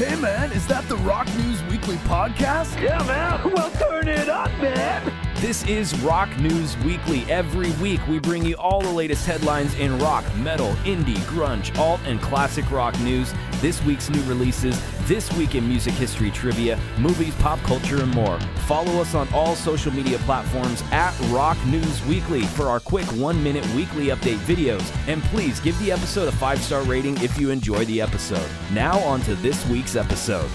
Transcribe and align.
Hey 0.00 0.18
man, 0.18 0.50
is 0.52 0.66
that 0.68 0.88
the 0.88 0.96
Rock 0.96 1.26
News 1.36 1.62
Weekly 1.64 1.96
podcast? 1.96 2.80
Yeah, 2.80 3.02
man. 3.04 3.52
Well, 3.52 3.70
turn 3.72 4.08
it 4.08 4.30
up, 4.30 4.50
man. 4.52 5.29
This 5.40 5.64
is 5.64 5.98
Rock 6.00 6.28
News 6.38 6.76
Weekly. 6.84 7.22
Every 7.30 7.70
week, 7.82 8.06
we 8.06 8.18
bring 8.18 8.44
you 8.44 8.56
all 8.56 8.82
the 8.82 8.90
latest 8.90 9.24
headlines 9.24 9.72
in 9.76 9.98
rock, 9.98 10.22
metal, 10.36 10.72
indie, 10.84 11.16
grunge, 11.20 11.74
alt, 11.78 11.98
and 12.04 12.20
classic 12.20 12.70
rock 12.70 13.00
news. 13.00 13.32
This 13.52 13.82
week's 13.84 14.10
new 14.10 14.22
releases, 14.24 14.78
this 15.08 15.32
week 15.32 15.54
in 15.54 15.66
music 15.66 15.94
history 15.94 16.30
trivia, 16.30 16.78
movies, 16.98 17.34
pop 17.36 17.58
culture, 17.60 18.02
and 18.02 18.14
more. 18.14 18.38
Follow 18.66 19.00
us 19.00 19.14
on 19.14 19.32
all 19.32 19.56
social 19.56 19.90
media 19.90 20.18
platforms 20.18 20.84
at 20.92 21.18
Rock 21.30 21.56
News 21.64 22.04
Weekly 22.04 22.42
for 22.42 22.68
our 22.68 22.78
quick 22.78 23.06
one 23.12 23.42
minute 23.42 23.66
weekly 23.74 24.08
update 24.08 24.36
videos. 24.40 24.94
And 25.08 25.22
please 25.22 25.58
give 25.58 25.78
the 25.78 25.90
episode 25.90 26.28
a 26.28 26.32
five 26.32 26.60
star 26.60 26.82
rating 26.82 27.16
if 27.22 27.40
you 27.40 27.48
enjoy 27.48 27.86
the 27.86 28.02
episode. 28.02 28.46
Now, 28.74 28.98
on 28.98 29.22
to 29.22 29.34
this 29.36 29.66
week's 29.68 29.96
episode. 29.96 30.50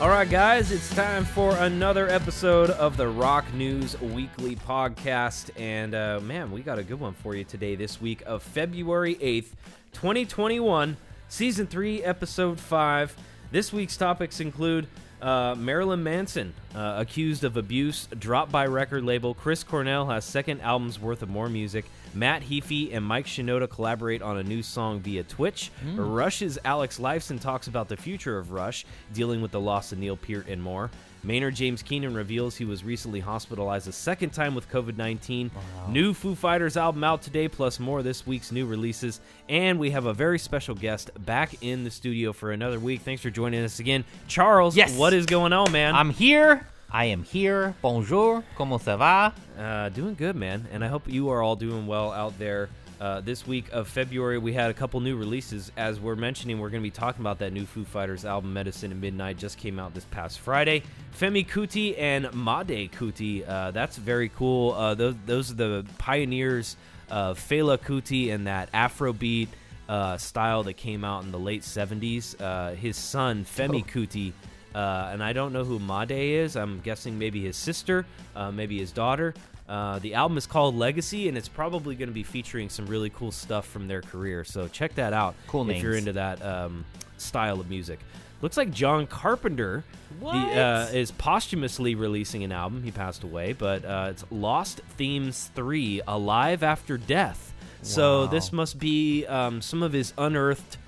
All 0.00 0.08
right, 0.08 0.28
guys, 0.28 0.72
it's 0.72 0.88
time 0.94 1.26
for 1.26 1.54
another 1.56 2.08
episode 2.08 2.70
of 2.70 2.96
the 2.96 3.06
Rock 3.06 3.52
News 3.52 4.00
Weekly 4.00 4.56
podcast. 4.56 5.50
And 5.60 5.94
uh, 5.94 6.20
man, 6.20 6.50
we 6.50 6.62
got 6.62 6.78
a 6.78 6.82
good 6.82 6.98
one 6.98 7.12
for 7.12 7.34
you 7.36 7.44
today, 7.44 7.74
this 7.74 8.00
week 8.00 8.22
of 8.24 8.42
February 8.42 9.16
8th, 9.16 9.48
2021, 9.92 10.96
Season 11.28 11.66
3, 11.66 12.02
Episode 12.02 12.58
5. 12.58 13.14
This 13.50 13.74
week's 13.74 13.98
topics 13.98 14.40
include 14.40 14.86
uh, 15.20 15.54
Marilyn 15.54 16.02
Manson, 16.02 16.54
uh, 16.74 16.94
accused 16.96 17.44
of 17.44 17.58
abuse, 17.58 18.08
dropped 18.18 18.50
by 18.50 18.64
record 18.64 19.04
label. 19.04 19.34
Chris 19.34 19.62
Cornell 19.62 20.06
has 20.06 20.24
second 20.24 20.62
album's 20.62 20.98
worth 20.98 21.20
of 21.20 21.28
more 21.28 21.50
music. 21.50 21.84
Matt 22.14 22.42
Heafy 22.42 22.94
and 22.94 23.04
Mike 23.04 23.26
Shinoda 23.26 23.68
collaborate 23.68 24.22
on 24.22 24.38
a 24.38 24.42
new 24.42 24.62
song 24.62 25.00
via 25.00 25.22
Twitch. 25.22 25.70
Hmm. 25.82 25.98
Rush's 26.00 26.58
Alex 26.64 26.98
Lifeson 26.98 27.40
talks 27.40 27.66
about 27.68 27.88
the 27.88 27.96
future 27.96 28.38
of 28.38 28.50
Rush, 28.52 28.84
dealing 29.14 29.40
with 29.42 29.50
the 29.52 29.60
loss 29.60 29.92
of 29.92 29.98
Neil 29.98 30.16
Peart 30.16 30.46
and 30.48 30.62
more. 30.62 30.90
Maynard 31.22 31.54
James 31.54 31.82
Keenan 31.82 32.14
reveals 32.14 32.56
he 32.56 32.64
was 32.64 32.82
recently 32.82 33.20
hospitalized 33.20 33.86
a 33.86 33.92
second 33.92 34.30
time 34.30 34.54
with 34.54 34.70
COVID 34.70 34.96
19. 34.96 35.50
New 35.90 36.14
Foo 36.14 36.34
Fighters 36.34 36.78
album 36.78 37.04
out 37.04 37.20
today, 37.20 37.46
plus 37.46 37.78
more 37.78 38.02
this 38.02 38.26
week's 38.26 38.50
new 38.50 38.64
releases. 38.66 39.20
And 39.48 39.78
we 39.78 39.90
have 39.90 40.06
a 40.06 40.14
very 40.14 40.38
special 40.38 40.74
guest 40.74 41.10
back 41.26 41.62
in 41.62 41.84
the 41.84 41.90
studio 41.90 42.32
for 42.32 42.52
another 42.52 42.80
week. 42.80 43.02
Thanks 43.02 43.20
for 43.22 43.28
joining 43.28 43.62
us 43.62 43.80
again. 43.80 44.04
Charles, 44.28 44.74
Yes. 44.76 44.96
what 44.96 45.12
is 45.12 45.26
going 45.26 45.52
on, 45.52 45.70
man? 45.72 45.94
I'm 45.94 46.08
here. 46.10 46.66
I 46.92 47.04
am 47.06 47.22
here. 47.22 47.74
Bonjour. 47.82 48.42
Comment 48.56 48.80
ça 48.80 48.98
va? 48.98 49.32
Uh, 49.56 49.88
doing 49.90 50.14
good, 50.16 50.34
man. 50.34 50.66
And 50.72 50.84
I 50.84 50.88
hope 50.88 51.06
you 51.06 51.30
are 51.30 51.40
all 51.40 51.54
doing 51.54 51.86
well 51.86 52.10
out 52.10 52.36
there. 52.38 52.68
Uh, 53.00 53.20
this 53.20 53.46
week 53.46 53.66
of 53.72 53.88
February, 53.88 54.38
we 54.38 54.52
had 54.52 54.70
a 54.70 54.74
couple 54.74 55.00
new 55.00 55.16
releases. 55.16 55.70
As 55.76 56.00
we're 56.00 56.16
mentioning, 56.16 56.58
we're 56.58 56.68
going 56.68 56.82
to 56.82 56.86
be 56.86 56.90
talking 56.90 57.22
about 57.22 57.38
that 57.38 57.52
new 57.52 57.64
Foo 57.64 57.84
Fighters 57.84 58.24
album, 58.24 58.52
Medicine 58.52 58.90
at 58.90 58.96
Midnight, 58.96 59.38
just 59.38 59.56
came 59.56 59.78
out 59.78 59.94
this 59.94 60.04
past 60.06 60.40
Friday. 60.40 60.82
Femi 61.18 61.46
Kuti 61.46 61.96
and 61.96 62.24
Made 62.34 62.90
Kuti. 62.92 63.48
Uh, 63.48 63.70
that's 63.70 63.96
very 63.96 64.28
cool. 64.28 64.72
Uh, 64.72 64.94
those, 64.94 65.14
those 65.26 65.50
are 65.52 65.54
the 65.54 65.86
pioneers 65.98 66.76
of 67.08 67.38
Fela 67.38 67.78
Kuti 67.78 68.32
and 68.34 68.48
that 68.48 68.70
Afrobeat 68.72 69.48
uh, 69.88 70.16
style 70.18 70.64
that 70.64 70.74
came 70.74 71.04
out 71.04 71.24
in 71.24 71.30
the 71.30 71.38
late 71.38 71.62
70s. 71.62 72.40
Uh, 72.40 72.74
his 72.74 72.96
son, 72.96 73.44
Femi 73.44 73.86
Kuti, 73.86 74.32
uh, 74.74 75.10
and 75.12 75.22
I 75.22 75.32
don't 75.32 75.52
know 75.52 75.64
who 75.64 75.78
Made 75.78 76.10
is. 76.10 76.56
I'm 76.56 76.80
guessing 76.80 77.18
maybe 77.18 77.42
his 77.44 77.56
sister, 77.56 78.06
uh, 78.36 78.50
maybe 78.50 78.78
his 78.78 78.92
daughter. 78.92 79.34
Uh, 79.68 80.00
the 80.00 80.14
album 80.14 80.36
is 80.36 80.46
called 80.46 80.74
Legacy, 80.74 81.28
and 81.28 81.38
it's 81.38 81.48
probably 81.48 81.94
going 81.94 82.08
to 82.08 82.14
be 82.14 82.24
featuring 82.24 82.68
some 82.68 82.86
really 82.86 83.10
cool 83.10 83.30
stuff 83.30 83.66
from 83.66 83.86
their 83.86 84.02
career. 84.02 84.44
So 84.44 84.66
check 84.66 84.96
that 84.96 85.12
out 85.12 85.36
Cool 85.46 85.70
if 85.70 85.80
you're 85.80 85.94
into 85.94 86.14
that 86.14 86.44
um, 86.44 86.84
style 87.18 87.60
of 87.60 87.70
music. 87.70 88.00
Looks 88.42 88.56
like 88.56 88.72
John 88.72 89.06
Carpenter 89.06 89.84
the, 90.18 90.26
uh, 90.26 90.88
is 90.92 91.10
posthumously 91.10 91.94
releasing 91.94 92.42
an 92.42 92.52
album. 92.52 92.82
He 92.82 92.90
passed 92.90 93.22
away, 93.22 93.52
but 93.52 93.84
uh, 93.84 94.08
it's 94.10 94.24
Lost 94.30 94.80
Themes 94.96 95.50
3 95.54 96.02
Alive 96.08 96.62
After 96.62 96.96
Death. 96.96 97.52
So 97.82 98.26
this 98.26 98.52
must 98.52 98.78
be 98.78 99.24
um, 99.26 99.62
some 99.62 99.82
of 99.82 99.92
his 99.92 100.12
unearthed 100.18 100.78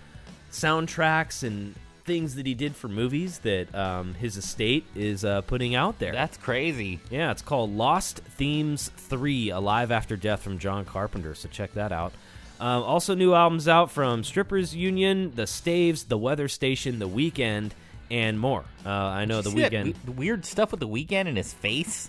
soundtracks 0.50 1.42
and 1.42 1.75
things 2.05 2.35
that 2.35 2.47
he 2.47 2.55
did 2.55 2.75
for 2.75 2.89
movies 2.89 3.39
that 3.41 3.73
um, 3.75 4.15
his 4.15 4.37
estate 4.37 4.85
is 4.95 5.25
uh, 5.25 5.41
putting 5.43 5.75
out 5.75 5.99
there. 5.99 6.13
That's 6.13 6.37
crazy. 6.37 7.01
yeah, 7.11 7.31
it's 7.31 7.43
called 7.43 7.71
Lost 7.77 8.19
Themes 8.19 8.91
3 8.97 9.51
Alive 9.51 9.91
After 9.91 10.17
Death 10.17 10.43
from 10.43 10.59
John 10.59 10.85
Carpenter, 10.85 11.35
so 11.35 11.49
check 11.49 11.73
that 11.75 11.93
out. 11.93 12.13
Um, 12.61 12.83
also, 12.85 13.15
new 13.15 13.35
albums 13.35 13.67
out 13.69 13.91
from 13.91 14.23
Strippers 14.25 14.75
Union, 14.75 15.33
The 15.35 15.47
Staves, 15.47 16.05
The 16.05 16.19
Weather 16.19 16.47
Station, 16.49 16.99
The 17.01 17.09
Weeknd, 17.09 17.73
and 18.11 18.39
more. 18.39 18.65
Uh, 18.87 18.91
I 18.91 19.25
know 19.25 19.41
The 19.43 19.51
Weeknd. 19.51 19.95
we- 20.07 20.13
weird 20.13 20.45
stuff 20.45 20.71
with 20.71 20.81
the 20.81 20.87
Weeknd 20.89 21.27
in 21.27 21.34
his 21.37 21.53
face. 21.53 22.09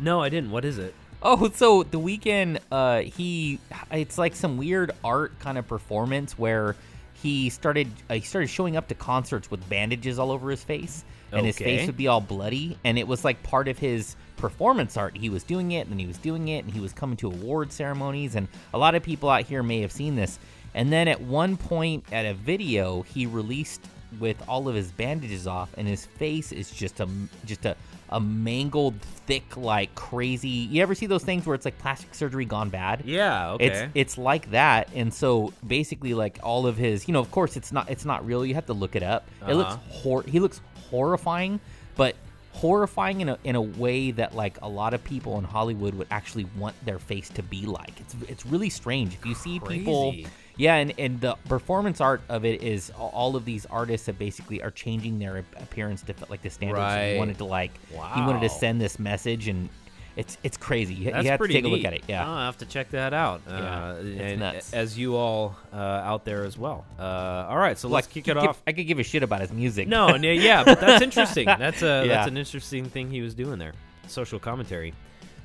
no, 0.00 0.20
I 0.22 0.28
didn't. 0.28 0.50
What 0.50 0.64
is 0.64 0.78
it? 0.78 0.94
Oh, 1.20 1.48
so 1.52 1.82
the 1.82 1.98
Weeknd, 1.98 2.60
uh, 2.70 3.00
he 3.00 3.58
it's 3.90 4.18
like 4.18 4.36
some 4.36 4.56
weird 4.56 4.92
art 5.02 5.36
kind 5.40 5.58
of 5.58 5.66
performance 5.66 6.38
where 6.38 6.76
he 7.22 7.50
started 7.50 7.88
uh, 8.08 8.14
he 8.14 8.20
started 8.20 8.48
showing 8.48 8.76
up 8.76 8.88
to 8.88 8.94
concerts 8.94 9.50
with 9.50 9.66
bandages 9.68 10.18
all 10.18 10.30
over 10.30 10.50
his 10.50 10.62
face, 10.62 11.04
and 11.32 11.46
his 11.46 11.58
face 11.58 11.86
would 11.86 11.96
be 11.96 12.06
all 12.08 12.20
bloody, 12.20 12.78
and 12.84 12.98
it 12.98 13.06
was 13.06 13.24
like 13.24 13.42
part 13.42 13.68
of 13.68 13.78
his 13.78 14.16
performance 14.36 14.96
art. 14.96 15.16
He 15.16 15.28
was 15.28 15.42
doing 15.42 15.72
it, 15.72 15.88
and 15.88 15.98
he 16.00 16.06
was 16.06 16.18
doing 16.18 16.48
it, 16.48 16.64
and 16.64 16.72
he 16.72 16.80
was 16.80 16.92
coming 16.92 17.16
to 17.18 17.26
award 17.28 17.72
ceremonies, 17.72 18.34
and 18.34 18.48
a 18.72 18.78
lot 18.78 18.94
of 18.94 19.02
people 19.02 19.28
out 19.28 19.44
here 19.44 19.62
may 19.62 19.80
have 19.80 19.92
seen 19.92 20.16
this. 20.16 20.38
And 20.74 20.92
then 20.92 21.08
at 21.08 21.20
one 21.20 21.56
point 21.56 22.04
at 22.12 22.24
a 22.24 22.34
video, 22.34 23.02
he 23.02 23.26
released 23.26 23.82
with 24.20 24.42
all 24.48 24.68
of 24.68 24.74
his 24.74 24.90
bandages 24.92 25.46
off, 25.46 25.70
and 25.76 25.86
his 25.88 26.06
face 26.06 26.52
is 26.52 26.70
just 26.70 27.00
a 27.00 27.08
just 27.44 27.64
a 27.66 27.76
a 28.10 28.18
mangled, 28.18 28.94
thick, 29.26 29.54
like 29.56 29.94
crazy. 29.94 30.48
You 30.48 30.80
ever 30.82 30.94
see 30.94 31.04
those 31.06 31.22
things 31.24 31.44
where 31.46 31.54
it's 31.54 31.66
like 31.66 31.78
plastic 31.78 32.14
surgery 32.14 32.46
gone 32.46 32.70
bad? 32.70 33.02
Yeah, 33.04 33.50
okay. 33.52 33.66
It's 33.66 33.92
it's 33.94 34.18
like 34.18 34.50
that, 34.52 34.88
and 34.94 35.12
so 35.12 35.52
basically, 35.66 36.14
like 36.14 36.38
all 36.42 36.66
of 36.66 36.76
his, 36.78 37.06
you 37.06 37.12
know, 37.12 37.20
of 37.20 37.30
course, 37.30 37.56
it's 37.56 37.70
not 37.72 37.90
it's 37.90 38.04
not 38.06 38.24
real. 38.26 38.46
You 38.46 38.54
have 38.54 38.66
to 38.66 38.72
look 38.72 38.96
it 38.96 39.02
up. 39.02 39.26
It 39.46 39.54
looks 39.54 39.74
Uh-huh. 39.74 39.82
hor- 39.90 40.22
he 40.22 40.40
looks 40.40 40.60
horrifying, 40.90 41.60
but 41.96 42.16
horrifying 42.52 43.20
in 43.20 43.28
a 43.28 43.38
in 43.44 43.54
a 43.56 43.60
way 43.62 44.10
that 44.10 44.34
like 44.34 44.58
a 44.62 44.68
lot 44.68 44.94
of 44.94 45.04
people 45.04 45.38
in 45.38 45.44
Hollywood 45.44 45.94
would 45.94 46.08
actually 46.10 46.46
want 46.56 46.74
their 46.84 46.98
face 46.98 47.28
to 47.30 47.42
be 47.42 47.66
like. 47.66 47.92
It's 48.00 48.16
it's 48.28 48.46
really 48.46 48.70
strange 48.70 49.14
if 49.14 49.24
you 49.26 49.34
see 49.34 49.60
people. 49.60 50.14
Yeah, 50.58 50.74
and, 50.74 50.92
and 50.98 51.20
the 51.20 51.36
performance 51.48 52.00
art 52.00 52.20
of 52.28 52.44
it 52.44 52.62
is 52.62 52.90
all 52.98 53.36
of 53.36 53.44
these 53.44 53.64
artists 53.66 54.06
that 54.06 54.18
basically 54.18 54.60
are 54.60 54.72
changing 54.72 55.20
their 55.20 55.44
appearance 55.56 56.02
to 56.02 56.12
fit 56.12 56.28
like 56.28 56.42
the 56.42 56.50
standards. 56.50 56.80
Right. 56.80 57.12
He 57.12 57.18
wanted 57.18 57.38
to 57.38 57.44
like 57.44 57.70
wow. 57.94 58.12
he 58.14 58.20
wanted 58.20 58.40
to 58.40 58.48
send 58.48 58.80
this 58.80 58.98
message, 58.98 59.46
and 59.46 59.68
it's 60.16 60.36
it's 60.42 60.56
crazy. 60.56 60.94
You, 60.94 61.12
That's 61.12 61.24
you 61.24 61.30
have 61.30 61.40
to 61.40 61.46
take 61.46 61.64
a 61.64 61.68
look 61.68 61.78
neat. 61.78 61.86
at 61.86 61.92
it. 61.94 62.02
Yeah. 62.08 62.28
I'll 62.28 62.46
have 62.46 62.58
to 62.58 62.66
check 62.66 62.90
that 62.90 63.14
out. 63.14 63.40
Yeah, 63.46 63.54
uh, 63.54 64.02
it's 64.02 64.20
and 64.20 64.40
nuts. 64.40 64.74
As 64.74 64.98
you 64.98 65.14
all 65.14 65.54
uh, 65.72 65.76
out 65.76 66.24
there 66.24 66.44
as 66.44 66.58
well. 66.58 66.84
Uh, 66.98 67.46
all 67.48 67.56
right, 67.56 67.78
so 67.78 67.88
let's 67.88 68.08
kick 68.08 68.26
it 68.26 68.34
give- 68.34 68.38
off. 68.38 68.60
I 68.66 68.72
could 68.72 68.88
give 68.88 68.98
a 68.98 69.04
shit 69.04 69.22
about 69.22 69.40
his 69.40 69.52
music. 69.52 69.86
No, 69.86 70.16
yeah, 70.16 70.64
but 70.64 70.80
that's 70.80 71.02
interesting. 71.04 71.46
That's 71.46 71.82
a 71.82 72.04
Yeah. 72.04 72.14
that's 72.14 72.28
an 72.28 72.36
interesting 72.36 72.86
thing 72.86 73.12
he 73.12 73.20
was 73.20 73.34
doing 73.34 73.60
there. 73.60 73.74
Social 74.08 74.40
commentary. 74.40 74.92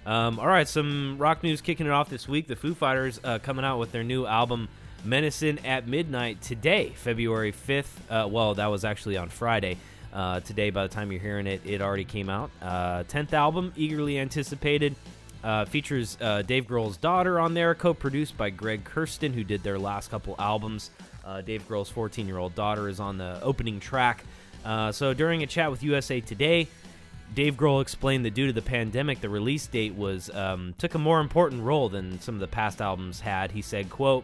Um, 0.08 0.40
all 0.40 0.48
right, 0.48 0.68
some 0.68 1.18
rock 1.20 1.44
news 1.44 1.62
kicking 1.62 1.86
it 1.86 1.92
off 1.92 2.10
this 2.10 2.28
week. 2.28 2.48
The 2.48 2.56
Foo 2.56 2.74
Fighters 2.74 3.20
uh, 3.24 3.38
coming 3.40 3.64
out 3.64 3.78
with 3.78 3.92
their 3.92 4.04
new 4.04 4.26
album 4.26 4.70
"Medicine 5.04 5.60
at 5.66 5.88
Midnight" 5.88 6.42
today, 6.42 6.94
February 6.96 7.52
fifth. 7.52 8.02
Uh, 8.10 8.28
well, 8.30 8.56
that 8.56 8.68
was 8.68 8.86
actually 8.86 9.18
on 9.18 9.30
Friday. 9.30 9.78
Uh, 10.14 10.40
today, 10.42 10.70
by 10.70 10.84
the 10.84 10.94
time 10.94 11.12
you're 11.12 11.22
hearing 11.22 11.48
it, 11.48 11.62
it 11.66 11.82
already 11.82 12.06
came 12.06 12.30
out. 12.30 12.52
Uh, 12.62 13.04
Tenth 13.08 13.34
album, 13.34 13.74
eagerly 13.76 14.20
anticipated. 14.20 14.96
Uh, 15.44 15.66
features 15.66 16.18
uh, 16.22 16.42
Dave 16.44 16.68
Grohl's 16.68 16.98
daughter 16.98 17.40
on 17.40 17.54
there, 17.54 17.76
co-produced 17.76 18.38
by 18.38 18.50
Greg 18.50 18.84
Kurstin, 18.86 19.34
who 19.34 19.44
did 19.44 19.62
their 19.64 19.78
last 19.78 20.10
couple 20.10 20.36
albums. 20.40 20.92
Uh, 21.26 21.42
Dave 21.42 21.68
Grohl's 21.68 21.92
14-year-old 21.92 22.56
daughter 22.56 22.88
is 22.88 23.00
on 23.00 23.18
the 23.18 23.42
opening 23.42 23.80
track. 23.80 24.24
Uh, 24.64 24.92
so 24.92 25.14
during 25.14 25.44
a 25.44 25.48
chat 25.48 25.70
with 25.70 25.84
USA 25.84 26.22
Today, 26.22 26.68
Dave 27.34 27.56
Grohl 27.56 27.82
explained 27.82 28.24
that 28.26 28.34
due 28.34 28.48
to 28.48 28.54
the 28.54 28.62
pandemic, 28.62 29.20
the 29.20 29.30
release 29.30 29.68
date 29.68 29.96
was 29.96 30.30
um, 30.30 30.76
took 30.78 30.94
a 30.94 31.00
more 31.00 31.20
important 31.20 31.64
role 31.64 31.90
than 31.90 32.22
some 32.22 32.36
of 32.36 32.42
the 32.42 32.48
past 32.48 32.80
albums 32.80 33.20
had. 33.20 33.52
He 33.52 33.62
said, 33.62 33.90
"quote 33.90 34.24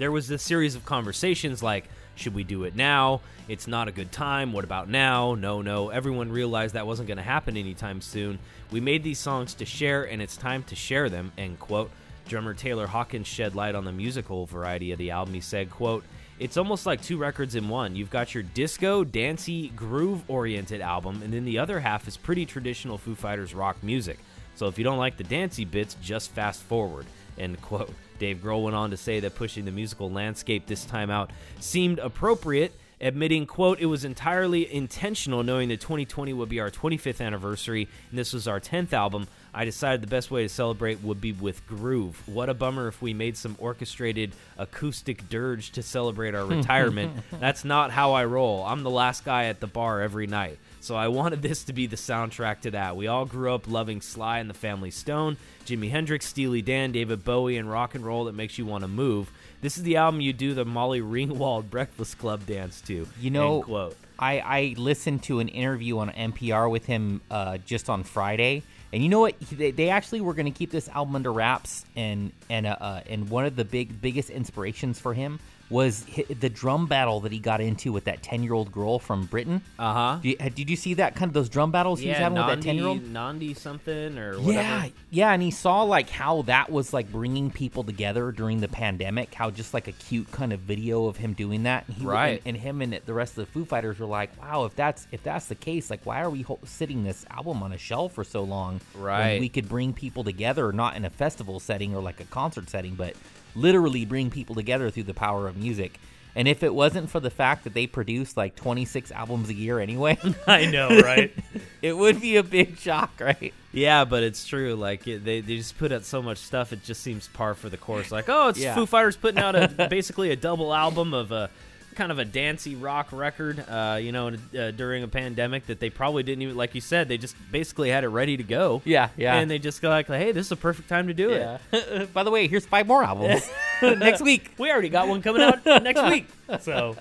There 0.00 0.10
was 0.10 0.26
this 0.26 0.42
series 0.42 0.74
of 0.74 0.84
conversations 0.84 1.62
like." 1.62 1.88
Should 2.16 2.34
we 2.34 2.44
do 2.44 2.64
it 2.64 2.76
now? 2.76 3.22
It's 3.48 3.66
not 3.66 3.88
a 3.88 3.92
good 3.92 4.12
time. 4.12 4.52
What 4.52 4.64
about 4.64 4.90
now? 4.90 5.34
No, 5.34 5.62
no. 5.62 5.88
Everyone 5.88 6.30
realized 6.30 6.74
that 6.74 6.86
wasn't 6.86 7.08
going 7.08 7.16
to 7.16 7.22
happen 7.22 7.56
anytime 7.56 8.02
soon. 8.02 8.38
We 8.70 8.78
made 8.78 9.02
these 9.02 9.18
songs 9.18 9.54
to 9.54 9.64
share, 9.64 10.04
and 10.04 10.20
it's 10.20 10.36
time 10.36 10.62
to 10.64 10.76
share 10.76 11.08
them. 11.08 11.32
End 11.38 11.58
quote. 11.58 11.90
Drummer 12.28 12.52
Taylor 12.52 12.86
Hawkins 12.86 13.26
shed 13.26 13.54
light 13.54 13.74
on 13.74 13.86
the 13.86 13.92
musical 13.92 14.44
variety 14.44 14.92
of 14.92 14.98
the 14.98 15.10
album. 15.10 15.32
He 15.32 15.40
said, 15.40 15.70
quote, 15.70 16.04
It's 16.38 16.58
almost 16.58 16.84
like 16.84 17.00
two 17.00 17.16
records 17.16 17.54
in 17.54 17.70
one. 17.70 17.96
You've 17.96 18.10
got 18.10 18.34
your 18.34 18.42
disco, 18.42 19.02
dancey, 19.02 19.68
groove 19.70 20.22
oriented 20.28 20.82
album, 20.82 21.22
and 21.22 21.32
then 21.32 21.46
the 21.46 21.58
other 21.58 21.80
half 21.80 22.06
is 22.06 22.18
pretty 22.18 22.44
traditional 22.44 22.98
Foo 22.98 23.14
Fighters 23.14 23.54
rock 23.54 23.82
music. 23.82 24.18
So 24.56 24.66
if 24.68 24.76
you 24.76 24.84
don't 24.84 24.98
like 24.98 25.16
the 25.16 25.24
dancey 25.24 25.64
bits, 25.64 25.96
just 26.02 26.32
fast 26.32 26.62
forward. 26.62 27.06
End 27.38 27.60
quote. 27.62 27.94
Dave 28.20 28.36
Grohl 28.36 28.62
went 28.62 28.76
on 28.76 28.90
to 28.90 28.96
say 28.96 29.18
that 29.18 29.34
pushing 29.34 29.64
the 29.64 29.72
musical 29.72 30.10
landscape 30.10 30.66
this 30.66 30.84
time 30.84 31.10
out 31.10 31.32
seemed 31.58 31.98
appropriate 31.98 32.72
admitting, 33.00 33.46
quote, 33.46 33.80
it 33.80 33.86
was 33.86 34.04
entirely 34.04 34.72
intentional 34.72 35.42
knowing 35.42 35.70
that 35.70 35.80
2020 35.80 36.32
would 36.34 36.48
be 36.48 36.60
our 36.60 36.70
25th 36.70 37.24
anniversary 37.24 37.88
and 38.10 38.18
this 38.18 38.32
was 38.32 38.46
our 38.46 38.60
10th 38.60 38.92
album. 38.92 39.26
I 39.52 39.64
decided 39.64 40.02
the 40.02 40.06
best 40.06 40.30
way 40.30 40.42
to 40.42 40.48
celebrate 40.48 41.02
would 41.02 41.20
be 41.20 41.32
with 41.32 41.66
groove. 41.66 42.22
What 42.28 42.48
a 42.48 42.54
bummer 42.54 42.88
if 42.88 43.00
we 43.02 43.14
made 43.14 43.36
some 43.36 43.56
orchestrated 43.58 44.32
acoustic 44.58 45.28
dirge 45.28 45.72
to 45.72 45.82
celebrate 45.82 46.34
our 46.34 46.44
retirement. 46.56 47.12
That's 47.32 47.64
not 47.64 47.90
how 47.90 48.12
I 48.12 48.26
roll. 48.26 48.64
I'm 48.64 48.82
the 48.82 48.90
last 48.90 49.24
guy 49.24 49.46
at 49.46 49.60
the 49.60 49.66
bar 49.66 50.02
every 50.02 50.26
night. 50.26 50.58
So 50.80 50.96
I 50.96 51.08
wanted 51.08 51.42
this 51.42 51.64
to 51.64 51.74
be 51.74 51.86
the 51.86 51.96
soundtrack 51.96 52.62
to 52.62 52.70
that. 52.70 52.96
We 52.96 53.06
all 53.06 53.26
grew 53.26 53.52
up 53.52 53.68
loving 53.68 54.00
Sly 54.00 54.38
and 54.38 54.48
the 54.48 54.54
Family 54.54 54.90
Stone, 54.90 55.36
Jimi 55.66 55.90
Hendrix, 55.90 56.26
Steely 56.26 56.62
Dan, 56.62 56.90
David 56.90 57.22
Bowie, 57.22 57.58
and 57.58 57.70
rock 57.70 57.94
and 57.94 58.04
roll 58.04 58.24
that 58.24 58.34
makes 58.34 58.56
you 58.56 58.64
want 58.64 58.82
to 58.82 58.88
move. 58.88 59.30
This 59.60 59.76
is 59.76 59.82
the 59.82 59.96
album 59.96 60.22
you 60.22 60.32
do 60.32 60.54
the 60.54 60.64
Molly 60.64 61.02
Ringwald 61.02 61.68
Breakfast 61.70 62.18
Club 62.18 62.46
dance 62.46 62.80
to. 62.82 63.06
You 63.20 63.30
know, 63.30 63.62
quote. 63.62 63.96
I, 64.18 64.40
I 64.40 64.74
listened 64.78 65.22
to 65.24 65.40
an 65.40 65.48
interview 65.48 65.98
on 65.98 66.10
NPR 66.10 66.70
with 66.70 66.86
him 66.86 67.20
uh, 67.30 67.58
just 67.58 67.90
on 67.90 68.02
Friday, 68.02 68.62
and 68.92 69.02
you 69.02 69.10
know 69.10 69.20
what? 69.20 69.38
They, 69.40 69.70
they 69.70 69.90
actually 69.90 70.22
were 70.22 70.34
going 70.34 70.50
to 70.50 70.58
keep 70.58 70.70
this 70.70 70.88
album 70.88 71.14
under 71.14 71.32
wraps, 71.32 71.84
and 71.94 72.32
and 72.48 72.66
uh, 72.66 72.76
uh, 72.80 73.00
and 73.06 73.28
one 73.28 73.44
of 73.44 73.54
the 73.54 73.64
big 73.64 74.00
biggest 74.00 74.30
inspirations 74.30 74.98
for 74.98 75.12
him 75.12 75.40
was 75.70 76.04
the 76.28 76.50
drum 76.50 76.86
battle 76.86 77.20
that 77.20 77.32
he 77.32 77.38
got 77.38 77.60
into 77.60 77.92
with 77.92 78.04
that 78.04 78.22
ten 78.22 78.42
year 78.42 78.52
old 78.52 78.72
girl 78.72 78.98
from 78.98 79.26
Britain. 79.26 79.62
Uh 79.78 79.94
huh. 79.94 80.18
Did 80.22 80.28
you, 80.28 80.50
did 80.50 80.70
you 80.70 80.76
see 80.76 80.94
that 80.94 81.14
kind 81.14 81.28
of 81.28 81.32
those 81.32 81.48
drum 81.48 81.70
battles 81.70 82.00
he 82.00 82.08
was 82.08 82.18
having 82.18 82.38
with 82.38 82.46
that 82.48 82.60
ten 82.62 82.74
year 82.76 82.86
old? 82.86 82.98
Nandi, 82.98 83.12
Nandi 83.12 83.54
something 83.54 84.18
or 84.18 84.38
whatever. 84.40 84.52
Yeah, 84.52 84.88
yeah, 85.10 85.32
and 85.32 85.42
he 85.42 85.50
saw 85.50 85.82
like 85.82 86.10
how 86.10 86.42
that 86.42 86.70
was 86.70 86.92
like 86.92 87.10
bringing 87.10 87.50
people 87.50 87.84
together 87.84 88.32
during 88.32 88.60
the 88.60 88.68
pandemic. 88.68 89.32
How 89.32 89.50
just 89.50 89.72
like 89.72 89.88
a 89.88 89.92
cute 89.92 90.30
kind 90.32 90.52
of 90.52 90.60
video 90.60 91.06
of 91.06 91.16
him 91.16 91.32
doing 91.34 91.62
that, 91.62 91.86
and 91.86 91.96
he, 91.96 92.04
Right. 92.04 92.42
And, 92.44 92.56
and 92.56 92.56
him 92.56 92.82
and 92.82 93.00
the 93.06 93.14
rest 93.14 93.38
of 93.38 93.46
the 93.46 93.52
Foo 93.52 93.64
Fighters 93.64 93.98
were 94.00 94.06
like, 94.06 94.30
"Wow, 94.42 94.64
if 94.64 94.74
that's 94.74 95.06
if 95.12 95.22
that's 95.22 95.46
the 95.46 95.54
case, 95.54 95.88
like, 95.90 96.04
why 96.04 96.20
are 96.20 96.30
we 96.30 96.42
ho- 96.42 96.58
sitting 96.64 97.04
this 97.04 97.24
album 97.30 97.62
on 97.62 97.72
a 97.72 97.78
shelf 97.78 98.14
for 98.14 98.24
so 98.24 98.42
long? 98.42 98.80
Right. 98.94 99.40
we 99.40 99.48
could 99.48 99.68
bring 99.68 99.92
people 99.92 100.24
together, 100.24 100.72
not 100.72 100.96
in 100.96 101.04
a 101.04 101.10
festival 101.10 101.60
setting 101.60 101.94
or 101.94 102.02
like 102.02 102.20
a 102.20 102.24
concert 102.24 102.68
setting, 102.68 102.94
but 102.94 103.14
literally 103.54 104.04
bring 104.04 104.30
people 104.30 104.54
together 104.54 104.90
through 104.90 105.04
the 105.04 105.14
power 105.14 105.48
of 105.48 105.56
music." 105.56 105.98
And 106.36 106.46
if 106.46 106.62
it 106.62 106.72
wasn't 106.72 107.10
for 107.10 107.18
the 107.18 107.30
fact 107.30 107.64
that 107.64 107.74
they 107.74 107.88
produce 107.88 108.36
like 108.36 108.54
26 108.54 109.10
albums 109.10 109.48
a 109.48 109.54
year 109.54 109.80
anyway, 109.80 110.16
I 110.46 110.66
know, 110.66 110.88
right? 111.00 111.34
it 111.82 111.96
would 111.96 112.20
be 112.20 112.36
a 112.36 112.42
big 112.44 112.78
shock, 112.78 113.10
right? 113.20 113.52
yeah, 113.72 114.04
but 114.04 114.22
it's 114.22 114.46
true. 114.46 114.74
Like 114.76 115.06
it, 115.08 115.24
they, 115.24 115.40
they 115.40 115.56
just 115.56 115.76
put 115.76 115.90
out 115.90 116.04
so 116.04 116.22
much 116.22 116.38
stuff, 116.38 116.72
it 116.72 116.84
just 116.84 117.02
seems 117.02 117.28
par 117.28 117.54
for 117.54 117.68
the 117.68 117.76
course. 117.76 118.12
Like, 118.12 118.28
oh, 118.28 118.48
it's 118.48 118.60
Yeah. 118.60 118.74
Foo 118.76 118.86
Fighters 118.86 119.16
putting 119.16 119.40
out 119.40 119.56
a 119.56 119.88
basically 119.90 120.30
a 120.30 120.36
double 120.36 120.72
album 120.72 121.14
of 121.14 121.32
a 121.32 121.50
kind 121.94 122.10
of 122.12 122.18
a 122.18 122.24
dancey 122.24 122.74
rock 122.74 123.08
record. 123.12 123.64
Uh, 123.68 123.98
you 124.00 124.12
know, 124.12 124.28
uh, 124.58 124.70
during 124.70 125.02
a 125.02 125.08
pandemic 125.08 125.66
that 125.66 125.80
they 125.80 125.90
probably 125.90 126.22
didn't 126.22 126.42
even, 126.42 126.56
like 126.56 126.74
you 126.74 126.80
said, 126.80 127.08
they 127.08 127.18
just 127.18 127.34
basically 127.50 127.90
had 127.90 128.04
it 128.04 128.08
ready 128.08 128.36
to 128.36 128.42
go. 128.42 128.82
Yeah, 128.84 129.08
yeah. 129.16 129.36
And 129.36 129.50
they 129.50 129.58
just 129.58 129.82
go 129.82 129.88
like, 129.88 130.06
hey, 130.06 130.32
this 130.32 130.46
is 130.46 130.52
a 130.52 130.56
perfect 130.56 130.88
time 130.88 131.08
to 131.08 131.14
do 131.14 131.30
it. 131.30 132.12
By 132.14 132.22
the 132.22 132.30
way, 132.30 132.48
here's 132.48 132.66
five 132.66 132.86
more 132.86 133.02
albums 133.04 133.48
next 133.82 134.20
week. 134.22 134.52
We 134.58 134.70
already 134.70 134.88
got 134.88 135.08
one 135.08 135.22
coming 135.22 135.42
out 135.42 135.64
next 135.82 136.02
week. 136.10 136.26
So, 136.60 136.96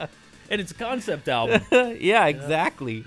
and 0.50 0.60
it's 0.62 0.72
a 0.72 0.76
concept 0.76 1.28
album. 1.30 1.62
yeah, 2.00 2.26
exactly. 2.28 3.06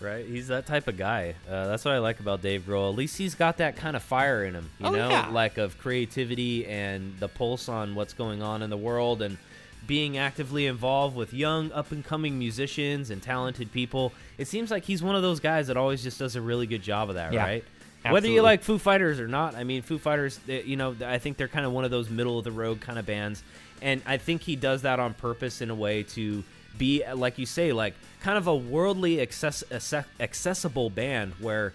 Right, 0.00 0.24
he's 0.24 0.48
that 0.48 0.64
type 0.64 0.88
of 0.88 0.96
guy. 0.96 1.34
Uh, 1.46 1.66
that's 1.66 1.84
what 1.84 1.92
I 1.92 1.98
like 1.98 2.20
about 2.20 2.40
Dave 2.40 2.62
Grohl. 2.66 2.88
At 2.90 2.96
least 2.96 3.18
he's 3.18 3.34
got 3.34 3.58
that 3.58 3.76
kind 3.76 3.94
of 3.94 4.02
fire 4.02 4.44
in 4.46 4.54
him, 4.54 4.70
you 4.78 4.86
Oh, 4.86 4.90
know, 4.92 5.10
yeah. 5.10 5.28
like 5.28 5.58
of 5.58 5.76
creativity 5.76 6.64
and 6.64 7.18
the 7.18 7.28
pulse 7.28 7.68
on 7.68 7.94
what's 7.94 8.14
going 8.14 8.42
on 8.42 8.62
in 8.62 8.70
the 8.70 8.78
world, 8.78 9.20
and 9.20 9.36
being 9.86 10.16
actively 10.18 10.66
involved 10.66 11.16
with 11.16 11.32
young, 11.34 11.72
up 11.72 11.90
and 11.92 12.04
coming 12.04 12.38
musicians 12.38 13.10
and 13.10 13.22
talented 13.22 13.72
people. 13.72 14.12
It 14.38 14.46
seems 14.46 14.70
like 14.70 14.84
he's 14.84 15.02
one 15.02 15.16
of 15.16 15.22
those 15.22 15.40
guys 15.40 15.66
that 15.68 15.76
always 15.76 16.02
just 16.02 16.18
does 16.18 16.36
a 16.36 16.40
really 16.40 16.66
good 16.66 16.82
job 16.82 17.08
of 17.08 17.16
that, 17.16 17.32
Yeah, 17.32 17.42
right? 17.44 17.64
Whether 18.08 18.28
you 18.28 18.40
like 18.42 18.62
Foo 18.62 18.78
Fighters 18.78 19.20
or 19.20 19.28
not, 19.28 19.54
I 19.54 19.64
mean, 19.64 19.82
Foo 19.82 19.98
Fighters, 19.98 20.38
they- 20.46 20.62
you 20.62 20.76
know, 20.76 20.94
I 21.04 21.18
think 21.18 21.36
they're 21.36 21.48
kind 21.48 21.66
of 21.66 21.72
one 21.72 21.84
of 21.84 21.90
those 21.90 22.08
middle 22.08 22.38
of 22.38 22.44
the 22.44 22.50
road 22.52 22.80
kind 22.80 22.98
of 22.98 23.04
bands, 23.06 23.42
and 23.82 24.00
I 24.06 24.16
think 24.16 24.42
he 24.42 24.56
does 24.56 24.82
that 24.82 24.98
on 25.00 25.12
purpose 25.14 25.60
in 25.60 25.68
a 25.70 25.74
way 25.74 26.02
to 26.04 26.42
be, 26.78 27.02
like 27.14 27.38
you 27.38 27.44
say, 27.46 27.72
like 27.72 27.94
kind 28.20 28.38
of 28.38 28.46
a 28.46 28.54
worldly 28.56 29.20
access- 29.20 29.64
accessible 30.20 30.88
band 30.88 31.32
where 31.40 31.72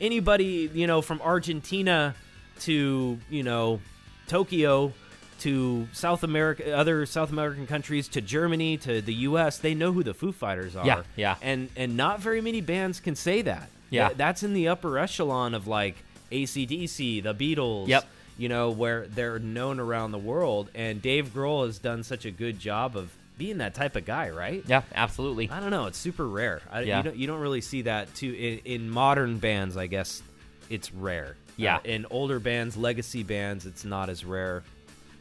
anybody, 0.00 0.70
you 0.74 0.86
know, 0.86 1.00
from 1.02 1.20
Argentina 1.22 2.14
to 2.60 3.18
you 3.30 3.42
know 3.42 3.80
Tokyo 4.28 4.92
to 5.40 5.88
South 5.92 6.22
America, 6.22 6.76
other 6.76 7.06
South 7.06 7.30
American 7.30 7.66
countries 7.66 8.08
to 8.08 8.20
Germany 8.20 8.76
to 8.78 9.00
the 9.00 9.14
U.S., 9.14 9.58
they 9.58 9.74
know 9.74 9.92
who 9.92 10.02
the 10.02 10.14
Foo 10.14 10.32
Fighters 10.32 10.76
are. 10.76 10.86
Yeah, 10.86 11.02
yeah. 11.16 11.36
and 11.42 11.68
and 11.76 11.96
not 11.96 12.20
very 12.20 12.40
many 12.40 12.60
bands 12.60 13.00
can 13.00 13.14
say 13.16 13.42
that. 13.42 13.68
Yeah. 13.90 14.08
Th- 14.08 14.18
that's 14.18 14.42
in 14.42 14.54
the 14.54 14.68
upper 14.68 14.98
echelon 14.98 15.54
of 15.54 15.66
like 15.66 15.96
ACDC, 16.32 17.22
the 17.22 17.34
Beatles. 17.34 17.88
Yep. 17.88 18.06
You 18.36 18.48
know, 18.48 18.70
where 18.70 19.06
they're 19.06 19.38
known 19.38 19.78
around 19.78 20.10
the 20.10 20.18
world. 20.18 20.68
And 20.74 21.00
Dave 21.00 21.28
Grohl 21.28 21.66
has 21.66 21.78
done 21.78 22.02
such 22.02 22.24
a 22.24 22.32
good 22.32 22.58
job 22.58 22.96
of 22.96 23.12
being 23.38 23.58
that 23.58 23.74
type 23.74 23.94
of 23.94 24.04
guy, 24.04 24.30
right? 24.30 24.64
Yeah, 24.66 24.82
absolutely. 24.92 25.48
I 25.50 25.60
don't 25.60 25.70
know. 25.70 25.86
It's 25.86 25.98
super 25.98 26.26
rare. 26.26 26.60
I, 26.70 26.80
Yeah. 26.80 26.96
you, 26.96 27.02
don't, 27.04 27.16
you 27.16 27.26
don't 27.28 27.40
really 27.40 27.60
see 27.60 27.82
that 27.82 28.12
too 28.14 28.32
in, 28.32 28.58
in 28.82 28.90
modern 28.90 29.38
bands. 29.38 29.76
I 29.76 29.86
guess 29.86 30.20
it's 30.68 30.92
rare. 30.92 31.36
Yeah. 31.56 31.76
Uh, 31.76 31.80
in 31.84 32.06
older 32.10 32.40
bands, 32.40 32.76
legacy 32.76 33.22
bands, 33.22 33.66
it's 33.66 33.84
not 33.84 34.08
as 34.08 34.24
rare. 34.24 34.64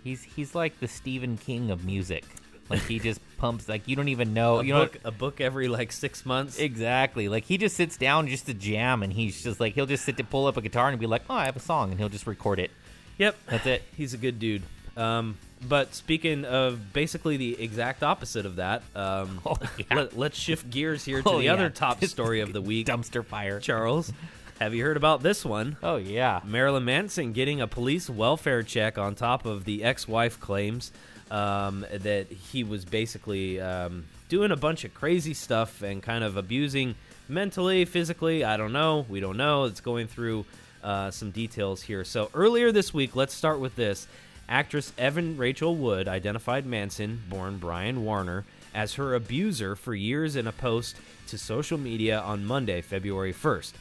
He's 0.03 0.23
he's 0.23 0.53
like 0.55 0.79
the 0.79 0.87
Stephen 0.87 1.37
King 1.37 1.71
of 1.71 1.85
music. 1.85 2.23
Like 2.69 2.81
he 2.81 2.99
just 2.99 3.19
pumps 3.37 3.67
like 3.69 3.87
you 3.87 3.95
don't 3.95 4.07
even 4.09 4.33
know 4.33 4.59
A 4.59 4.63
you 4.63 4.73
book, 4.73 4.95
know 5.03 5.09
a 5.09 5.11
book 5.11 5.41
every 5.41 5.67
like 5.67 5.91
six 5.91 6.25
months. 6.25 6.59
exactly. 6.59 7.27
Like 7.29 7.43
he 7.45 7.57
just 7.57 7.75
sits 7.75 7.97
down 7.97 8.27
just 8.27 8.45
to 8.47 8.53
jam 8.53 9.03
and 9.03 9.11
he's 9.13 9.43
just 9.43 9.59
like 9.59 9.73
he'll 9.73 9.85
just 9.85 10.05
sit 10.05 10.17
to 10.17 10.23
pull 10.23 10.47
up 10.47 10.57
a 10.57 10.61
guitar 10.61 10.89
and 10.89 10.99
be 10.99 11.07
like, 11.07 11.23
"Oh, 11.29 11.35
I 11.35 11.45
have 11.45 11.55
a 11.55 11.59
song." 11.61 11.91
And 11.91 11.99
he'll 11.99 12.09
just 12.09 12.27
record 12.27 12.59
it. 12.59 12.71
Yep, 13.17 13.35
That's 13.47 13.65
it. 13.67 13.83
He's 13.95 14.13
a 14.13 14.17
good 14.17 14.39
dude. 14.39 14.63
Um, 14.97 15.37
but 15.67 15.93
speaking 15.95 16.45
of 16.45 16.93
basically 16.93 17.37
the 17.37 17.61
exact 17.61 18.03
opposite 18.03 18.45
of 18.45 18.57
that, 18.57 18.83
um, 18.95 19.39
Oh, 19.45 19.55
yeah. 19.77 20.07
let, 20.13 20.31
us 20.31 20.37
shift 20.37 20.69
gears 20.69 21.03
here 21.05 21.21
to 21.21 21.29
Oh, 21.29 21.37
the 21.37 21.45
yeah. 21.45 21.53
other 21.53 21.69
top 21.69 22.03
story 22.05 22.41
of 22.41 22.53
the 22.53 22.61
week. 22.61 22.87
Dumpster 22.87 23.23
fire. 23.25 23.59
Charles, 23.59 24.11
have 24.59 24.73
you 24.73 24.83
heard 24.83 24.97
about 24.97 25.23
this 25.23 25.43
one? 25.43 25.77
Oh 25.83 25.97
yeah. 25.97 26.41
Marilyn 26.45 26.85
Manson 26.85 27.33
getting 27.33 27.61
a 27.61 27.67
police 27.67 28.09
welfare 28.09 28.63
check 28.63 28.97
on 28.97 29.15
top 29.15 29.45
of 29.45 29.65
the 29.65 29.83
ex-wife 29.83 30.39
claims 30.39 30.91
um, 31.31 31.85
that 31.91 32.31
he 32.31 32.63
was 32.63 32.85
basically 32.85 33.59
um, 33.59 34.05
doing 34.29 34.51
a 34.51 34.55
bunch 34.55 34.83
of 34.83 34.93
crazy 34.93 35.33
stuff 35.33 35.81
and 35.81 36.01
kind 36.01 36.23
of 36.23 36.37
abusing 36.37 36.95
mentally, 37.27 37.85
physically. 37.85 38.43
I 38.43 38.57
don't 38.57 38.73
know. 38.73 39.05
We 39.09 39.19
don't 39.19 39.37
know. 39.37 39.65
It's 39.65 39.81
going 39.81 40.07
through 40.07 40.45
uh, 40.83 41.11
some 41.11 41.31
details 41.31 41.81
here. 41.81 42.03
So 42.03 42.29
earlier 42.33 42.71
this 42.71 42.93
week, 42.93 43.15
let's 43.15 43.33
start 43.33 43.59
with 43.59 43.75
this. 43.75 44.07
Actress 44.47 44.91
Evan 44.97 45.37
Rachel 45.37 45.75
Wood 45.75 46.07
identified 46.07 46.65
Manson, 46.65 47.21
born 47.29 47.57
Brian 47.57 48.03
Warner, 48.03 48.43
as 48.73 48.95
her 48.95 49.15
abuser 49.15 49.75
for 49.75 49.95
years 49.95 50.35
in 50.35 50.47
a 50.47 50.51
post 50.51 50.97
to 51.27 51.37
social 51.37 51.77
media 51.77 52.19
on 52.19 52.45
Monday, 52.45 52.81
February 52.81 53.33
1st. 53.33 53.71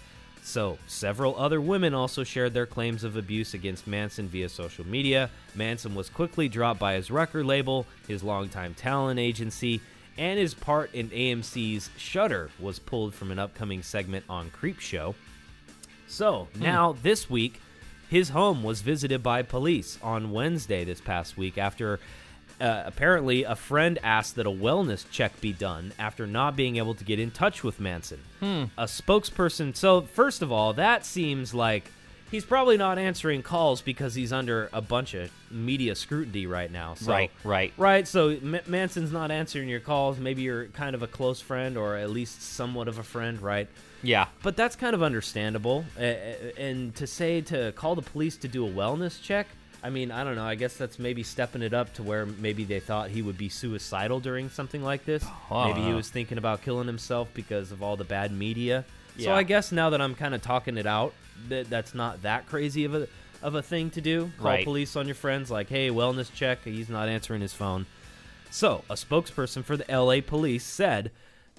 So, 0.45 0.77
several 0.89 1.39
other 1.39 1.61
women 1.61 1.95
also 1.95 2.25
shared 2.25 2.53
their 2.53 2.67
claims 2.67 3.05
of 3.05 3.17
abuse 3.17 3.55
against 3.55 3.87
Manson 3.87 4.29
via 4.29 4.49
social 4.49 4.85
media. 4.85 5.31
Manson 5.55 5.95
was 5.95 6.09
quickly 6.09 6.49
dropped 6.49 6.81
by 6.81 6.95
his 6.95 7.13
record 7.13 7.47
label, 7.47 7.87
his 8.09 8.25
longtime 8.25 8.75
talent 8.75 9.21
agency, 9.21 9.81
and 10.19 10.41
his 10.41 10.53
part 10.53 10.93
in 10.95 11.11
AMC's 11.11 11.91
Shudder 11.97 12.51
was 12.59 12.81
pulled 12.81 13.15
from 13.15 13.31
an 13.31 13.39
upcoming 13.39 13.83
segment 13.83 14.25
on 14.29 14.51
Creep 14.51 14.81
Show. 14.81 15.15
So, 16.09 16.49
hmm. 16.55 16.63
now 16.63 16.97
this 17.03 17.31
week, 17.31 17.61
his 18.11 18.31
home 18.31 18.65
was 18.65 18.83
visited 18.83 19.23
by 19.23 19.43
police 19.43 19.97
on 20.03 20.33
Wednesday 20.33 20.85
this 20.85 21.01
past 21.01 21.39
week 21.39 21.57
after 21.57 22.01
uh, 22.61 22.83
apparently 22.87 23.45
a 23.45 23.55
friend 23.57 23.99
asked 24.03 24.37
that 24.37 24.47
a 24.47 24.51
wellness 24.51 25.05
check 25.11 25.41
be 25.41 25.53
done 25.53 25.93
after 25.99 26.27
not 26.27 26.57
being 26.57 26.77
able 26.77 26.95
to 26.95 27.05
get 27.05 27.19
in 27.19 27.31
touch 27.31 27.63
with 27.65 27.81
Manson. 27.81 28.21
A 28.43 28.85
spokesperson. 28.85 29.77
So, 29.77 30.03
first 30.03 30.43
of 30.43 30.51
all, 30.51 30.73
that 30.75 31.07
seems 31.07 31.55
like 31.55 31.91
he's 32.31 32.45
probably 32.45 32.77
not 32.77 32.99
answering 32.99 33.43
calls 33.43 33.83
because 33.83 34.15
he's 34.15 34.33
under 34.33 34.69
a 34.73 34.81
bunch 34.81 35.15
of 35.15 35.31
media 35.51 35.95
scrutiny 35.95 36.47
right 36.47 36.71
now. 36.73 36.95
So, 36.95 37.13
Right, 37.13 37.31
right. 37.45 37.73
Right. 37.77 38.09
So 38.09 38.31
M- 38.31 38.59
Manson's 38.67 39.13
not 39.13 39.31
answering 39.31 39.69
your 39.69 39.81
calls. 39.81 40.19
Maybe 40.19 40.43
you're 40.43 40.67
kind 40.69 40.95
of 40.95 41.03
a 41.03 41.07
close 41.07 41.41
friend 41.41 41.77
or 41.77 41.97
at 41.97 42.11
least 42.11 42.43
somewhat 42.43 42.89
of 42.89 42.99
a 42.99 43.03
friend, 43.03 43.41
right? 43.41 43.69
Yeah. 44.03 44.27
But 44.43 44.57
that's 44.57 44.75
kind 44.75 44.95
of 44.95 45.03
understandable. 45.03 45.85
Uh, 45.97 46.03
and 46.57 46.95
to 46.97 47.07
say 47.07 47.43
to 47.43 47.73
call 47.77 47.95
the 47.95 48.03
police 48.03 48.37
to 48.39 48.49
do 48.49 48.67
a 48.67 48.71
wellness 48.71 49.23
check, 49.23 49.47
I 49.83 49.91
mean, 49.91 50.11
I 50.13 50.23
don't 50.23 50.37
know. 50.37 50.45
I 50.45 50.55
guess 50.55 50.77
that's 50.77 50.99
maybe 50.99 51.23
stepping 51.25 51.63
it 51.63 51.75
up 51.75 51.93
to 51.95 52.03
where 52.03 52.25
maybe 52.25 52.65
they 52.65 52.79
thought 52.81 53.11
he 53.11 53.21
would 53.21 53.37
be 53.37 53.49
suicidal 53.49 54.21
during 54.21 54.49
something 54.49 54.83
like 54.83 55.05
this. 55.05 55.25
Oh, 55.51 55.65
maybe 55.69 55.83
he 55.83 55.93
was 55.93 56.09
thinking 56.09 56.39
about 56.39 56.63
killing 56.63 56.87
himself 56.87 57.29
because 57.35 57.73
of 57.73 57.83
all 57.83 57.97
the 57.97 58.05
bad 58.05 58.31
media. 58.33 58.85
So 59.19 59.33
I 59.33 59.43
guess 59.43 59.73
now 59.73 59.91
that 59.91 60.01
I'm 60.01 60.15
kind 60.15 60.35
of 60.35 60.41
talking 60.43 60.77
it 60.79 60.87
out, 60.87 61.13
that 61.49 61.69
that's 61.69 61.95
not 61.95 62.23
that 62.23 62.47
crazy 62.47 62.85
of 62.85 62.95
a 62.95 63.09
of 63.43 63.57
a 63.57 63.63
thing 63.63 63.91
to 63.91 64.01
do. 64.01 64.31
Call 64.39 64.47
Right. 64.53 64.65
police 64.65 64.95
on 64.95 65.07
your 65.07 65.17
friends 65.17 65.51
like, 65.51 65.69
"Hey, 65.69 65.89
wellness 65.91 66.33
check. 66.33 66.65
He's 66.65 66.89
not 66.89 67.09
answering 67.09 67.41
his 67.43 67.53
phone." 67.53 67.87
So, 68.51 68.85
a 68.89 68.95
spokesperson 68.95 69.65
for 69.65 69.77
the 69.77 69.85
LA 69.91 70.21
police 70.21 70.65
said, 70.65 71.11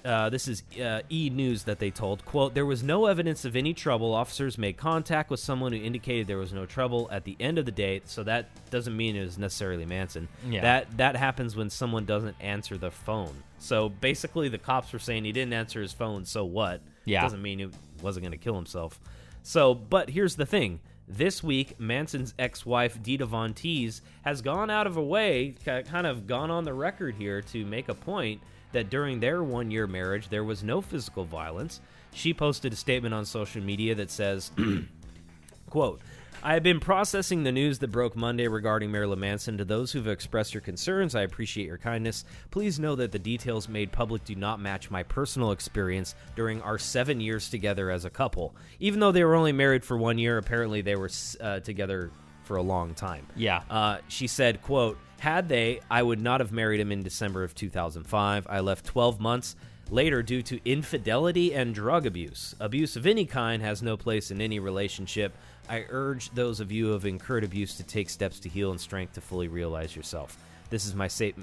uh, 0.06 0.30
this 0.30 0.48
is 0.48 0.64
uh, 0.82 1.02
E 1.10 1.30
News 1.30 1.64
that 1.64 1.80
they 1.80 1.92
told, 1.92 2.26
quote, 2.26 2.54
there 2.54 2.66
was 2.66 2.84
no 2.84 3.06
evidence 3.06 3.46
of 3.46 3.56
any 3.56 3.74
trouble. 3.74 4.14
Officers 4.14 4.58
made 4.58 4.78
contact 4.78 5.30
with 5.30 5.40
someone 5.40 5.72
who 5.72 5.80
indicated 5.82 6.28
there 6.28 6.38
was 6.38 6.54
no 6.54 6.66
trouble 6.66 7.08
at 7.12 7.24
the 7.24 7.38
end 7.40 7.58
of 7.58 7.66
the 7.66 7.72
day, 7.72 8.02
so 8.06 8.24
that 8.24 8.50
doesn't 8.70 8.96
mean 8.96 9.16
it 9.16 9.24
was 9.24 9.38
necessarily 9.38 9.86
Manson. 9.86 10.28
Yeah. 10.48 10.62
That 10.62 10.98
that 10.98 11.16
happens 11.16 11.56
when 11.56 11.70
someone 11.70 12.06
doesn't 12.06 12.36
answer 12.40 12.78
the 12.78 12.92
phone. 12.92 13.44
So 13.60 13.90
basically 13.90 14.50
the 14.50 14.58
cops 14.58 14.92
were 14.92 15.00
saying 15.00 15.24
he 15.24 15.32
didn't 15.32 15.54
answer 15.54 15.82
his 15.82 15.94
phone, 15.94 16.26
so 16.26 16.44
what? 16.44 16.82
Yeah. 17.06 17.22
Doesn't 17.22 17.42
mean 17.42 17.60
he 17.60 17.70
wasn't 18.02 18.24
going 18.24 18.32
to 18.32 18.38
kill 18.38 18.56
himself. 18.56 19.00
So, 19.42 19.74
but 19.74 20.10
here's 20.10 20.36
the 20.36 20.46
thing. 20.46 20.80
This 21.08 21.44
week, 21.44 21.80
Manson's 21.80 22.34
ex-wife 22.40 23.04
Dita 23.04 23.26
Von 23.26 23.54
Teese 23.54 24.00
has 24.24 24.42
gone 24.42 24.70
out 24.70 24.88
of 24.88 24.96
a 24.96 25.04
way, 25.04 25.56
kind 25.66 26.08
of 26.08 26.28
gone 26.28 26.50
on 26.50 26.64
the 26.64 26.74
record 26.74 27.16
here 27.16 27.42
to 27.42 27.66
make 27.66 27.90
a 27.90 27.94
point 27.94 28.42
that 28.74 28.90
during 28.90 29.20
their 29.20 29.44
one-year 29.44 29.88
marriage 29.88 30.30
there 30.30 30.44
was 30.44 30.64
no 30.64 30.82
physical 30.82 31.24
violence. 31.24 31.82
She 32.14 32.34
posted 32.34 32.74
a 32.74 32.76
statement 32.76 33.14
on 33.14 33.26
social 33.26 33.62
media 33.62 33.96
that 33.96 34.12
says, 34.12 34.52
Quote, 35.70 36.02
I 36.46 36.56
have 36.56 36.64
been 36.64 36.82
processing 36.82 37.44
the 37.44 37.54
news 37.54 37.80
that 37.80 37.88
broke 37.88 38.18
Monday 38.18 38.50
regarding 38.50 38.92
Marilyn 38.92 39.22
Manson. 39.22 39.58
To 39.60 39.66
those 39.66 39.94
who've 39.94 40.10
expressed 40.10 40.54
your 40.54 40.60
concerns, 40.60 41.16
I 41.16 41.22
appreciate 41.22 41.68
your 41.68 41.78
kindness. 41.78 42.26
Please 42.52 42.82
know 42.82 42.96
that 42.98 43.14
the 43.14 43.18
details 43.18 43.70
made 43.70 43.94
public 43.94 44.26
do 44.26 44.36
not 44.36 44.60
match 44.60 44.92
my 44.92 45.04
personal 45.04 45.52
experience 45.52 46.16
during 46.36 46.62
our 46.62 46.78
seven 46.78 47.22
years 47.22 47.50
together 47.50 47.90
as 47.90 48.04
a 48.04 48.10
couple. 48.10 48.54
Even 48.82 49.00
though 49.00 49.14
they 49.14 49.24
were 49.24 49.36
only 49.36 49.54
married 49.54 49.86
for 49.86 49.98
one 49.98 50.18
year, 50.18 50.38
apparently 50.38 50.82
they 50.82 50.98
were 50.98 51.10
uh, 51.40 51.62
together 51.62 52.12
for 52.44 52.58
a 52.58 52.62
long 52.62 52.94
time. 52.94 53.26
Yeah. 53.38 53.64
Uh, 53.70 54.00
she 54.10 54.28
said, 54.28 54.62
quote, 54.62 54.98
had 55.24 55.48
they, 55.48 55.80
I 55.90 56.04
would 56.04 56.20
not 56.22 56.42
have 56.42 56.52
married 56.52 56.82
him 56.82 56.92
in 56.92 57.02
December 57.02 57.44
of 57.46 57.56
2005. 57.56 58.46
I 58.50 58.60
left 58.60 58.86
12 58.86 59.22
months 59.22 59.56
later 59.90 60.22
due 60.22 60.42
to 60.42 60.60
infidelity 60.70 61.54
and 61.54 61.74
drug 61.74 62.06
abuse. 62.06 62.54
Abuse 62.60 62.98
of 62.98 63.08
any 63.08 63.26
kind 63.26 63.62
has 63.62 63.82
no 63.82 63.96
place 63.96 64.32
in 64.32 64.42
any 64.42 64.60
relationship. 64.60 65.34
I 65.70 65.86
urge 65.90 66.30
those 66.32 66.60
of 66.60 66.74
you 66.74 66.88
who 66.88 66.92
have 66.92 67.06
incurred 67.06 67.46
abuse 67.46 67.76
to 67.78 67.84
take 67.84 68.10
steps 68.10 68.38
to 68.42 68.50
heal 68.50 68.72
and 68.72 68.82
strength 68.82 69.14
to 69.14 69.22
fully 69.22 69.48
realize 69.48 69.96
yourself. 69.96 70.38
This 70.70 70.86
is 70.86 70.94
my 70.94 71.08
sta- 71.08 71.34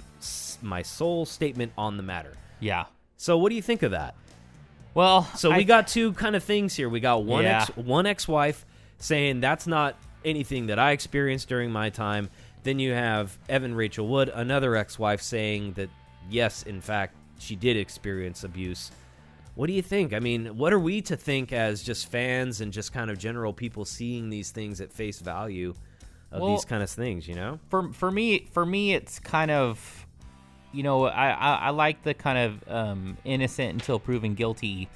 my 0.61 0.83
sole 0.83 1.25
statement 1.25 1.73
on 1.79 1.97
the 1.97 2.03
matter. 2.03 2.35
Yeah. 2.61 2.85
So, 3.17 3.39
what 3.39 3.49
do 3.49 3.55
you 3.57 3.63
think 3.63 3.83
of 3.83 3.93
that? 3.93 4.15
Well, 4.93 5.23
So 5.37 5.53
I- 5.53 5.57
we 5.57 5.65
got 5.65 5.89
two 5.89 6.13
kind 6.13 6.37
of 6.37 6.45
things 6.45 6.75
here. 6.75 6.91
We 6.91 7.01
got 7.01 7.25
one 7.25 7.45
Yeah. 7.45 7.63
ex 7.63 7.77
one 7.77 8.05
ex-wife 8.05 8.67
saying 8.99 9.41
that's 9.41 9.67
not 9.67 9.97
anything 10.23 10.67
that 10.67 10.79
I 10.79 10.91
experienced 10.91 11.49
during 11.49 11.71
my 11.71 11.89
time. 11.89 12.29
Then 12.63 12.79
you 12.79 12.93
have 12.93 13.39
Evan 13.49 13.75
Rachel 13.75 14.07
Wood, 14.07 14.31
another 14.35 14.77
ex-wife 14.77 15.23
saying 15.23 15.73
that 15.75 15.89
yes, 16.29 16.63
in 16.65 16.81
fact, 16.81 17.15
she 17.39 17.57
did 17.57 17.77
experience 17.77 18.45
abuse. 18.45 18.91
What 19.55 19.67
do 19.67 19.73
you 19.73 19.83
think? 19.83 20.13
I 20.13 20.21
mean, 20.21 20.57
what 20.57 20.73
are 20.73 20.79
we 20.79 21.01
to 21.03 21.17
think 21.17 21.53
as 21.53 21.83
just 21.83 22.11
fans 22.11 22.61
and 22.61 22.73
just 22.73 22.93
kind 22.93 23.11
of 23.11 23.19
general 23.19 23.53
people 23.53 23.85
seeing 23.85 24.31
these 24.31 24.51
things 24.51 24.81
at 24.81 24.93
face 24.93 25.21
value 25.21 25.75
of 26.31 26.43
Well- 26.43 26.51
these 26.55 26.65
kind 26.65 26.83
of 26.83 26.91
things, 26.91 27.27
you 27.27 27.35
know? 27.35 27.59
for 27.69 27.93
for 27.93 28.11
me 28.11 28.47
for 28.53 28.65
me 28.65 28.95
it's 28.95 29.19
kind 29.19 29.51
of 29.51 30.07
you 30.73 30.83
know 30.85 31.05
I, 31.07 31.31
I 31.31 31.55
I 31.57 31.71
like 31.71 32.03
the 32.05 32.15
kind 32.15 32.39
of 32.39 32.73
um, 32.73 33.17
innocent 33.25 33.73
until 33.73 33.99
proven 33.99 34.35
guilty 34.35 34.89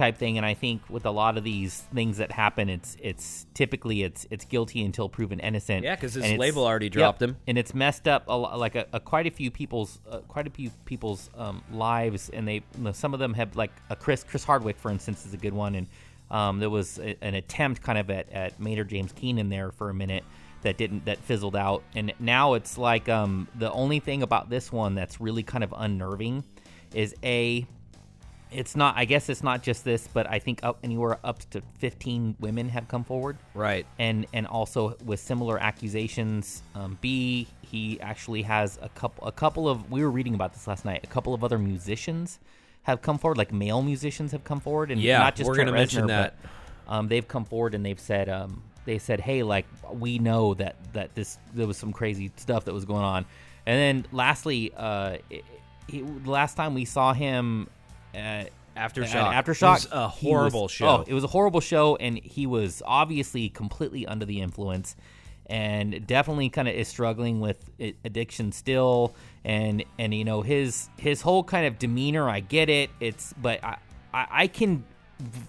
type 0.00 0.16
thing 0.16 0.36
and 0.38 0.46
I 0.46 0.54
think 0.54 0.82
with 0.88 1.04
a 1.04 1.10
lot 1.10 1.36
of 1.38 1.44
these 1.44 1.82
things 1.94 2.16
that 2.16 2.32
happen 2.32 2.68
it's 2.76 2.96
it's 3.00 3.46
typically 3.54 4.02
it's 4.02 4.26
it's 4.30 4.44
guilty 4.46 4.82
until 4.84 5.08
proven 5.08 5.38
innocent 5.40 5.84
Yeah, 5.84 5.96
'cause 5.96 6.14
his 6.14 6.38
label 6.38 6.64
already 6.64 6.86
yep, 6.86 6.92
dropped 6.94 7.22
him. 7.22 7.36
and 7.46 7.58
it's 7.58 7.74
messed 7.74 8.08
up 8.08 8.22
a, 8.26 8.36
lo- 8.36 8.56
like 8.56 8.74
a, 8.76 8.86
a 8.92 9.00
quite 9.00 9.26
a 9.26 9.30
few 9.30 9.50
people's 9.50 10.00
uh, 10.10 10.18
quite 10.34 10.46
a 10.46 10.50
few 10.50 10.70
people's 10.86 11.28
um, 11.36 11.62
lives 11.72 12.30
and 12.30 12.48
they 12.48 12.54
you 12.54 12.62
know, 12.84 12.92
some 12.92 13.12
of 13.14 13.20
them 13.20 13.34
have 13.34 13.54
like 13.56 13.72
a 13.90 13.96
Chris 13.96 14.24
Chris 14.24 14.42
Hardwick 14.44 14.78
for 14.78 14.90
instance 14.90 15.26
is 15.26 15.34
a 15.34 15.38
good 15.46 15.54
one 15.54 15.74
and 15.74 15.86
um, 16.30 16.60
there 16.60 16.70
was 16.70 16.98
a, 16.98 17.16
an 17.22 17.34
attempt 17.34 17.82
kind 17.82 17.98
of 17.98 18.08
at, 18.10 18.30
at 18.32 18.58
Maynard 18.60 18.88
James 18.88 19.12
Keenan 19.12 19.48
there 19.50 19.70
for 19.70 19.90
a 19.90 19.94
minute 19.94 20.24
that 20.62 20.76
didn't 20.78 21.04
that 21.04 21.18
fizzled 21.18 21.56
out 21.56 21.82
and 21.94 22.12
now 22.18 22.54
it's 22.54 22.78
like 22.78 23.08
um, 23.08 23.48
the 23.54 23.70
only 23.72 24.00
thing 24.00 24.22
about 24.22 24.48
this 24.48 24.72
one 24.72 24.94
that's 24.94 25.20
really 25.20 25.42
kind 25.42 25.62
of 25.64 25.74
unnerving 25.76 26.42
is 26.94 27.14
a 27.22 27.66
it's 28.52 28.74
not 28.74 28.96
i 28.96 29.04
guess 29.04 29.28
it's 29.28 29.42
not 29.42 29.62
just 29.62 29.84
this 29.84 30.08
but 30.12 30.28
i 30.28 30.38
think 30.38 30.60
up 30.62 30.78
anywhere 30.82 31.18
up 31.24 31.38
to 31.50 31.62
15 31.78 32.36
women 32.40 32.68
have 32.68 32.88
come 32.88 33.04
forward 33.04 33.36
Right. 33.54 33.86
and 33.98 34.26
and 34.32 34.46
also 34.46 34.96
with 35.04 35.20
similar 35.20 35.58
accusations 35.62 36.62
um, 36.74 36.98
b 37.00 37.46
he 37.62 38.00
actually 38.00 38.42
has 38.42 38.78
a 38.82 38.88
couple 38.90 39.26
a 39.26 39.32
couple 39.32 39.68
of 39.68 39.90
we 39.90 40.02
were 40.02 40.10
reading 40.10 40.34
about 40.34 40.52
this 40.52 40.66
last 40.66 40.84
night 40.84 41.00
a 41.04 41.06
couple 41.06 41.32
of 41.34 41.44
other 41.44 41.58
musicians 41.58 42.38
have 42.84 43.02
come 43.02 43.18
forward 43.18 43.38
like 43.38 43.52
male 43.52 43.82
musicians 43.82 44.32
have 44.32 44.42
come 44.44 44.58
forward 44.60 44.90
and 44.90 45.00
Yeah, 45.00 45.18
not 45.18 45.36
just 45.36 45.46
we're 45.48 45.54
Trent 45.54 45.68
gonna 45.68 45.78
mention 45.78 46.06
that. 46.08 46.34
but, 46.42 46.92
um, 46.92 47.08
they've 47.08 47.26
come 47.28 47.44
forward 47.44 47.74
and 47.74 47.84
they've 47.86 48.00
said 48.00 48.28
um, 48.28 48.62
they 48.84 48.98
said 48.98 49.20
hey 49.20 49.42
like 49.42 49.66
we 49.92 50.18
know 50.18 50.54
that 50.54 50.74
that 50.92 51.14
this 51.14 51.38
there 51.54 51.66
was 51.66 51.76
some 51.76 51.92
crazy 51.92 52.32
stuff 52.36 52.64
that 52.64 52.72
was 52.74 52.84
going 52.84 53.04
on 53.04 53.26
and 53.66 53.78
then 54.04 54.06
lastly 54.12 54.72
uh, 54.76 55.18
it, 55.28 55.44
he, 55.86 56.00
the 56.02 56.30
last 56.30 56.56
time 56.56 56.74
we 56.74 56.84
saw 56.84 57.12
him 57.12 57.68
uh, 58.14 58.44
Aftershock. 58.76 59.14
at 59.14 59.44
Aftershock. 59.44 59.84
It 59.84 59.84
was 59.84 59.88
a 59.92 60.08
horrible 60.08 60.62
was- 60.62 60.72
show. 60.72 60.86
Oh, 60.86 61.04
it 61.06 61.14
was 61.14 61.24
a 61.24 61.28
horrible 61.28 61.60
show, 61.60 61.96
and 61.96 62.18
he 62.18 62.46
was 62.46 62.82
obviously 62.86 63.48
completely 63.48 64.06
under 64.06 64.24
the 64.24 64.40
influence, 64.40 64.96
and 65.46 66.06
definitely 66.06 66.48
kind 66.48 66.68
of 66.68 66.74
is 66.74 66.88
struggling 66.88 67.40
with 67.40 67.58
addiction 68.04 68.52
still. 68.52 69.14
And 69.44 69.84
and 69.98 70.14
you 70.14 70.24
know 70.24 70.42
his 70.42 70.88
his 70.98 71.20
whole 71.22 71.42
kind 71.44 71.66
of 71.66 71.78
demeanor, 71.78 72.28
I 72.28 72.40
get 72.40 72.68
it. 72.68 72.90
It's 73.00 73.32
but 73.34 73.62
I 73.64 73.78
I, 74.14 74.26
I 74.30 74.46
can. 74.46 74.84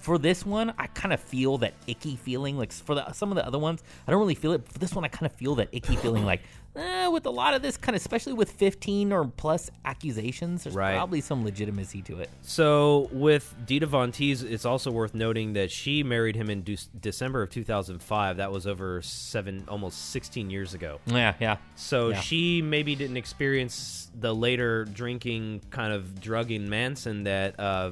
For 0.01 0.18
this 0.18 0.46
one, 0.46 0.74
I 0.77 0.88
kind 0.88 1.13
of 1.13 1.22
feel 1.22 1.58
that 1.60 1.74
icky 1.88 2.18
feeling. 2.18 2.58
Like 2.58 2.74
for 2.74 2.94
the, 2.94 3.10
some 3.13 3.32
of 3.32 3.38
the 3.38 3.48
other 3.48 3.58
ones, 3.58 3.82
I 4.06 4.12
don't 4.12 4.20
really 4.20 4.36
feel 4.36 4.51
it. 4.51 4.68
For 4.70 4.80
this 4.80 4.94
one, 4.94 5.06
I 5.06 5.08
kind 5.08 5.25
of 5.25 5.38
feel 5.38 5.56
that 5.56 5.70
icky 5.72 5.96
feeling. 5.96 6.25
Like 6.25 6.41
eh, 6.75 7.08
with 7.08 7.25
a 7.25 7.30
lot 7.30 7.54
of 7.54 7.62
this, 7.62 7.78
kind 7.78 7.96
of, 7.96 8.01
especially 8.01 8.34
with 8.34 8.51
15 8.51 9.12
or 9.12 9.25
plus 9.25 9.70
accusations, 9.84 10.63
there's 10.63 10.75
Right. 10.75 10.96
probably 10.96 11.22
some 11.22 11.44
legitimacy 11.44 12.01
to 12.04 12.20
it. 12.20 12.30
So 12.42 13.10
with 13.12 13.54
Dita 13.66 13.86
Von 13.88 14.12
Teese, 14.12 14.44
it's 14.44 14.66
also 14.66 14.92
worth 14.92 15.13
noting 15.13 15.54
that 15.54 15.72
she 15.72 16.04
married 16.04 16.36
him 16.36 16.50
in 16.50 16.63
De- 16.63 16.78
December 17.00 17.42
of 17.44 17.50
2005. 17.50 18.38
That 18.38 18.51
was 18.51 18.66
over 18.66 19.01
seven, 19.01 19.66
almost 19.68 20.12
16 20.12 20.50
years 20.50 20.74
ago. 20.74 21.00
Yeah, 21.06 21.34
yeah. 21.40 21.58
So 21.75 22.10
Yeah. 22.10 22.20
she 22.22 22.62
maybe 22.62 22.96
didn't 22.96 23.18
experience 23.18 24.10
the 24.18 24.34
later 24.34 24.86
drinking, 24.86 25.62
kind 25.72 25.94
of 25.94 26.20
drugging 26.22 26.70
Manson 26.70 27.24
that 27.24 27.60
uh, 27.60 27.92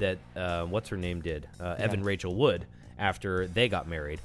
that 0.00 0.18
uh, 0.34 0.64
what's 0.64 0.88
her 0.88 0.96
name 0.96 1.20
did, 1.20 1.46
uh, 1.60 1.76
Evan 1.78 2.02
Rachel 2.02 2.34
Wood, 2.34 2.66
after 2.98 3.46
they 3.46 3.68
got 3.68 3.88
married. 3.88 4.20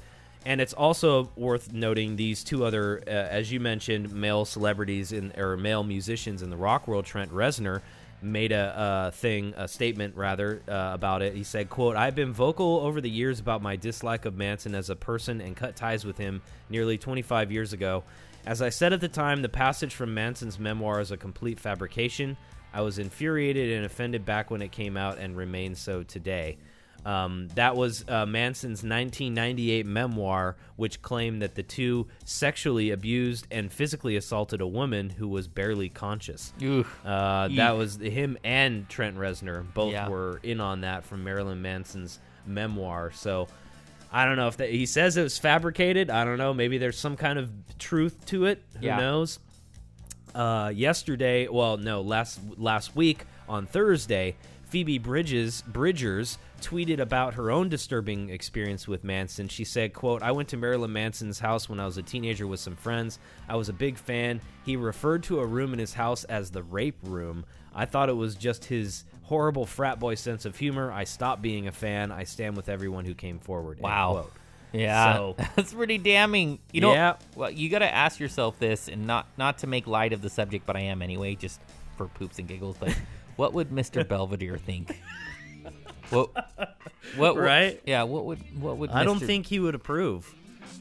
And 0.46 0.60
it's 0.60 0.72
also 0.72 1.30
worth 1.36 1.72
noting 1.72 2.16
these 2.16 2.42
two 2.42 2.64
other, 2.64 3.02
uh, 3.06 3.10
as 3.10 3.52
you 3.52 3.60
mentioned, 3.60 4.12
male 4.12 4.44
celebrities 4.44 5.12
in 5.12 5.32
or 5.36 5.56
male 5.56 5.84
musicians 5.84 6.42
in 6.42 6.48
the 6.48 6.56
rock 6.56 6.88
world. 6.88 7.04
Trent 7.04 7.30
Reznor 7.30 7.82
made 8.22 8.52
a 8.52 8.78
uh, 8.78 9.10
thing, 9.10 9.52
a 9.56 9.68
statement 9.68 10.16
rather 10.16 10.62
uh, 10.66 10.90
about 10.94 11.20
it. 11.20 11.34
He 11.34 11.44
said, 11.44 11.68
"quote 11.68 11.94
I've 11.94 12.14
been 12.14 12.32
vocal 12.32 12.80
over 12.80 13.02
the 13.02 13.10
years 13.10 13.38
about 13.38 13.60
my 13.60 13.76
dislike 13.76 14.24
of 14.24 14.34
Manson 14.34 14.74
as 14.74 14.88
a 14.88 14.96
person 14.96 15.42
and 15.42 15.54
cut 15.54 15.76
ties 15.76 16.06
with 16.06 16.16
him 16.16 16.40
nearly 16.70 16.96
25 16.96 17.52
years 17.52 17.74
ago. 17.74 18.02
As 18.46 18.62
I 18.62 18.70
said 18.70 18.94
at 18.94 19.02
the 19.02 19.08
time, 19.08 19.42
the 19.42 19.50
passage 19.50 19.94
from 19.94 20.14
Manson's 20.14 20.58
memoir 20.58 21.00
is 21.00 21.10
a 21.10 21.18
complete 21.18 21.60
fabrication. 21.60 22.38
I 22.72 22.80
was 22.80 22.98
infuriated 22.98 23.72
and 23.72 23.84
offended 23.84 24.24
back 24.24 24.50
when 24.50 24.62
it 24.62 24.72
came 24.72 24.96
out 24.96 25.18
and 25.18 25.36
remain 25.36 25.74
so 25.74 26.02
today." 26.02 26.56
Um, 27.04 27.48
that 27.54 27.76
was 27.76 28.04
uh, 28.08 28.26
Manson's 28.26 28.82
1998 28.82 29.86
memoir, 29.86 30.56
which 30.76 31.00
claimed 31.00 31.40
that 31.42 31.54
the 31.54 31.62
two 31.62 32.08
sexually 32.24 32.90
abused 32.90 33.46
and 33.50 33.72
physically 33.72 34.16
assaulted 34.16 34.60
a 34.60 34.66
woman 34.66 35.08
who 35.10 35.26
was 35.28 35.48
barely 35.48 35.88
conscious. 35.88 36.52
Uh, 37.04 37.48
that 37.48 37.76
was 37.76 37.96
him 37.96 38.36
and 38.44 38.88
Trent 38.88 39.16
Reznor 39.16 39.64
both 39.72 39.92
Yeah. 39.92 40.08
were 40.08 40.40
in 40.42 40.60
on 40.60 40.82
that 40.82 41.04
from 41.04 41.24
Marilyn 41.24 41.62
Manson's 41.62 42.18
memoir. 42.46 43.12
So 43.14 43.48
I 44.12 44.24
don't 44.26 44.36
know 44.36 44.48
if 44.48 44.56
that, 44.58 44.70
he 44.70 44.84
says 44.86 45.16
it 45.16 45.22
was 45.22 45.38
fabricated. 45.38 46.10
I 46.10 46.24
don't 46.24 46.36
know. 46.38 46.52
Maybe 46.52 46.76
there's 46.78 46.98
some 46.98 47.16
kind 47.16 47.38
of 47.38 47.50
truth 47.78 48.26
to 48.26 48.44
it. 48.44 48.62
Who 48.80 48.86
Yeah. 48.86 48.98
knows? 48.98 49.38
Uh, 50.34 50.70
yesterday, 50.74 51.48
well, 51.48 51.76
no, 51.76 52.02
last 52.02 52.40
last 52.56 52.94
week 52.94 53.24
on 53.48 53.66
Thursday, 53.66 54.36
Phoebe 54.70 54.98
Bridges 54.98 55.62
Bridgers 55.66 56.38
tweeted 56.62 57.00
about 57.00 57.34
her 57.34 57.50
own 57.50 57.68
disturbing 57.68 58.30
experience 58.30 58.86
with 58.86 59.02
Manson. 59.04 59.48
She 59.48 59.64
said, 59.64 59.92
"quote 59.92 60.22
I 60.22 60.30
went 60.32 60.48
to 60.50 60.56
Marilyn 60.56 60.92
Manson's 60.92 61.40
house 61.40 61.68
when 61.68 61.80
I 61.80 61.86
was 61.86 61.96
a 61.96 62.02
teenager 62.02 62.46
with 62.46 62.60
some 62.60 62.76
friends. 62.76 63.18
I 63.48 63.56
was 63.56 63.68
a 63.68 63.72
big 63.72 63.96
fan. 63.98 64.40
He 64.64 64.76
referred 64.76 65.22
to 65.24 65.40
a 65.40 65.46
room 65.46 65.72
in 65.72 65.78
his 65.78 65.94
house 65.94 66.24
as 66.24 66.50
the 66.50 66.62
rape 66.62 66.98
room. 67.02 67.44
I 67.74 67.84
thought 67.86 68.08
it 68.08 68.16
was 68.16 68.34
just 68.36 68.64
his 68.66 69.04
horrible 69.24 69.66
frat 69.66 69.98
boy 70.00 70.14
sense 70.16 70.44
of 70.44 70.56
humor. 70.56 70.90
I 70.92 71.04
stopped 71.04 71.40
being 71.42 71.66
a 71.68 71.72
fan. 71.72 72.10
I 72.12 72.24
stand 72.24 72.56
with 72.56 72.68
everyone 72.68 73.04
who 73.04 73.14
came 73.14 73.38
forward." 73.38 73.80
Wow. 73.80 74.12
quote. 74.12 74.32
Yeah, 74.72 75.14
So, 75.14 75.36
that's 75.56 75.74
pretty 75.74 75.98
damning. 75.98 76.60
You 76.72 76.82
know, 76.82 76.92
Yeah. 76.92 77.14
well, 77.34 77.50
you 77.50 77.68
got 77.68 77.80
to 77.80 77.92
ask 77.92 78.20
yourself 78.20 78.56
this, 78.60 78.86
and 78.86 79.04
not 79.06 79.26
not 79.36 79.58
to 79.58 79.66
make 79.66 79.88
light 79.88 80.12
of 80.12 80.22
the 80.22 80.30
subject, 80.30 80.64
but 80.64 80.76
I 80.76 80.80
am 80.82 81.02
anyway, 81.02 81.34
just 81.34 81.60
for 81.96 82.06
poops 82.06 82.38
and 82.38 82.46
giggles. 82.46 82.76
But 82.78 82.96
what 83.40 83.54
would 83.54 83.72
Mister 83.72 84.04
Belvedere 84.14 84.58
think? 84.58 85.00
What? 86.10 86.28
What? 87.16 87.36
Right? 87.38 87.80
Yeah. 87.86 88.02
What 88.02 88.26
would? 88.26 88.60
What 88.60 88.76
would? 88.76 88.90
I 88.90 89.02
don't 89.02 89.18
Mr. 89.18 89.26
think 89.26 89.46
he 89.46 89.58
would 89.58 89.74
approve. 89.74 90.34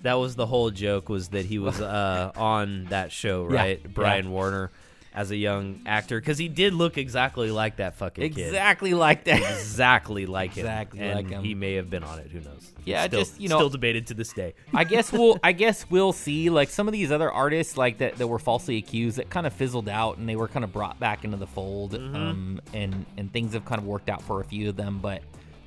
That 0.04 0.16
was 0.16 0.36
the 0.36 0.46
whole 0.46 0.70
joke 0.70 1.08
was 1.08 1.30
that 1.30 1.46
he 1.46 1.58
was 1.58 1.80
uh, 1.82 2.32
on 2.36 2.86
that 2.90 3.14
show, 3.14 3.46
right? 3.46 3.82
Brian. 3.94 4.30
Warner 4.30 4.72
as 5.14 5.32
a 5.32 5.36
young 5.36 5.82
actor 5.88 6.20
because 6.20 6.38
he 6.38 6.48
did 6.48 6.74
look 6.74 6.98
exactly 6.98 7.50
like 7.52 7.78
that 7.78 7.96
fucking 7.96 8.32
kid. 8.34 8.46
exactly 8.48 8.94
like 8.94 9.24
that. 9.26 9.40
Exactly 9.40 10.26
like 10.28 10.54
him. 10.54 10.66
Exactly 10.66 11.00
and 11.00 11.16
like 11.16 11.30
him. 11.30 11.44
He 11.44 11.56
may 11.56 11.74
have 11.76 11.90
been 11.90 12.04
on 12.04 12.20
it. 12.20 12.28
Who 12.32 12.40
knows? 12.42 12.72
Yeah, 12.86 13.06
still, 13.08 13.20
just, 13.22 13.42
you 13.42 13.50
know- 13.50 13.58
still 13.58 13.70
debated 13.70 14.08
to 14.08 14.14
this 14.14 14.32
day. 14.34 14.54
I 14.74 14.84
guess 14.84 15.12
we'll 15.12 15.40
I 15.44 15.52
guess 15.52 15.86
we'll 15.90 16.14
see 16.14 16.50
like 16.50 16.70
some 16.70 16.88
of 16.88 16.92
these 16.92 17.12
other 17.12 17.32
artists 17.32 17.76
like 17.78 17.98
that 18.00 18.18
that 18.18 18.28
were 18.28 18.40
falsely 18.40 18.78
accused 18.78 19.18
that 19.18 19.30
kind 19.30 19.46
of 19.48 19.54
fizzled 19.54 19.90
out 19.90 20.18
and 20.18 20.30
they 20.30 20.36
were 20.36 20.48
kind 20.48 20.64
of 20.64 20.72
brought 20.72 21.00
back 21.00 21.24
into 21.24 21.38
the 21.38 21.48
fold 21.48 21.94
Mm-hmm. 21.94 22.16
um 22.16 22.62
and 22.74 23.06
and 23.18 23.32
things 23.34 23.54
have 23.54 23.66
kind 23.66 23.80
of 23.82 23.86
worked 23.88 24.10
out 24.10 24.22
for 24.22 24.42
a 24.42 24.44
few 24.44 24.70
of 24.70 24.76
them 24.76 25.00
but 25.02 25.22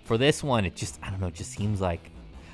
for 0.05 0.17
this 0.19 0.43
one 0.43 0.65
it 0.65 0.75
just 0.77 0.99
I 1.03 1.11
don't 1.11 1.21
know 1.21 1.27
it 1.29 1.35
just 1.35 1.51
seems 1.53 1.81
like 1.81 2.11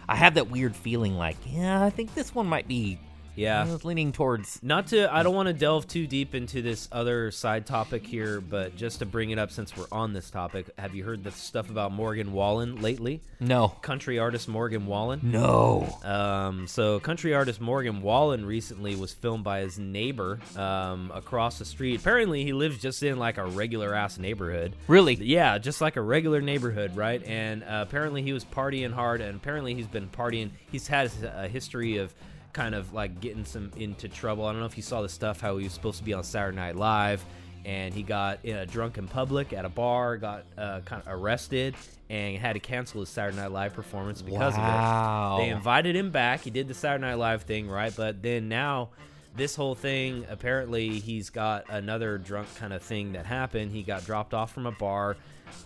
I 0.08 0.16
have 0.16 0.34
that 0.34 0.50
weird 0.50 0.74
feeling 0.74 1.16
like 1.16 1.36
yeah 1.46 1.84
I 1.84 1.90
think 1.90 2.14
this 2.14 2.34
one 2.34 2.46
might 2.46 2.66
be 2.66 2.98
Yeah. 3.38 3.62
I 3.62 3.64
was 3.64 3.84
leaning 3.84 4.12
towards 4.12 4.60
Not 4.62 4.88
to, 4.88 5.12
I 5.12 5.22
don't 5.22 5.34
want 5.34 5.46
to 5.46 5.52
delve 5.52 5.86
too 5.86 6.06
deep 6.06 6.34
into 6.34 6.60
this 6.60 6.88
other 6.90 7.30
side 7.30 7.66
topic 7.66 8.06
here, 8.06 8.40
but 8.40 8.76
just 8.76 8.98
to 8.98 9.06
bring 9.06 9.30
it 9.30 9.38
up 9.38 9.50
since 9.50 9.76
we're 9.76 9.86
on 9.92 10.12
this 10.12 10.30
topic, 10.30 10.68
have 10.78 10.94
you 10.94 11.04
heard 11.04 11.22
the 11.24 11.30
stuff 11.30 11.70
about 11.70 11.92
Morgan 11.92 12.32
Wallen 12.32 12.82
lately? 12.82 13.20
no 13.40 13.68
Country 13.68 14.18
artist 14.18 14.48
Morgan 14.48 14.86
Wallen. 14.86 15.20
no 15.22 15.88
Um, 16.04 16.66
so, 16.66 16.98
country 17.00 17.34
artist 17.34 17.60
Morgan 17.60 18.02
Wallen 18.02 18.44
recently 18.44 18.96
was 18.96 19.12
filmed 19.12 19.44
by 19.44 19.60
his 19.60 19.78
neighbor 19.78 20.40
um, 20.56 21.12
across 21.14 21.58
the 21.58 21.64
street. 21.64 22.00
Apparently, 22.00 22.44
he 22.44 22.52
lives 22.52 22.78
just 22.78 23.02
in 23.02 23.18
like 23.18 23.38
a 23.38 23.44
regular 23.44 23.94
ass 23.94 24.18
neighborhood. 24.18 24.74
really 24.88 25.14
Yeah, 25.14 25.58
just 25.58 25.80
like 25.80 25.96
a 25.96 26.02
regular 26.02 26.40
neighborhood, 26.40 26.96
right? 26.96 27.22
And 27.24 27.62
uh, 27.62 27.84
apparently, 27.86 28.22
he 28.22 28.32
was 28.32 28.44
partying 28.44 28.92
hard, 28.92 29.20
and 29.20 29.36
apparently, 29.36 29.74
he's 29.74 29.86
been 29.86 30.08
partying. 30.08 30.50
He's 30.72 30.88
had 30.88 31.10
a 31.22 31.48
history 31.48 31.98
of 31.98 32.12
kind 32.58 32.74
of 32.74 32.92
like 32.92 33.20
getting 33.20 33.44
some 33.44 33.70
into 33.76 34.08
trouble. 34.08 34.44
I 34.44 34.50
don't 34.50 34.58
know 34.60 34.66
if 34.66 34.76
you 34.76 34.82
saw 34.82 35.00
the 35.00 35.08
stuff 35.08 35.40
how 35.40 35.58
he 35.58 35.64
was 35.64 35.72
supposed 35.72 35.98
to 35.98 36.04
be 36.04 36.12
on 36.12 36.24
Saturday 36.24 36.56
Night 36.56 36.74
Live, 36.74 37.24
and 37.64 37.94
he 37.94 38.02
got 38.02 38.44
uh, 38.48 38.64
drunk 38.64 38.98
in 38.98 39.06
public 39.06 39.52
at 39.52 39.64
a 39.64 39.68
bar, 39.68 40.16
got 40.16 40.44
uh, 40.58 40.80
kind 40.80 41.00
of 41.06 41.12
arrested, 41.20 41.76
and 42.10 42.36
had 42.36 42.54
to 42.54 42.58
cancel 42.60 42.98
his 43.00 43.10
Saturday 43.10 43.36
Night 43.36 43.52
Live 43.52 43.74
performance 43.74 44.22
because 44.22 44.56
Wow. 44.56 45.34
of 45.36 45.40
it. 45.40 45.42
They 45.44 45.50
invited 45.50 45.94
him 45.94 46.10
back. 46.10 46.40
He 46.40 46.50
did 46.50 46.66
the 46.66 46.74
Saturday 46.74 47.02
Night 47.02 47.14
Live 47.18 47.42
thing, 47.42 47.68
right? 47.68 47.94
But 47.96 48.22
then 48.22 48.48
now. 48.48 48.90
This 49.36 49.54
whole 49.54 49.76
thing, 49.76 50.26
apparently, 50.28 50.98
he's 50.98 51.30
got 51.30 51.66
another 51.70 52.18
drunk 52.18 52.48
kind 52.56 52.72
of 52.72 52.82
thing 52.82 53.12
that 53.12 53.24
happened. 53.24 53.70
He 53.70 53.84
got 53.84 54.04
dropped 54.04 54.34
off 54.34 54.52
from 54.52 54.66
a 54.66 54.72
bar. 54.72 55.16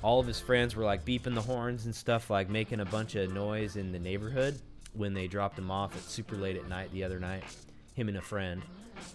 All 0.02 0.20
of 0.20 0.26
his 0.26 0.38
friends 0.38 0.76
were 0.76 0.84
like 0.84 1.06
beeping 1.06 1.34
the 1.34 1.40
horns 1.40 1.86
and 1.86 1.94
stuff, 1.94 2.28
like 2.28 2.50
making 2.50 2.80
a 2.80 2.84
bunch 2.84 3.14
of 3.14 3.32
noise 3.32 3.76
in 3.76 3.90
the 3.92 3.98
neighborhood 3.98 4.58
when 4.94 5.14
they 5.14 5.26
dropped 5.26 5.58
him 5.58 5.70
off 5.70 5.94
at 5.96 6.02
super 6.02 6.36
late 6.36 6.56
at 6.56 6.68
night 6.68 6.92
the 6.92 7.04
other 7.04 7.18
night. 7.18 7.44
Him 7.94 8.08
and 8.08 8.16
a 8.16 8.22
friend, 8.22 8.62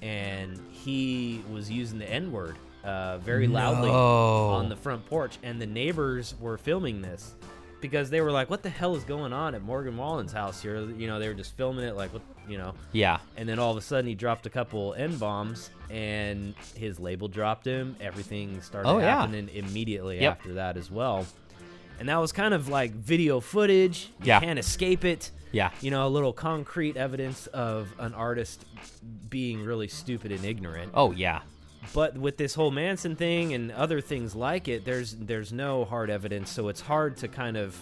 and 0.02 0.60
he 0.72 1.42
was 1.52 1.70
using 1.70 1.98
the 2.00 2.10
N 2.10 2.32
word 2.32 2.58
uh, 2.84 3.18
very 3.20 3.48
loudly 3.48 3.90
No. 3.90 4.50
on 4.50 4.70
the 4.70 4.76
front 4.76 5.06
porch, 5.08 5.38
and 5.44 5.60
the 5.62 5.66
neighbors 5.66 6.36
were 6.40 6.58
filming 6.58 7.02
this 7.02 7.34
because 7.82 8.10
they 8.10 8.22
were 8.22 8.32
like, 8.32 8.50
"What 8.50 8.62
the 8.64 8.70
hell 8.70 8.96
is 8.96 9.04
going 9.04 9.34
on 9.34 9.56
at 9.56 9.62
Morgan 9.64 9.98
Wallen's 9.98 10.32
house 10.32 10.62
here?" 10.62 10.80
You 10.92 11.08
know, 11.08 11.20
they 11.20 11.28
were 11.28 11.34
just 11.34 11.58
filming 11.58 11.86
it, 11.86 11.96
like, 11.96 12.14
"What?" 12.14 12.22
You 12.48 12.58
know. 12.58 12.76
yeah 12.94 13.18
And 13.36 13.50
then 13.50 13.60
all 13.60 13.72
of 13.72 13.78
a 13.78 13.82
sudden, 13.82 14.08
he 14.08 14.16
dropped 14.16 14.46
a 14.46 14.50
couple 14.50 14.94
n 14.94 15.18
bombs, 15.18 15.70
and 15.90 16.54
his 16.76 16.98
label 17.00 17.28
dropped 17.28 17.66
him. 17.66 17.96
Everything 18.00 18.62
started 18.62 18.88
Oh, 18.88 19.00
yeah. 19.00 19.20
happening 19.20 19.50
immediately 19.54 20.22
Yep. 20.22 20.32
after 20.38 20.54
that 20.54 20.78
as 20.78 20.90
well. 20.90 21.26
And 22.00 22.08
that 22.08 22.18
was 22.18 22.32
kind 22.32 22.54
of 22.54 22.70
like 22.70 22.92
video 22.92 23.40
footage. 23.42 24.12
You 24.22 24.28
Yeah. 24.28 24.40
can't 24.40 24.60
escape 24.60 25.04
it. 25.04 25.32
Yeah 25.52 25.72
You 25.82 25.92
know, 25.92 26.06
a 26.06 26.10
little 26.10 26.34
concrete 26.34 26.98
evidence 26.98 27.48
of 27.48 27.88
an 28.00 28.14
artist 28.14 28.66
being 29.30 29.64
really 29.64 29.88
stupid 29.88 30.32
and 30.32 30.44
ignorant. 30.46 30.92
oh 30.94 31.12
yeah 31.12 31.42
But 31.94 32.18
with 32.18 32.38
this 32.38 32.54
whole 32.56 32.72
Manson 32.72 33.16
thing 33.16 33.54
and 33.54 33.72
other 33.72 34.02
things 34.02 34.36
like 34.36 34.68
it, 34.68 34.84
there's 34.86 35.14
there's 35.16 35.52
no 35.54 35.86
hard 35.86 36.10
evidence, 36.10 36.50
so 36.52 36.68
it's 36.68 36.82
hard 36.82 37.18
to 37.18 37.28
kind 37.28 37.56
of, 37.58 37.78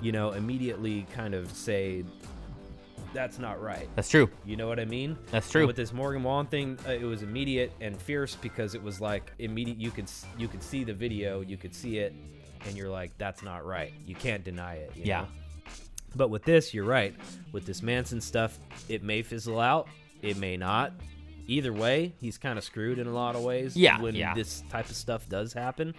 you 0.00 0.12
know, 0.12 0.32
immediately 0.32 1.06
kind 1.14 1.34
of 1.34 1.50
say 1.52 2.04
that's 3.12 3.38
not 3.38 3.60
right. 3.60 3.88
that's 3.94 4.08
true 4.08 4.30
You 4.46 4.56
know 4.56 4.66
what 4.68 4.80
I 4.80 4.86
mean? 4.86 5.18
That's 5.30 5.46
And 5.46 5.52
true. 5.52 5.66
with 5.66 5.76
this 5.76 5.92
Morgan 5.92 6.22
Wallen 6.22 6.46
thing, 6.46 6.78
uh, 6.88 6.92
it 6.92 7.04
was 7.04 7.22
immediate 7.22 7.70
and 7.80 8.00
fierce 8.00 8.34
because 8.36 8.74
it 8.74 8.82
was 8.82 9.00
like 9.02 9.30
immediate. 9.38 9.76
You 9.78 9.90
could 9.90 10.08
you 10.38 10.48
could 10.48 10.62
see 10.62 10.82
the 10.84 10.94
video, 10.94 11.42
you 11.42 11.58
could 11.58 11.74
see 11.74 11.98
it, 11.98 12.14
and 12.66 12.74
you're 12.76 12.88
like, 12.88 13.10
that's 13.18 13.42
not 13.42 13.66
right. 13.66 13.92
You 14.06 14.14
can't 14.14 14.42
deny 14.42 14.76
it. 14.76 14.92
you 14.96 15.02
Yeah. 15.04 15.22
know? 15.22 15.26
But 16.14 16.28
with 16.30 16.44
this, 16.44 16.74
you're 16.74 16.84
right. 16.84 17.14
With 17.52 17.64
this 17.66 17.82
Manson 17.82 18.20
stuff, 18.20 18.58
it 18.88 19.02
may 19.02 19.22
fizzle 19.22 19.60
out. 19.60 19.88
It 20.20 20.36
may 20.36 20.56
not. 20.56 20.92
Either 21.46 21.72
way, 21.72 22.12
he's 22.20 22.38
kind 22.38 22.58
of 22.58 22.64
screwed 22.64 22.98
in 22.98 23.06
a 23.06 23.12
lot 23.12 23.34
of 23.34 23.42
ways. 23.42 23.76
Yeah, 23.76 24.00
When 24.00 24.14
yeah. 24.14 24.34
this 24.34 24.62
type 24.70 24.88
of 24.88 24.96
stuff 24.96 25.28
does 25.28 25.52
happen. 25.52 25.94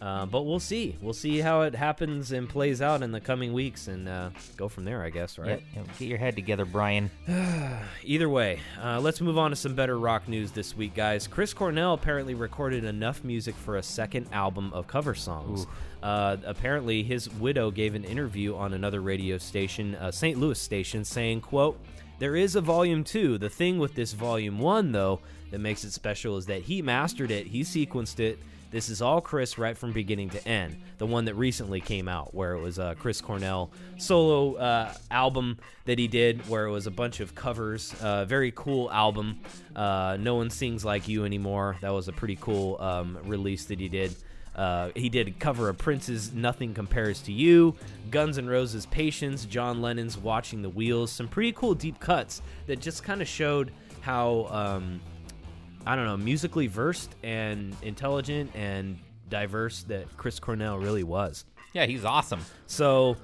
Uh, 0.00 0.26
but 0.26 0.42
we'll 0.42 0.60
see. 0.60 0.96
We'll 1.00 1.14
see 1.14 1.38
how 1.38 1.62
it 1.62 1.74
happens 1.74 2.32
and 2.32 2.48
plays 2.48 2.82
out 2.82 3.02
in 3.02 3.12
the 3.12 3.20
coming 3.20 3.52
weeks, 3.52 3.88
and 3.88 4.08
uh, 4.08 4.30
go 4.56 4.68
from 4.68 4.84
there, 4.84 5.02
I 5.02 5.10
guess. 5.10 5.38
Right. 5.38 5.62
Yeah, 5.74 5.82
get 5.98 6.08
your 6.08 6.18
head 6.18 6.36
together 6.36 6.64
Brian 6.64 7.10
Either 8.04 8.28
way, 8.28 8.60
uh, 8.82 9.00
let's 9.00 9.20
move 9.20 9.38
on 9.38 9.50
to 9.50 9.56
some 9.56 9.74
better 9.74 9.98
rock 9.98 10.28
news 10.28 10.50
this 10.52 10.76
week, 10.76 10.94
guys. 10.94 11.26
Chris 11.26 11.52
Cornell 11.52 11.94
apparently 11.94 12.34
recorded 12.34 12.84
enough 12.84 13.24
music 13.24 13.54
for 13.54 13.76
a 13.76 13.82
second 13.82 14.26
album 14.32 14.72
of 14.72 14.86
cover 14.86 15.14
songs. 15.14 15.66
Uh, 16.02 16.36
apparently, 16.44 17.02
his 17.02 17.30
widow 17.34 17.70
gave 17.70 17.94
an 17.94 18.04
interview 18.04 18.54
on 18.54 18.74
another 18.74 19.00
radio 19.00 19.38
station, 19.38 19.94
a 19.96 20.12
St. 20.12 20.38
Louis 20.38 20.58
station, 20.58 21.04
saying, 21.04 21.40
"quote 21.40 21.78
There 22.18 22.36
is 22.36 22.54
a 22.54 22.60
volume 22.60 23.02
two. 23.04 23.38
The 23.38 23.50
thing 23.50 23.78
with 23.78 23.94
this 23.94 24.12
volume 24.12 24.58
one, 24.58 24.92
though, 24.92 25.20
that 25.50 25.58
makes 25.58 25.84
it 25.84 25.92
special 25.92 26.36
is 26.36 26.46
that 26.46 26.62
he 26.62 26.82
mastered 26.82 27.30
it, 27.30 27.48
he 27.48 27.62
sequenced 27.62 28.20
it." 28.20 28.38
This 28.76 28.90
is 28.90 29.00
all 29.00 29.22
Chris 29.22 29.56
right 29.56 29.74
from 29.74 29.92
beginning 29.92 30.28
to 30.28 30.46
end. 30.46 30.76
The 30.98 31.06
one 31.06 31.24
that 31.24 31.34
recently 31.34 31.80
came 31.80 32.08
out, 32.08 32.34
where 32.34 32.52
it 32.52 32.60
was 32.60 32.78
a 32.78 32.94
Chris 32.98 33.22
Cornell 33.22 33.70
solo 33.96 34.56
uh, 34.56 34.92
album 35.10 35.56
that 35.86 35.98
he 35.98 36.08
did, 36.08 36.46
where 36.46 36.66
it 36.66 36.70
was 36.70 36.86
a 36.86 36.90
bunch 36.90 37.20
of 37.20 37.34
covers. 37.34 37.94
Uh, 38.02 38.26
very 38.26 38.52
cool 38.54 38.92
album. 38.92 39.40
Uh, 39.74 40.18
no 40.20 40.34
one 40.34 40.50
sings 40.50 40.84
like 40.84 41.08
you 41.08 41.24
anymore. 41.24 41.78
That 41.80 41.94
was 41.94 42.08
a 42.08 42.12
pretty 42.12 42.36
cool 42.38 42.76
um, 42.78 43.16
release 43.24 43.64
that 43.64 43.80
he 43.80 43.88
did. 43.88 44.14
Uh, 44.54 44.90
he 44.94 45.08
did 45.08 45.38
cover 45.38 45.70
of 45.70 45.78
Prince's 45.78 46.34
"Nothing 46.34 46.74
Compares 46.74 47.22
to 47.22 47.32
You," 47.32 47.76
Guns 48.10 48.36
N' 48.36 48.46
Roses' 48.46 48.84
"Patience," 48.84 49.46
John 49.46 49.80
Lennon's 49.80 50.18
"Watching 50.18 50.60
the 50.60 50.68
Wheels." 50.68 51.10
Some 51.10 51.28
pretty 51.28 51.52
cool 51.52 51.74
deep 51.74 51.98
cuts 51.98 52.42
that 52.66 52.80
just 52.80 53.02
kind 53.04 53.22
of 53.22 53.26
showed 53.26 53.72
how. 54.02 54.48
Um, 54.50 55.00
I 55.86 55.96
don't 55.96 56.06
know, 56.06 56.16
musically 56.16 56.66
versed 56.66 57.14
and 57.22 57.76
intelligent 57.82 58.50
and 58.54 58.98
diverse 59.28 59.82
that 59.84 60.16
Chris 60.16 60.38
Cornell 60.38 60.78
really 60.78 61.02
was. 61.02 61.44
yeah 61.72 61.86
he's 61.86 62.04
awesome 62.04 62.40
So 62.66 63.16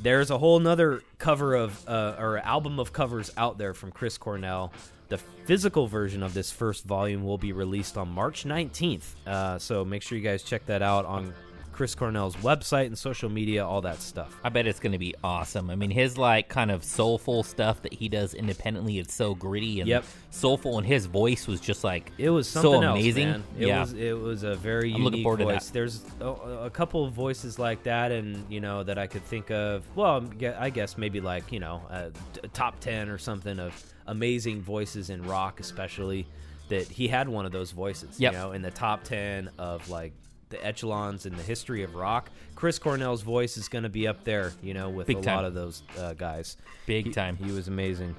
there's 0.00 0.30
a 0.30 0.38
whole 0.38 0.58
nother 0.58 1.02
cover 1.18 1.54
of 1.54 1.88
uh, 1.88 2.16
or 2.18 2.38
album 2.38 2.78
of 2.80 2.92
covers 2.92 3.30
out 3.36 3.58
there 3.58 3.74
from 3.74 3.92
Chris 3.92 4.18
Cornell. 4.18 4.72
The 5.08 5.18
physical 5.18 5.86
version 5.86 6.22
of 6.22 6.34
this 6.34 6.50
first 6.50 6.84
volume 6.84 7.24
will 7.24 7.38
be 7.38 7.52
released 7.52 7.96
on 7.96 8.08
March 8.08 8.44
19th. 8.44 9.04
Uh, 9.26 9.58
so 9.58 9.84
make 9.84 10.02
sure 10.02 10.18
you 10.18 10.24
guys 10.24 10.42
check 10.42 10.66
that 10.66 10.82
out 10.82 11.04
on 11.04 11.32
Chris 11.74 11.94
Cornell's 11.94 12.36
website 12.36 12.86
and 12.86 12.96
social 12.96 13.28
media, 13.28 13.66
all 13.66 13.80
that 13.82 14.00
stuff. 14.00 14.34
I 14.44 14.48
bet 14.48 14.66
it's 14.66 14.78
going 14.80 14.92
to 14.92 14.98
be 14.98 15.14
awesome. 15.24 15.70
I 15.70 15.74
mean, 15.74 15.90
his 15.90 16.16
like 16.16 16.48
kind 16.48 16.70
of 16.70 16.84
soulful 16.84 17.42
stuff 17.42 17.82
that 17.82 17.92
he 17.92 18.08
does 18.08 18.32
independently, 18.32 18.98
it's 18.98 19.12
so 19.12 19.34
gritty 19.34 19.80
and 19.80 19.88
Yep. 19.88 20.04
soulful, 20.30 20.78
and 20.78 20.86
his 20.86 21.06
voice 21.06 21.46
was 21.46 21.60
just 21.60 21.82
like 21.84 22.12
It 22.16 22.30
was 22.30 22.48
something 22.48 22.70
so 22.72 22.82
else, 22.82 22.98
amazing. 23.00 23.28
man. 23.28 23.42
It 23.58 23.66
yeah, 23.66 23.80
was 23.80 23.92
it 23.92 24.18
was 24.18 24.42
a 24.44 24.54
very 24.54 24.94
I'm 24.94 25.02
unique 25.02 25.24
voice. 25.26 25.70
There's 25.70 26.02
a, 26.20 26.26
a 26.28 26.70
couple 26.70 27.04
of 27.04 27.12
voices 27.12 27.58
like 27.58 27.82
that, 27.82 28.12
and 28.12 28.44
you 28.48 28.60
know 28.60 28.82
that 28.84 28.96
I 28.98 29.06
could 29.06 29.24
think 29.24 29.50
of. 29.50 29.82
Well, 29.96 30.24
I 30.58 30.70
guess 30.70 30.96
maybe 30.96 31.20
like 31.20 31.50
you 31.52 31.60
know 31.60 31.82
a, 31.90 32.10
t- 32.32 32.48
top 32.52 32.80
ten 32.80 33.08
or 33.08 33.18
something 33.18 33.58
of 33.58 33.72
amazing 34.06 34.62
voices 34.62 35.10
in 35.10 35.22
rock, 35.22 35.60
especially 35.60 36.26
that 36.68 36.88
he 36.88 37.08
had 37.08 37.28
one 37.28 37.44
of 37.44 37.52
those 37.52 37.72
voices. 37.72 38.18
Yep. 38.20 38.32
You 38.32 38.38
know, 38.38 38.52
in 38.52 38.62
the 38.62 38.70
top 38.70 39.04
ten 39.04 39.50
of 39.58 39.88
like 39.90 40.12
the 40.48 40.64
echelons 40.64 41.26
in 41.26 41.36
the 41.36 41.42
history 41.42 41.82
of 41.82 41.94
rock, 41.94 42.30
Chris 42.54 42.78
Cornell's 42.78 43.22
voice 43.22 43.56
is 43.56 43.68
going 43.68 43.82
to 43.84 43.88
be 43.88 44.06
up 44.06 44.24
there. 44.24 44.52
You 44.62 44.74
know, 44.74 44.88
with 44.90 45.06
Big 45.06 45.18
a 45.18 45.22
time. 45.22 45.36
lot 45.36 45.44
of 45.44 45.54
those 45.54 45.82
uh, 45.98 46.14
guys. 46.14 46.56
big 46.86 47.06
He- 47.06 47.10
time. 47.12 47.36
He 47.36 47.50
was 47.52 47.68
amazing. 47.68 48.14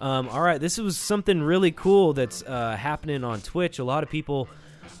Um, 0.00 0.28
all 0.28 0.40
right, 0.42 0.60
this 0.60 0.76
was 0.78 0.96
something 0.98 1.40
really 1.42 1.70
cool 1.70 2.12
that's 2.14 2.42
uh, 2.42 2.76
happening 2.76 3.22
on 3.24 3.40
Twitch. 3.40 3.78
A 3.78 3.84
lot 3.84 4.02
of 4.02 4.10
people 4.10 4.48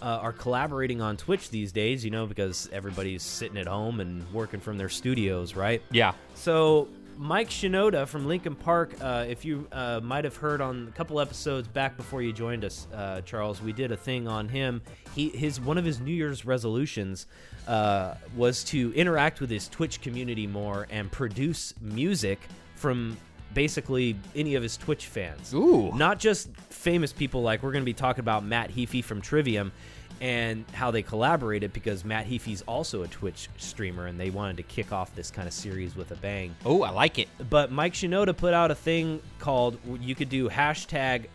uh, 0.00 0.04
are 0.06 0.32
collaborating 0.32 1.00
on 1.02 1.16
Twitch 1.16 1.50
these 1.50 1.72
days, 1.72 2.04
you 2.04 2.10
know, 2.12 2.26
because 2.26 2.68
everybody's 2.72 3.22
sitting 3.22 3.58
at 3.58 3.66
home 3.66 3.98
and 4.00 4.24
working 4.32 4.60
from 4.60 4.78
their 4.78 4.88
studios, 4.88 5.56
right? 5.56 5.82
yeah, 5.90 6.12
So 6.34 6.88
Mike 7.16 7.48
Shinoda 7.48 8.06
from 8.06 8.26
Linkin 8.26 8.54
Park. 8.54 8.94
Uh, 9.00 9.24
if 9.28 9.44
you 9.44 9.66
uh, 9.72 10.00
might 10.02 10.24
have 10.24 10.36
heard 10.36 10.60
on 10.60 10.88
a 10.88 10.92
couple 10.92 11.20
episodes 11.20 11.68
back 11.68 11.96
before 11.96 12.22
you 12.22 12.32
joined 12.32 12.64
us, 12.64 12.86
uh, 12.94 13.20
Charles, 13.22 13.62
we 13.62 13.72
did 13.72 13.92
a 13.92 13.96
thing 13.96 14.28
on 14.28 14.48
him. 14.48 14.82
He 15.14 15.30
his 15.30 15.60
one 15.60 15.78
of 15.78 15.84
his 15.84 16.00
New 16.00 16.12
Year's 16.12 16.44
resolutions 16.44 17.26
uh, 17.66 18.14
was 18.36 18.64
to 18.64 18.92
interact 18.94 19.40
with 19.40 19.50
his 19.50 19.68
Twitch 19.68 20.00
community 20.00 20.46
more 20.46 20.86
and 20.90 21.10
produce 21.10 21.74
music 21.80 22.40
from 22.74 23.16
basically 23.54 24.16
any 24.34 24.56
of 24.56 24.62
his 24.62 24.76
Twitch 24.76 25.06
fans. 25.06 25.54
Ooh. 25.54 25.92
Not 25.94 26.18
just 26.18 26.48
famous 26.70 27.12
people 27.12 27.42
like 27.42 27.62
we're 27.62 27.72
going 27.72 27.82
to 27.82 27.86
be 27.86 27.94
talking 27.94 28.20
about 28.20 28.44
Matt 28.44 28.72
Heafy 28.72 29.02
from 29.02 29.20
Trivium 29.20 29.72
and 30.20 30.64
how 30.72 30.90
they 30.90 31.02
collaborated 31.02 31.72
because 31.72 32.04
Matt 32.04 32.26
Heafy's 32.26 32.62
also 32.62 33.02
a 33.02 33.08
Twitch 33.08 33.48
streamer 33.58 34.06
and 34.06 34.18
they 34.18 34.30
wanted 34.30 34.56
to 34.58 34.62
kick 34.62 34.92
off 34.92 35.14
this 35.14 35.30
kind 35.30 35.46
of 35.46 35.54
series 35.54 35.96
with 35.96 36.10
a 36.12 36.16
bang. 36.16 36.54
Oh, 36.64 36.82
I 36.82 36.90
like 36.90 37.18
it. 37.18 37.28
But 37.50 37.72
Mike 37.72 37.94
Shinoda 37.94 38.36
put 38.36 38.54
out 38.54 38.70
a 38.70 38.74
thing 38.74 39.20
called 39.38 39.78
you 40.00 40.14
could 40.14 40.28
do 40.28 40.48
hashtag 40.48 41.26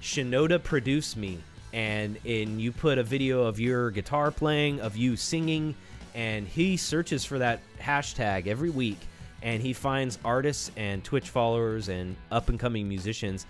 Shinoda 0.00 0.62
produce 0.62 1.16
me 1.16 1.38
and 1.72 2.18
and 2.24 2.60
you 2.60 2.72
put 2.72 2.98
a 2.98 3.02
video 3.02 3.42
of 3.42 3.60
your 3.60 3.90
guitar 3.90 4.30
playing, 4.30 4.80
of 4.80 4.96
you 4.96 5.16
singing, 5.16 5.74
and 6.14 6.46
he 6.46 6.76
searches 6.76 7.24
for 7.24 7.38
that 7.38 7.60
hashtag 7.78 8.46
every 8.46 8.70
week 8.70 8.98
and 9.42 9.62
he 9.62 9.72
finds 9.72 10.18
artists 10.24 10.70
and 10.76 11.02
Twitch 11.02 11.30
followers 11.30 11.88
and 11.88 12.16
up 12.30 12.48
and 12.48 12.58
coming 12.58 12.88
musicians 12.88 13.46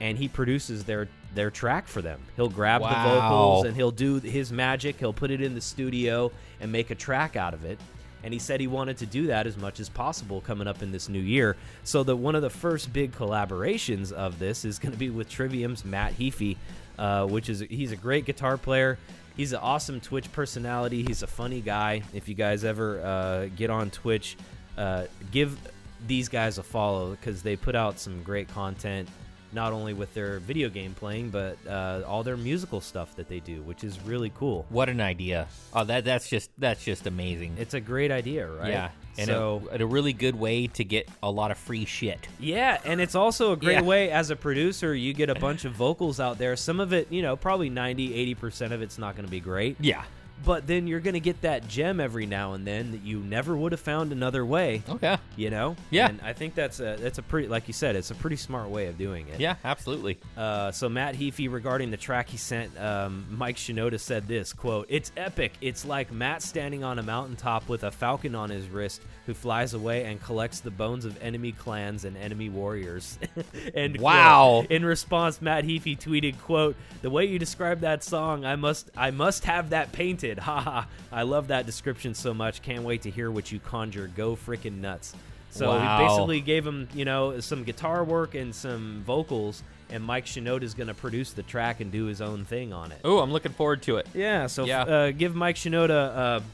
and 0.00 0.18
he 0.18 0.28
produces 0.28 0.84
their 0.84 1.08
their 1.34 1.50
track 1.50 1.88
for 1.88 2.02
them. 2.02 2.20
He'll 2.36 2.48
grab 2.48 2.82
the 2.82 2.88
vocals 2.88 3.64
and 3.66 3.76
he'll 3.76 3.90
do 3.90 4.20
his 4.20 4.52
magic. 4.52 4.98
He'll 4.98 5.12
put 5.12 5.30
it 5.30 5.40
in 5.40 5.54
the 5.54 5.60
studio 5.60 6.30
and 6.60 6.70
make 6.70 6.90
a 6.90 6.94
track 6.94 7.36
out 7.36 7.54
of 7.54 7.64
it. 7.64 7.78
And 8.22 8.32
he 8.32 8.38
said 8.38 8.58
he 8.58 8.66
wanted 8.66 8.96
to 8.98 9.06
do 9.06 9.26
that 9.26 9.46
as 9.46 9.58
much 9.58 9.80
as 9.80 9.90
possible 9.90 10.40
coming 10.40 10.66
up 10.66 10.82
in 10.82 10.90
this 10.90 11.10
new 11.10 11.20
year. 11.20 11.56
So 11.84 12.02
that 12.04 12.16
one 12.16 12.34
of 12.34 12.40
the 12.40 12.48
first 12.48 12.90
big 12.92 13.12
collaborations 13.12 14.12
of 14.12 14.38
this 14.38 14.64
is 14.64 14.78
going 14.78 14.92
to 14.92 14.98
be 14.98 15.10
with 15.10 15.28
Trivium's 15.28 15.84
Matt 15.84 16.14
Heafy, 16.14 16.56
uh, 16.98 17.26
which 17.26 17.50
is 17.50 17.60
he's 17.60 17.92
a 17.92 17.96
great 17.96 18.24
guitar 18.24 18.56
player. 18.56 18.98
He's 19.36 19.52
an 19.52 19.58
awesome 19.60 20.00
Twitch 20.00 20.32
personality. 20.32 21.04
He's 21.06 21.22
a 21.22 21.26
funny 21.26 21.60
guy. 21.60 22.02
If 22.14 22.28
you 22.28 22.34
guys 22.34 22.64
ever 22.64 23.00
uh, 23.00 23.46
get 23.56 23.68
on 23.68 23.90
Twitch, 23.90 24.38
uh, 24.78 25.04
give 25.30 25.58
these 26.06 26.28
guys 26.28 26.56
a 26.58 26.62
follow 26.62 27.10
because 27.10 27.42
they 27.42 27.56
put 27.56 27.74
out 27.74 27.98
some 27.98 28.22
great 28.22 28.48
content 28.48 29.08
not 29.54 29.72
only 29.72 29.94
with 29.94 30.12
their 30.14 30.40
video 30.40 30.68
game 30.68 30.92
playing 30.94 31.30
but 31.30 31.56
uh, 31.68 32.02
all 32.06 32.22
their 32.22 32.36
musical 32.36 32.80
stuff 32.80 33.14
that 33.16 33.28
they 33.28 33.40
do 33.40 33.62
which 33.62 33.84
is 33.84 33.98
really 34.00 34.30
cool 34.36 34.66
What 34.68 34.88
an 34.88 35.00
idea. 35.00 35.46
Oh, 35.72 35.84
that 35.84 36.04
that's 36.04 36.28
just 36.28 36.50
that's 36.58 36.84
just 36.84 37.06
amazing. 37.06 37.56
it's 37.58 37.74
a 37.74 37.80
great 37.80 38.10
idea 38.10 38.46
right 38.48 38.68
Yeah. 38.70 38.90
And 39.16 39.28
so 39.28 39.62
a, 39.70 39.74
and 39.74 39.80
a 39.82 39.86
really 39.86 40.12
good 40.12 40.34
way 40.34 40.66
to 40.66 40.82
get 40.82 41.08
a 41.22 41.30
lot 41.30 41.50
of 41.52 41.58
free 41.58 41.84
shit. 41.84 42.26
yeah 42.40 42.80
and 42.84 43.00
it's 43.00 43.14
also 43.14 43.52
a 43.52 43.56
great 43.56 43.74
Yeah. 43.74 43.82
way 43.82 44.10
as 44.10 44.30
a 44.30 44.36
producer 44.36 44.92
you 44.94 45.14
get 45.14 45.30
a 45.30 45.34
bunch 45.36 45.64
of 45.64 45.72
vocals 45.72 46.18
out 46.20 46.36
there 46.38 46.56
some 46.56 46.80
of 46.80 46.92
it 46.92 47.10
you 47.12 47.22
know 47.22 47.36
probably 47.36 47.70
90 47.70 48.34
80% 48.34 48.72
of 48.72 48.82
it's 48.82 48.98
not 48.98 49.14
going 49.14 49.24
to 49.24 49.30
be 49.30 49.40
great 49.40 49.76
Yeah. 49.80 50.02
But 50.44 50.66
then 50.66 50.86
you're 50.86 51.00
going 51.00 51.14
to 51.14 51.20
get 51.20 51.40
that 51.42 51.66
gem 51.68 52.00
every 52.00 52.26
now 52.26 52.52
and 52.54 52.66
then 52.66 52.90
that 52.92 53.02
you 53.02 53.20
never 53.20 53.56
would 53.56 53.72
have 53.72 53.80
found 53.80 54.12
another 54.12 54.44
way 54.44 54.82
Okay. 54.88 55.16
you 55.36 55.50
know 55.50 55.76
Yeah. 55.90 56.08
and 56.08 56.20
i 56.22 56.32
think 56.32 56.54
that's 56.54 56.80
a 56.80 56.96
that's 56.98 57.18
a 57.18 57.22
pretty 57.22 57.48
like 57.48 57.66
you 57.68 57.72
said 57.74 57.96
it's 57.96 58.10
a 58.10 58.14
pretty 58.14 58.36
smart 58.36 58.68
way 58.68 58.86
of 58.86 58.98
doing 58.98 59.28
it 59.28 59.40
Yeah, 59.40 59.56
absolutely. 59.64 60.18
Uh, 60.36 60.70
so 60.72 60.88
Matt 60.88 61.14
Heafy, 61.16 61.50
regarding 61.52 61.90
the 61.90 61.96
track 61.96 62.28
he 62.28 62.36
sent, 62.36 62.78
um, 62.80 63.26
Mike 63.30 63.56
Shinoda 63.56 63.98
said 64.00 64.26
this 64.28 64.52
quote: 64.52 64.86
"It's 64.88 65.12
epic. 65.16 65.52
It's 65.60 65.84
like 65.84 66.12
Matt 66.12 66.42
standing 66.42 66.82
on 66.84 66.98
a 66.98 67.02
mountaintop 67.02 67.68
with 67.68 67.84
a 67.84 67.90
falcon 67.90 68.34
on 68.34 68.48
his 68.50 68.68
wrist, 68.68 69.02
who 69.26 69.34
flies 69.34 69.74
away 69.74 70.04
and 70.04 70.22
collects 70.22 70.60
the 70.60 70.70
bones 70.70 71.04
of 71.04 71.20
enemy 71.22 71.52
clans 71.52 72.04
and 72.04 72.16
enemy 72.16 72.48
warriors." 72.48 73.18
and 73.74 73.98
Wow. 74.00 74.64
In 74.70 74.84
response, 74.84 75.40
Matt 75.42 75.64
Heafy 75.64 75.98
tweeted, 75.98 76.38
"quote 76.40 76.76
The 77.02 77.10
way 77.10 77.24
you 77.26 77.38
describe 77.38 77.80
that 77.80 78.02
song, 78.04 78.44
I 78.44 78.56
must, 78.56 78.90
I 78.96 79.10
must 79.10 79.44
have 79.44 79.70
that 79.70 79.92
painted. 79.92 80.23
Haha! 80.38 80.84
I 81.12 81.22
love 81.22 81.48
that 81.48 81.66
description 81.66 82.14
so 82.14 82.32
much. 82.34 82.62
Can't 82.62 82.82
wait 82.84 83.02
to 83.02 83.10
hear 83.10 83.30
what 83.30 83.52
you 83.52 83.60
conjure. 83.60 84.10
Go 84.16 84.36
frickin' 84.36 84.80
nuts." 84.80 85.14
So 85.50 85.68
Wow. 85.68 85.98
he 85.98 86.04
basically 86.04 86.40
gave 86.40 86.66
him, 86.66 86.88
you 86.94 87.04
know, 87.04 87.38
some 87.38 87.62
guitar 87.62 88.02
work 88.02 88.34
and 88.34 88.52
some 88.52 89.04
vocals, 89.06 89.62
and 89.88 90.02
Mike 90.02 90.26
Shinoda 90.26 90.62
is 90.64 90.74
going 90.74 90.88
to 90.88 90.94
produce 90.94 91.32
the 91.32 91.44
track 91.44 91.78
and 91.80 91.92
do 91.92 92.06
his 92.06 92.20
own 92.20 92.44
thing 92.44 92.72
on 92.72 92.90
it. 92.90 92.98
Oh, 93.04 93.20
I'm 93.20 93.30
looking 93.32 93.52
forward 93.52 93.80
to 93.82 93.98
it. 93.98 94.08
Yeah, 94.14 94.48
so 94.48 94.64
Yeah. 94.64 94.82
Uh, 94.82 95.10
give 95.12 95.36
Mike 95.36 95.54
Shinoda 95.54 95.90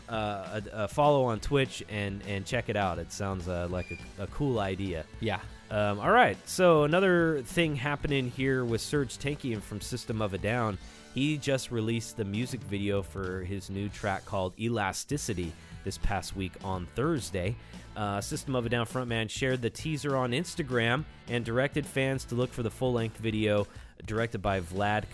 uh, 0.09 0.13
uh, 0.13 0.61
a, 0.75 0.83
a 0.85 0.89
follow 0.89 1.25
on 1.25 1.41
Twitch 1.41 1.83
and 1.89 2.21
and 2.29 2.45
check 2.45 2.69
it 2.69 2.77
out. 2.77 2.99
It 2.99 3.11
sounds 3.11 3.49
uh, 3.49 3.69
like 3.71 3.91
a, 4.19 4.25
a 4.25 4.27
cool 4.27 4.59
idea. 4.59 5.05
Yeah. 5.21 5.41
Um, 5.71 6.01
all 6.01 6.11
right, 6.11 6.37
so 6.49 6.83
another 6.83 7.43
thing 7.47 7.77
happening 7.77 8.29
here 8.29 8.65
with 8.65 8.81
Serj 8.81 9.17
Tankian 9.19 9.63
from 9.63 9.81
System 9.81 10.21
of 10.21 10.35
a 10.35 10.39
Down. 10.39 10.77
He 11.15 11.39
just 11.39 11.73
released 11.73 12.17
the 12.17 12.25
music 12.25 12.61
video 12.61 13.03
for 13.03 13.41
his 13.41 13.69
new 13.69 13.89
track 13.89 14.25
called 14.25 14.53
Elasticity 14.61 15.53
this 15.85 15.99
past 15.99 16.37
week 16.37 16.53
on 16.63 16.87
Thursday. 16.95 17.57
Uh, 17.97 18.21
System 18.21 18.55
of 18.55 18.65
a 18.65 18.69
Down 18.69 18.87
frontman 18.87 19.29
shared 19.29 19.61
the 19.61 19.71
teaser 19.71 20.17
on 20.17 20.31
Instagram 20.31 21.05
and 21.29 21.45
directed 21.45 21.85
fans 21.85 22.25
to 22.27 22.37
look 22.37 22.53
for 22.53 22.63
the 22.63 22.71
full 22.71 22.93
length 22.93 23.17
video 23.17 23.67
directed 24.07 24.41
by 24.41 24.61
Vlad 24.61 25.05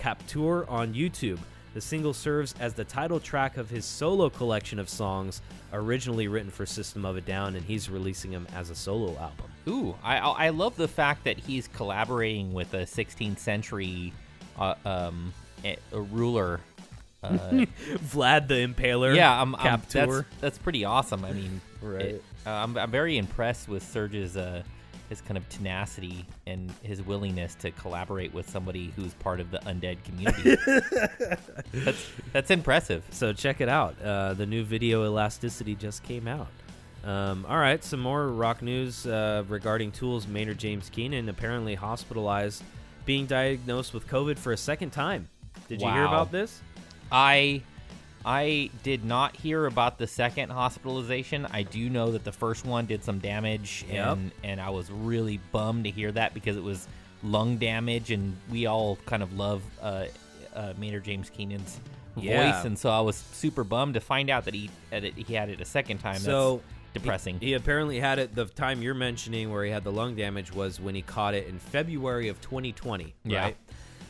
Kaptur 0.00 0.68
on 0.68 0.92
YouTube. 0.92 1.38
The 1.74 1.80
single 1.80 2.14
serves 2.14 2.54
as 2.58 2.74
the 2.74 2.84
title 2.84 3.20
track 3.20 3.58
of 3.58 3.70
his 3.70 3.84
solo 3.84 4.30
collection 4.30 4.80
of 4.80 4.88
songs 4.88 5.42
originally 5.72 6.26
written 6.26 6.50
for 6.50 6.66
System 6.66 7.04
of 7.04 7.16
a 7.16 7.20
Down, 7.20 7.54
and 7.54 7.64
he's 7.64 7.88
releasing 7.88 8.32
them 8.32 8.48
as 8.56 8.70
a 8.70 8.74
solo 8.74 9.16
album. 9.18 9.46
Ooh, 9.68 9.94
I 10.02 10.18
I 10.18 10.48
love 10.48 10.74
the 10.76 10.88
fact 10.88 11.22
that 11.24 11.38
he's 11.38 11.68
collaborating 11.68 12.52
with 12.52 12.74
a 12.74 12.78
16th 12.78 13.38
century 13.38 14.12
uh, 14.58 14.74
um 14.84 15.32
a, 15.64 15.76
a 15.92 16.00
ruler. 16.00 16.60
Uh, 17.22 17.28
Vlad 18.12 18.46
the 18.48 18.54
Impaler. 18.54 19.16
yeah, 19.16 19.40
I'm, 19.42 19.56
I'm 19.56 19.82
that's 19.90 20.24
that's 20.40 20.58
pretty 20.58 20.84
awesome. 20.84 21.24
I 21.24 21.32
mean, 21.32 21.60
Right. 21.82 22.00
it- 22.02 22.24
uh, 22.46 22.50
I'm 22.50 22.78
I'm 22.78 22.90
very 22.90 23.18
impressed 23.18 23.68
with 23.68 23.82
Serj's 23.82 24.36
uh 24.36 24.62
his 25.08 25.20
kind 25.22 25.36
of 25.38 25.48
tenacity 25.48 26.26
and 26.46 26.70
his 26.82 27.02
willingness 27.02 27.54
to 27.56 27.70
collaborate 27.72 28.32
with 28.34 28.48
somebody 28.48 28.92
who's 28.94 29.14
part 29.14 29.40
of 29.40 29.50
the 29.50 29.58
undead 29.60 29.96
community. 30.04 30.54
that's 31.72 32.06
that's 32.32 32.50
impressive. 32.50 33.02
So 33.10 33.32
check 33.32 33.60
it 33.60 33.68
out. 33.68 33.96
Uh, 34.02 34.34
the 34.34 34.46
new 34.46 34.64
video 34.64 35.04
Elasticity 35.04 35.74
just 35.74 36.02
came 36.02 36.28
out. 36.28 36.48
Um, 37.04 37.46
all 37.48 37.56
right, 37.58 37.82
some 37.82 38.00
more 38.00 38.28
rock 38.28 38.60
news 38.60 39.06
uh, 39.06 39.44
regarding 39.48 39.92
Tools. 39.92 40.26
Maynard 40.26 40.58
James 40.58 40.90
Keenan 40.90 41.28
apparently 41.28 41.74
hospitalized, 41.74 42.62
being 43.08 43.24
diagnosed 43.24 43.94
with 43.94 44.06
COVID 44.06 44.36
for 44.36 44.52
a 44.52 44.56
second 44.58 44.90
time. 44.90 45.30
Did 45.66 45.80
you 45.80 45.88
hear 45.90 46.04
about 46.04 46.30
this? 46.30 46.60
I 47.10 47.62
I 48.22 48.68
did 48.82 49.02
not 49.02 49.34
hear 49.34 49.64
about 49.64 49.96
the 49.96 50.06
second 50.06 50.50
hospitalization. 50.50 51.46
I 51.50 51.62
do 51.62 51.88
know 51.88 52.12
that 52.12 52.24
the 52.24 52.32
first 52.32 52.66
one 52.66 52.84
did 52.84 53.02
some 53.02 53.18
damage 53.18 53.86
Yep. 53.90 54.06
and 54.12 54.30
and 54.44 54.60
I 54.60 54.68
was 54.68 54.90
really 54.90 55.40
bummed 55.52 55.84
to 55.84 55.90
hear 55.90 56.12
that 56.12 56.34
because 56.34 56.58
it 56.58 56.62
was 56.62 56.86
lung 57.22 57.56
damage 57.56 58.10
and 58.10 58.36
we 58.50 58.66
all 58.66 58.96
kind 59.06 59.22
of 59.22 59.32
love 59.32 59.62
uh, 59.80 60.04
uh 60.54 60.74
Maynard 60.76 61.04
James 61.04 61.30
Keenan's 61.30 61.80
Yeah. 62.14 62.52
voice 62.52 62.66
and 62.66 62.78
so 62.78 62.90
I 62.90 63.00
was 63.00 63.16
super 63.16 63.64
bummed 63.64 63.94
to 63.94 64.00
find 64.00 64.28
out 64.28 64.44
that 64.44 64.52
he 64.52 64.68
that 64.90 65.02
he 65.02 65.32
had 65.34 65.48
it 65.48 65.62
a 65.62 65.64
second 65.64 65.98
time. 65.98 66.18
So 66.18 66.56
That's 66.56 66.77
depressing. 67.00 67.38
He, 67.40 67.48
he 67.48 67.52
apparently 67.54 68.00
had 68.00 68.18
it 68.18 68.34
the 68.34 68.46
time 68.46 68.82
you're 68.82 68.94
mentioning 68.94 69.50
where 69.50 69.64
he 69.64 69.70
had 69.70 69.84
the 69.84 69.92
lung 69.92 70.14
damage 70.14 70.52
was 70.52 70.80
when 70.80 70.94
he 70.94 71.02
caught 71.02 71.34
it 71.34 71.46
in 71.48 71.58
February 71.58 72.28
of 72.28 72.40
2020. 72.40 73.14
Yeah. 73.24 73.42
Right. 73.42 73.56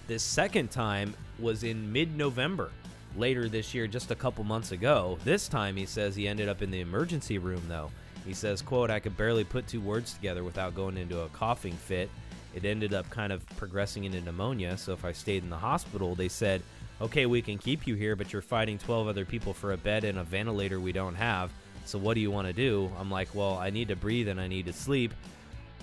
This 0.07 0.23
second 0.23 0.71
time 0.71 1.15
was 1.39 1.65
in 1.65 1.93
mid-November, 1.93 2.71
later 3.17 3.49
this 3.49 3.75
year, 3.75 3.87
just 3.87 4.11
a 4.11 4.15
couple 4.15 4.45
months 4.45 4.73
ago. 4.73 5.19
This 5.25 5.49
time 5.49 5.77
he 5.77 5.87
says 5.87 6.17
he 6.17 6.27
ended 6.27 6.49
up 6.49 6.63
in 6.63 6.71
the 6.71 6.81
emergency 6.81 7.39
room 7.39 7.63
though. 7.69 7.91
He 8.25 8.35
says, 8.35 8.63
"quote 8.63 8.91
I 8.91 9.01
could 9.01 9.17
barely 9.17 9.45
put 9.45 9.67
two 9.67 9.81
words 9.81 10.15
together 10.15 10.45
without 10.45 10.75
going 10.75 10.97
into 10.97 11.21
a 11.21 11.29
coughing 11.29 11.75
fit. 11.75 12.11
It 12.55 12.65
ended 12.65 12.95
up 12.95 13.09
kind 13.11 13.33
of 13.33 13.47
progressing 13.57 14.05
into 14.05 14.21
pneumonia. 14.21 14.77
So 14.77 14.93
if 14.93 15.05
I 15.05 15.13
stayed 15.13 15.43
in 15.43 15.51
the 15.51 15.59
hospital, 15.59 16.15
they 16.15 16.29
said." 16.29 16.63
Okay, 17.01 17.27
we 17.27 17.41
can 17.43 17.59
keep 17.59 17.87
you 17.87 17.95
here, 17.95 18.17
but 18.17 18.33
you're 18.33 18.43
fighting 18.43 18.77
12 18.77 19.07
other 19.07 19.25
people 19.25 19.55
for 19.55 19.73
a 19.73 19.77
bed 19.77 20.03
and 20.03 20.19
a 20.19 20.25
ventilator 20.25 20.81
we 20.81 20.91
don't 20.91 21.15
have. 21.15 21.53
So 21.89 21.99
what 21.99 22.15
do 22.15 22.21
you 22.21 22.31
want 22.31 22.47
to 22.47 22.53
do? 22.53 22.91
I'm 22.99 23.11
like, 23.11 23.35
well, 23.35 23.57
I 23.57 23.71
need 23.71 23.89
to 23.89 23.97
breathe 23.97 24.29
and 24.29 24.39
I 24.39 24.47
need 24.47 24.67
to 24.67 24.73
sleep. 24.75 25.15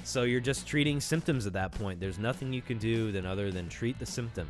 So 0.04 0.22
you're 0.22 0.40
just 0.40 0.68
treating 0.68 1.00
symptoms 1.02 1.48
at 1.48 1.54
that 1.54 1.72
point. 1.72 2.00
There's 2.00 2.20
nothing 2.20 2.54
you 2.54 2.62
can 2.62 2.78
do 2.78 3.12
than 3.12 3.26
other 3.26 3.50
than 3.52 3.70
treat 3.70 3.98
the 3.98 4.06
symptom. 4.06 4.48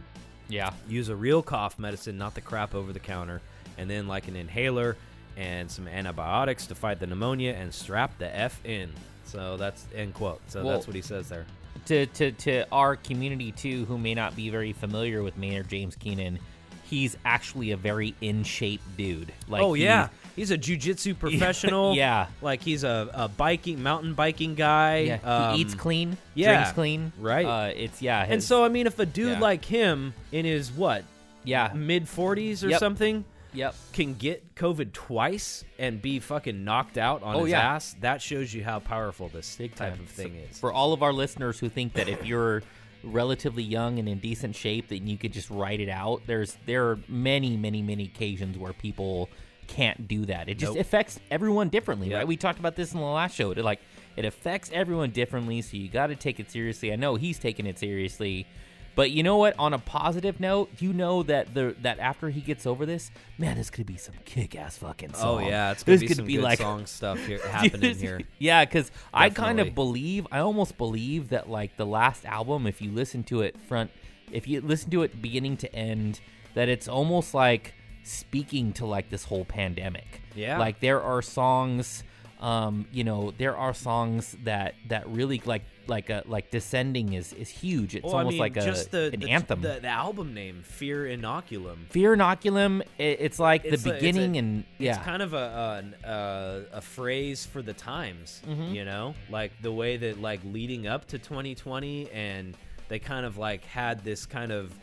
yeah. 0.49 0.71
Use 0.89 1.07
a 1.07 1.15
real 1.15 1.41
cough 1.41 1.79
medicine, 1.79 2.17
not 2.17 2.35
the 2.35 2.41
crap 2.41 2.75
over 2.75 2.91
the 2.91 2.99
counter, 2.99 3.41
and 3.77 3.89
then 3.89 4.05
like 4.05 4.27
an 4.27 4.35
inhaler 4.35 4.97
and 5.37 5.71
some 5.71 5.87
antibiotics 5.87 6.67
to 6.67 6.75
fight 6.75 6.99
the 6.99 7.07
pneumonia 7.07 7.53
and 7.53 7.73
strap 7.73 8.17
the 8.19 8.35
F 8.37 8.59
in. 8.65 8.91
So 9.23 9.55
that's 9.55 9.87
end 9.95 10.13
quote. 10.13 10.41
So 10.47 10.61
Well- 10.61 10.73
that's 10.73 10.87
what 10.87 10.95
he 10.95 11.01
says 11.01 11.29
there. 11.29 11.45
to, 11.85 12.05
to, 12.07 12.31
to 12.33 12.65
our 12.73 12.97
community 12.97 13.53
too, 13.53 13.85
who 13.85 13.97
may 13.97 14.13
not 14.13 14.35
be 14.35 14.49
very 14.49 14.73
familiar 14.73 15.23
with 15.23 15.37
Maynard 15.37 15.69
James 15.69 15.95
Keenan, 15.95 16.37
he's 16.83 17.15
actually 17.23 17.71
a 17.71 17.77
very 17.77 18.13
in 18.19 18.43
shape 18.43 18.81
dude. 18.97 19.31
Like 19.47 19.61
oh 19.63 19.73
yeah, 19.73 20.09
he's 20.35 20.51
a 20.51 20.57
jujitsu 20.57 21.17
professional. 21.19 21.95
Yeah. 21.95 22.27
like 22.41 22.61
he's 22.61 22.83
a, 22.83 23.09
a 23.13 23.27
biking 23.27 23.81
mountain 23.81 24.13
biking 24.13 24.55
guy. 24.55 24.97
yeah, 24.99 25.19
Um, 25.23 25.55
he 25.55 25.61
eats 25.61 25.73
clean, 25.75 26.17
yeah, 26.33 26.53
drinks 26.55 26.71
clean, 26.73 27.11
right. 27.19 27.45
Uh, 27.45 27.71
it's 27.75 28.01
yeah, 28.01 28.25
And 28.27 28.43
so 28.43 28.63
I 28.63 28.69
mean, 28.69 28.87
if 28.87 28.99
a 28.99 29.05
dude 29.05 29.33
Yeah. 29.33 29.39
like 29.39 29.65
him 29.65 30.13
in 30.31 30.45
his 30.45 30.71
what 30.71 31.03
yeah, 31.43 31.71
mid 31.75 32.07
forties 32.07 32.63
or 32.63 32.69
Yep. 32.69 32.79
something 32.79 33.23
yep, 33.53 33.75
can 33.93 34.15
get 34.15 34.55
COVID 34.55 34.91
twice 34.93 35.63
and 35.79 36.01
be 36.01 36.19
fucking 36.19 36.63
knocked 36.65 36.97
out 36.97 37.21
on 37.23 37.35
Oh, 37.35 37.39
his 37.43 37.51
yeah. 37.51 37.73
ass, 37.75 37.95
that 38.01 38.21
shows 38.21 38.53
you 38.53 38.63
how 38.63 38.79
powerful 38.79 39.29
this 39.29 39.45
stick 39.45 39.75
type 39.75 39.97
of 39.99 40.07
thing 40.09 40.35
is. 40.35 40.59
For 40.59 40.73
all 40.73 40.91
of 40.91 41.01
our 41.03 41.13
listeners 41.13 41.59
who 41.59 41.69
think 41.69 41.93
that 41.93 42.09
if 42.09 42.25
you're 42.25 42.63
relatively 43.03 43.61
young 43.63 43.99
and 43.99 44.09
in 44.09 44.17
decent 44.19 44.55
shape, 44.55 44.87
that 44.89 44.97
you 45.03 45.17
could 45.17 45.31
just 45.31 45.49
write 45.51 45.79
it 45.79 45.89
out. 45.89 46.23
There's 46.25 46.57
there 46.65 46.89
are 46.89 46.99
many, 47.07 47.55
many, 47.55 47.81
many 47.83 48.05
occasions 48.05 48.57
where 48.57 48.73
people 48.73 49.29
can't 49.67 50.08
do 50.08 50.25
that. 50.25 50.47
It 50.49 50.58
just 50.60 50.73
Nope. 50.73 50.82
affects 50.82 51.19
everyone 51.30 51.69
differently, 51.69 52.10
Yep. 52.10 52.17
right? 52.17 52.28
We 52.28 52.38
talked 52.38 52.60
about 52.60 52.75
this 52.75 52.93
in 52.93 52.99
the 52.99 53.06
last 53.06 53.36
show. 53.36 53.51
It 53.51 53.58
like 53.60 53.80
it 54.15 54.23
affects 54.25 54.69
everyone 54.73 55.12
differently, 55.12 55.62
so 55.62 55.75
you 55.78 55.89
got 55.89 56.08
to 56.08 56.15
take 56.15 56.39
it 56.39 56.49
seriously. 56.49 56.93
I 56.93 56.95
know 56.95 57.15
he's 57.15 57.38
taking 57.39 57.65
it 57.65 57.78
seriously. 57.80 58.47
But 58.95 59.12
you 59.12 59.23
know 59.23 59.36
what? 59.36 59.60
On 59.60 59.73
a 59.73 59.78
positive 59.80 60.39
note, 60.39 60.69
you 60.80 60.93
know 60.93 61.21
that 61.23 61.54
the 61.54 61.75
that 61.82 61.99
after 61.99 62.30
he 62.30 62.39
gets 62.39 62.65
over 62.65 62.86
this, 62.86 63.12
man, 63.38 63.58
this 63.58 63.69
could 63.69 63.86
be 63.86 63.97
some 63.97 64.15
kick-ass 64.23 64.78
fucking 64.78 65.12
Oh 65.15 65.39
yeah, 65.39 65.71
it's 65.73 65.84
gonna 65.84 65.95
this 65.97 66.01
be 66.01 66.08
could 66.08 66.15
some 66.15 66.25
be 66.25 66.36
good 66.36 66.43
like 66.43 66.60
song 66.60 66.86
stuff 66.86 67.19
here 67.25 67.39
happening 67.49 67.97
here. 67.97 68.21
Yeah, 68.39 68.63
because 68.63 68.91
I 69.13 69.30
kind 69.32 69.60
of 69.60 69.75
believe, 69.75 70.25
I 70.32 70.39
almost 70.39 70.78
believe 70.78 71.28
that 71.30 71.49
like 71.49 71.75
the 71.75 71.86
last 71.86 72.23
album, 72.25 72.65
if 72.67 72.82
you 72.82 72.89
listen 72.89 73.23
to 73.25 73.41
it 73.41 73.60
front, 73.60 73.91
if 74.32 74.47
you 74.47 74.62
listen 74.62 74.89
to 74.91 75.04
it 75.04 75.21
beginning 75.21 75.58
to 75.58 75.75
end, 75.75 76.21
that 76.54 76.69
it's 76.69 76.88
almost 76.88 77.34
like 77.34 77.73
speaking 78.05 78.71
to 78.73 78.85
like 78.85 79.09
this 79.09 79.23
whole 79.25 79.45
pandemic. 79.45 80.21
Yeah. 80.35 80.57
like 80.59 80.79
there 80.79 81.01
are 81.01 81.21
songs, 81.21 82.03
um, 82.39 82.85
you 82.91 83.03
know, 83.03 83.31
there 83.37 83.55
are 83.57 83.73
songs 83.73 84.35
that 84.43 84.75
that 84.89 85.07
really 85.09 85.41
like 85.45 85.63
like 85.87 86.09
a 86.09 86.23
like 86.25 86.49
descending 86.51 87.13
is 87.13 87.31
is 87.33 87.47
huge. 87.49 87.95
It's 87.95 88.03
Well, 88.03 88.15
almost 88.17 88.27
I 88.27 88.31
mean, 88.31 88.39
like 88.39 88.57
a 88.57 88.61
just 88.65 88.91
the, 88.91 89.11
an 89.13 89.19
the, 89.19 89.29
anthem. 89.29 89.61
The, 89.61 89.79
the 89.81 89.87
album 89.87 90.33
name, 90.33 90.61
Fear 90.63 91.05
Inoculum. 91.05 91.87
Fear 91.89 92.17
inoculum. 92.17 92.81
It, 92.97 93.17
it's 93.21 93.39
like 93.39 93.63
It's 93.65 93.83
the 93.83 93.91
a- 93.91 93.93
beginning 93.93 94.35
a- 94.35 94.39
and 94.39 94.63
yeah. 94.79 94.95
It's 94.97 95.05
kind 95.05 95.21
of 95.21 95.33
a 95.33 95.85
uh, 96.03 96.77
a 96.77 96.81
phrase 96.81 97.45
for 97.45 97.61
the 97.61 97.73
times, 97.73 98.41
Mm-hmm. 98.47 98.73
you 98.73 98.83
know, 98.85 99.13
like 99.29 99.51
the 99.61 99.71
way 99.71 99.97
that 99.97 100.19
like 100.21 100.41
leading 100.43 100.87
up 100.87 101.05
to 101.09 101.17
2020, 101.19 102.09
and 102.11 102.57
they 102.89 102.99
kind 102.99 103.25
of 103.25 103.37
like 103.37 103.63
had 103.65 104.03
this 104.03 104.25
kind 104.25 104.51
of 104.51 104.73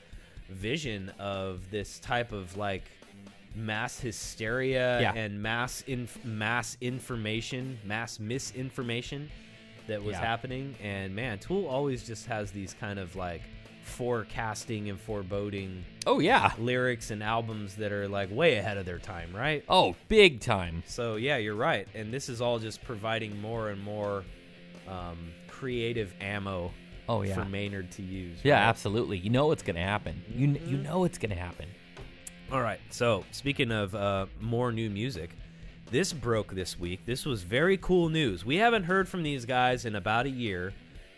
vision 0.49 1.11
of 1.19 1.71
this 1.71 1.99
type 1.99 2.33
of 2.33 2.57
like 2.57 2.85
mass 3.55 4.01
hysteria 4.01 5.01
Yeah. 5.01 5.13
and 5.15 5.43
mass 5.43 5.83
inf- 5.87 6.25
mass 6.25 6.77
information, 6.81 7.79
mass 7.85 8.19
misinformation 8.19 9.31
that 9.89 10.03
was 10.03 10.13
Yeah. 10.15 10.21
happening. 10.21 10.75
And 10.83 11.15
man, 11.15 11.39
Tool 11.39 11.67
always 11.67 12.07
just 12.07 12.27
has 12.27 12.51
these 12.51 12.75
kind 12.75 12.99
of 12.99 13.15
like 13.17 13.43
forecasting 13.83 14.89
and 14.89 14.99
foreboding 15.01 15.85
oh 16.07 16.21
yeah. 16.21 16.53
lyrics 16.59 17.11
and 17.11 17.23
albums 17.23 17.75
that 17.77 17.93
are 17.93 18.09
like 18.09 18.31
way 18.31 18.57
ahead 18.57 18.77
of 18.79 18.87
their 18.87 18.99
time, 18.99 19.35
right? 19.35 19.65
Oh, 19.69 19.97
big 20.09 20.41
time. 20.41 20.83
So 20.87 21.17
yeah, 21.17 21.37
you're 21.37 21.55
right, 21.57 21.87
and 21.95 22.13
this 22.13 22.29
is 22.29 22.41
all 22.41 22.59
just 22.59 22.83
providing 22.85 23.41
more 23.41 23.71
and 23.71 23.83
more 23.83 24.25
um, 24.89 25.33
creative 25.49 26.15
ammo 26.21 26.73
Oh 27.09 27.23
yeah. 27.23 27.35
for 27.35 27.45
Maynard 27.45 27.91
to 27.93 28.03
use. 28.03 28.39
Yeah, 28.43 28.55
right? 28.55 28.69
absolutely. 28.69 29.19
You 29.19 29.31
know 29.31 29.47
what's 29.49 29.63
gonna 29.63 29.81
happen. 29.83 30.23
You 30.35 30.55
kn- 30.55 30.69
you 30.69 30.77
know 30.79 31.05
it's 31.05 31.19
gonna 31.19 31.35
happen. 31.35 31.67
All 32.53 32.61
right. 32.61 32.81
So 32.91 33.25
speaking 33.31 33.73
of 33.73 33.95
uh, 33.95 34.27
more 34.41 34.73
new 34.73 34.91
music, 34.91 35.31
this 35.91 36.13
broke 36.13 36.55
this 36.55 36.79
week. 36.79 37.01
This 37.07 37.25
was 37.25 37.43
very 37.43 37.77
cool 37.79 38.09
news. 38.09 38.45
We 38.45 38.57
haven't 38.57 38.85
heard 38.85 39.09
from 39.09 39.23
these 39.23 39.45
guys 39.47 39.85
in 39.87 39.95
about 39.97 40.27
a 40.27 40.31
year. 40.31 40.73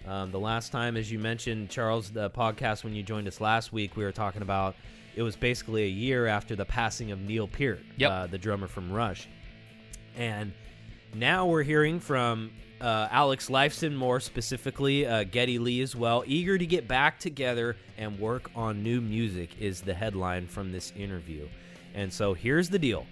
Um, 0.06 0.30
the 0.30 0.38
last 0.38 0.70
time, 0.70 0.96
as 0.96 1.10
you 1.10 1.18
mentioned, 1.18 1.70
Charles, 1.70 2.10
the 2.10 2.30
podcast 2.30 2.84
when 2.84 2.94
you 2.94 3.02
joined 3.02 3.26
us 3.26 3.40
last 3.40 3.72
week, 3.72 3.96
we 3.96 4.04
were 4.04 4.12
talking 4.12 4.42
about 4.42 4.76
it 5.16 5.22
was 5.22 5.34
basically 5.34 5.84
a 5.84 5.88
year 5.88 6.26
after 6.26 6.54
the 6.56 6.64
passing 6.64 7.10
of 7.10 7.20
Neil 7.20 7.48
Peart, 7.48 7.80
Yep. 7.96 8.10
uh, 8.10 8.26
the 8.26 8.38
drummer 8.38 8.66
from 8.68 8.92
Rush. 8.92 9.28
And 10.16 10.52
now 11.14 11.46
we're 11.46 11.62
hearing 11.62 12.00
from 12.00 12.50
uh, 12.80 13.08
Alex 13.10 13.48
Lifeson, 13.48 13.94
more 13.94 14.20
specifically 14.20 15.06
uh, 15.06 15.24
Geddy 15.24 15.58
Lee 15.58 15.80
as 15.80 15.96
well, 15.96 16.22
eager 16.26 16.58
to 16.58 16.66
get 16.66 16.86
back 16.86 17.18
together 17.18 17.76
and 17.96 18.18
work 18.18 18.50
on 18.54 18.82
new 18.82 19.00
music, 19.00 19.50
is 19.58 19.80
the 19.80 19.94
headline 19.94 20.46
from 20.46 20.72
this 20.72 20.92
interview. 20.96 21.48
And 21.94 22.12
so 22.12 22.34
here's 22.34 22.68
the 22.68 22.78
deal. 22.78 23.06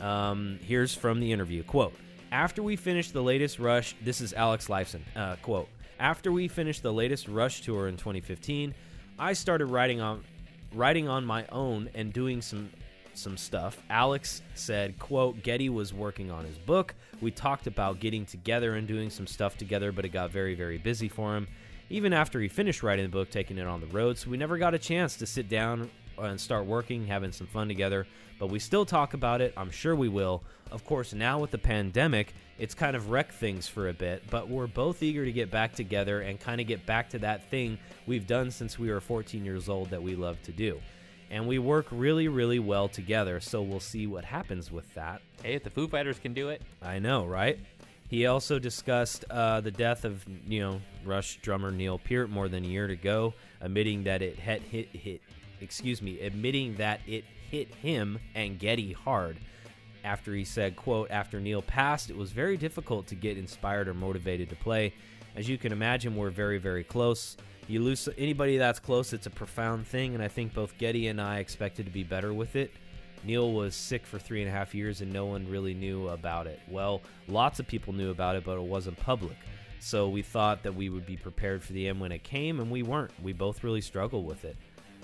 Um, 0.00 0.58
here's 0.62 0.94
from 0.94 1.20
the 1.20 1.32
interview 1.32 1.62
quote 1.62 1.94
after 2.30 2.62
we 2.62 2.76
finished 2.76 3.12
the 3.14 3.22
latest 3.22 3.58
rush 3.58 3.94
this 4.02 4.20
is 4.20 4.34
alex 4.34 4.66
lifeson 4.66 5.00
uh, 5.14 5.36
quote 5.36 5.68
after 5.98 6.30
we 6.30 6.48
finished 6.48 6.82
the 6.82 6.92
latest 6.92 7.28
rush 7.28 7.62
tour 7.62 7.88
in 7.88 7.96
2015 7.96 8.74
i 9.18 9.32
started 9.32 9.66
writing 9.66 10.00
on 10.00 10.22
writing 10.74 11.08
on 11.08 11.24
my 11.24 11.46
own 11.46 11.88
and 11.94 12.12
doing 12.12 12.42
some 12.42 12.68
some 13.14 13.36
stuff 13.38 13.82
alex 13.88 14.42
said 14.54 14.98
quote 14.98 15.42
geddy 15.42 15.70
was 15.70 15.94
working 15.94 16.30
on 16.30 16.44
his 16.44 16.58
book 16.58 16.94
we 17.20 17.30
talked 17.30 17.66
about 17.66 18.00
getting 18.00 18.24
together 18.24 18.74
and 18.74 18.86
doing 18.86 19.10
some 19.10 19.26
stuff 19.26 19.56
together 19.56 19.92
but 19.92 20.04
it 20.04 20.10
got 20.10 20.30
very 20.30 20.54
very 20.54 20.78
busy 20.78 21.08
for 21.08 21.36
him 21.36 21.46
even 21.88 22.12
after 22.12 22.40
he 22.40 22.48
finished 22.48 22.82
writing 22.82 23.04
the 23.04 23.10
book 23.10 23.30
taking 23.30 23.58
it 23.58 23.66
on 23.66 23.80
the 23.80 23.86
road 23.88 24.18
so 24.18 24.30
we 24.30 24.36
never 24.36 24.58
got 24.58 24.74
a 24.74 24.78
chance 24.78 25.16
to 25.16 25.26
sit 25.26 25.48
down 25.48 25.90
and 26.18 26.40
start 26.40 26.66
working, 26.66 27.06
having 27.06 27.32
some 27.32 27.46
fun 27.46 27.68
together. 27.68 28.06
But 28.38 28.48
we 28.48 28.58
still 28.58 28.84
talk 28.84 29.14
about 29.14 29.40
it. 29.40 29.52
I'm 29.56 29.70
sure 29.70 29.94
we 29.94 30.08
will. 30.08 30.42
Of 30.70 30.84
course, 30.84 31.12
now 31.14 31.38
with 31.38 31.50
the 31.50 31.58
pandemic, 31.58 32.34
it's 32.58 32.74
kind 32.74 32.96
of 32.96 33.10
wrecked 33.10 33.34
things 33.34 33.68
for 33.68 33.88
a 33.88 33.92
bit, 33.92 34.22
but 34.30 34.48
we're 34.48 34.66
both 34.66 35.02
eager 35.02 35.24
to 35.24 35.32
get 35.32 35.50
back 35.50 35.74
together 35.74 36.20
and 36.22 36.40
kind 36.40 36.60
of 36.60 36.66
get 36.66 36.84
back 36.86 37.10
to 37.10 37.18
that 37.20 37.48
thing 37.50 37.78
we've 38.06 38.26
done 38.26 38.50
since 38.50 38.78
we 38.78 38.90
were 38.90 39.00
14 39.00 39.44
years 39.44 39.68
old 39.68 39.90
that 39.90 40.02
we 40.02 40.16
love 40.16 40.42
to 40.42 40.52
do. 40.52 40.80
And 41.30 41.48
we 41.48 41.58
work 41.58 41.86
really, 41.90 42.28
really 42.28 42.58
well 42.58 42.88
together, 42.88 43.40
so 43.40 43.60
we'll 43.62 43.80
see 43.80 44.06
what 44.06 44.24
happens 44.24 44.70
with 44.70 44.92
that. 44.94 45.22
Hey, 45.42 45.54
if 45.54 45.64
the 45.64 45.70
Foo 45.70 45.88
Fighters 45.88 46.18
can 46.18 46.34
do 46.34 46.50
it, 46.50 46.62
I 46.82 46.98
know, 46.98 47.24
right? 47.24 47.58
He 48.08 48.26
also 48.26 48.58
discussed 48.58 49.24
uh, 49.30 49.60
the 49.60 49.70
death 49.70 50.04
of 50.04 50.24
you 50.46 50.60
know 50.60 50.80
Rush 51.04 51.38
drummer 51.42 51.70
Neil 51.70 51.98
Peart 51.98 52.30
more 52.30 52.48
than 52.48 52.64
a 52.64 52.68
year 52.68 52.86
ago, 52.86 53.34
admitting 53.60 54.04
that 54.04 54.22
it 54.22 54.38
had 54.38 54.62
hit 54.62 54.88
hit 54.88 55.20
excuse 55.60 56.00
me, 56.00 56.20
admitting 56.20 56.76
that 56.76 57.00
it 57.06 57.24
hit 57.50 57.74
him 57.74 58.18
and 58.34 58.58
Geddy 58.58 58.92
hard. 58.92 59.38
After 60.04 60.32
he 60.34 60.44
said, 60.44 60.76
"quote 60.76 61.10
After 61.10 61.40
Neil 61.40 61.62
passed, 61.62 62.10
it 62.10 62.16
was 62.16 62.30
very 62.30 62.56
difficult 62.56 63.08
to 63.08 63.16
get 63.16 63.36
inspired 63.36 63.88
or 63.88 63.94
motivated 63.94 64.48
to 64.50 64.56
play. 64.56 64.94
As 65.34 65.48
you 65.48 65.58
can 65.58 65.72
imagine, 65.72 66.14
we're 66.14 66.30
very 66.30 66.58
very 66.58 66.84
close. 66.84 67.36
You 67.68 67.82
lose 67.82 68.08
anybody 68.16 68.58
that's 68.58 68.78
close, 68.78 69.12
it's 69.12 69.26
a 69.26 69.30
profound 69.30 69.86
thing, 69.86 70.14
and 70.14 70.22
I 70.22 70.28
think 70.28 70.54
both 70.54 70.78
Geddy 70.78 71.08
and 71.08 71.20
I 71.20 71.38
expected 71.38 71.86
to 71.86 71.92
be 71.92 72.04
better 72.04 72.32
with 72.32 72.56
it." 72.56 72.70
Neil 73.24 73.52
was 73.52 73.74
sick 73.74 74.06
for 74.06 74.18
three 74.18 74.40
and 74.40 74.48
a 74.48 74.52
half 74.52 74.74
years 74.74 75.00
and 75.00 75.12
no 75.12 75.26
one 75.26 75.48
really 75.48 75.74
knew 75.74 76.08
about 76.08 76.46
it. 76.46 76.60
Well, 76.68 77.02
lots 77.26 77.58
of 77.58 77.66
people 77.66 77.92
knew 77.92 78.10
about 78.10 78.36
it, 78.36 78.44
but 78.44 78.56
it 78.56 78.62
wasn't 78.62 78.98
public. 78.98 79.36
So 79.80 80.08
we 80.08 80.22
thought 80.22 80.62
that 80.62 80.74
we 80.74 80.88
would 80.88 81.06
be 81.06 81.16
prepared 81.16 81.62
for 81.62 81.72
the 81.72 81.88
end 81.88 82.00
when 82.00 82.12
it 82.12 82.22
came, 82.22 82.60
and 82.60 82.70
we 82.70 82.82
weren't. 82.82 83.12
We 83.22 83.32
both 83.32 83.64
really 83.64 83.80
struggled 83.80 84.26
with 84.26 84.44
it. 84.44 84.56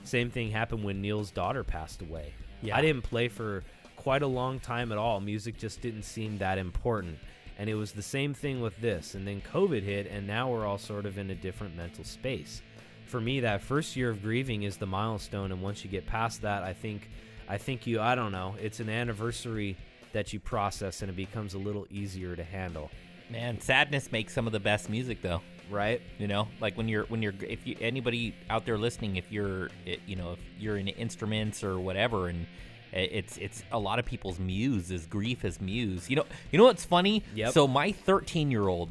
Same 0.05 0.31
thing 0.31 0.51
happened 0.51 0.85
when 0.85 1.01
Neil's 1.01 1.31
daughter 1.31 1.63
passed 1.63 2.03
away. 2.03 2.33
Yeah. 2.63 2.77
I 2.77 2.81
didn't 2.81 3.03
play 3.03 3.29
for 3.29 3.63
quite 3.97 4.23
a 4.23 4.27
long 4.27 4.59
time 4.59 4.91
at 4.91 4.99
all. 4.99 5.21
Music 5.21 5.59
just 5.59 5.81
didn't 5.81 6.03
seem 6.03 6.39
that 6.39 6.59
important. 6.59 7.19
And 7.63 7.71
it 7.71 7.77
was 7.77 7.93
the 7.93 8.03
same 8.03 8.35
thing 8.35 8.61
with 8.61 8.77
this. 8.81 9.15
And 9.15 9.25
then 9.25 9.41
COVID 9.53 9.85
hit, 9.85 10.09
and 10.11 10.27
now 10.27 10.51
we're 10.51 10.67
all 10.67 10.79
sort 10.79 11.07
of 11.07 11.17
in 11.17 11.31
a 11.31 11.35
different 11.37 11.77
mental 11.77 12.03
space. 12.03 12.61
For 13.07 13.21
me, 13.21 13.39
that 13.39 13.63
first 13.63 13.95
year 13.95 14.11
of 14.11 14.21
grieving 14.21 14.65
is 14.65 14.79
the 14.79 14.87
milestone, 14.87 15.53
and 15.53 15.63
once 15.63 15.85
you 15.85 15.89
get 15.89 16.05
past 16.05 16.43
that, 16.43 16.65
I 16.65 16.73
think, 16.73 17.09
I 17.49 17.59
think 17.59 17.87
you, 17.87 18.01
I 18.01 18.17
don't 18.17 18.33
know, 18.33 18.57
it's 18.61 18.81
an 18.81 18.89
anniversary 18.89 19.77
that 20.13 20.33
you 20.33 20.41
process, 20.41 21.03
and 21.03 21.09
it 21.09 21.15
becomes 21.15 21.55
a 21.55 21.59
little 21.59 21.87
easier 21.89 22.35
to 22.35 22.43
handle, 22.43 22.91
man, 23.31 23.61
sadness 23.61 24.11
makes 24.11 24.35
some 24.35 24.49
of 24.49 24.53
the 24.53 24.59
best 24.59 24.91
music 24.91 25.23
though. 25.23 25.41
right? 25.71 26.01
You 26.19 26.29
know, 26.29 26.49
like 26.61 26.77
when 26.77 26.89
you're 26.89 27.05
when 27.05 27.23
you're 27.23 27.35
if 27.41 27.67
you 27.67 27.77
anybody 27.81 28.35
out 28.51 28.65
there 28.65 28.79
listening, 28.79 29.17
if 29.17 29.33
you're 29.33 29.71
you 30.07 30.17
know 30.17 30.33
if 30.33 30.39
you're 30.59 30.77
in 30.77 30.89
instruments 30.89 31.65
or 31.65 31.79
whatever, 31.81 32.29
and 32.29 32.47
it's 32.93 33.39
it's 33.39 33.63
a 33.73 33.79
lot 33.79 33.99
of 33.99 34.05
people's 34.05 34.39
muse 34.39 34.91
is 34.91 35.07
grief 35.07 35.45
as 35.45 35.61
muse. 35.61 36.11
You 36.11 36.17
know, 36.17 36.27
you 36.51 36.59
know 36.59 36.65
what's 36.65 36.85
funny? 36.85 37.23
Yep. 37.35 37.53
So 37.53 37.67
my 37.67 37.93
13 37.93 38.51
year 38.51 38.69
old 38.69 38.91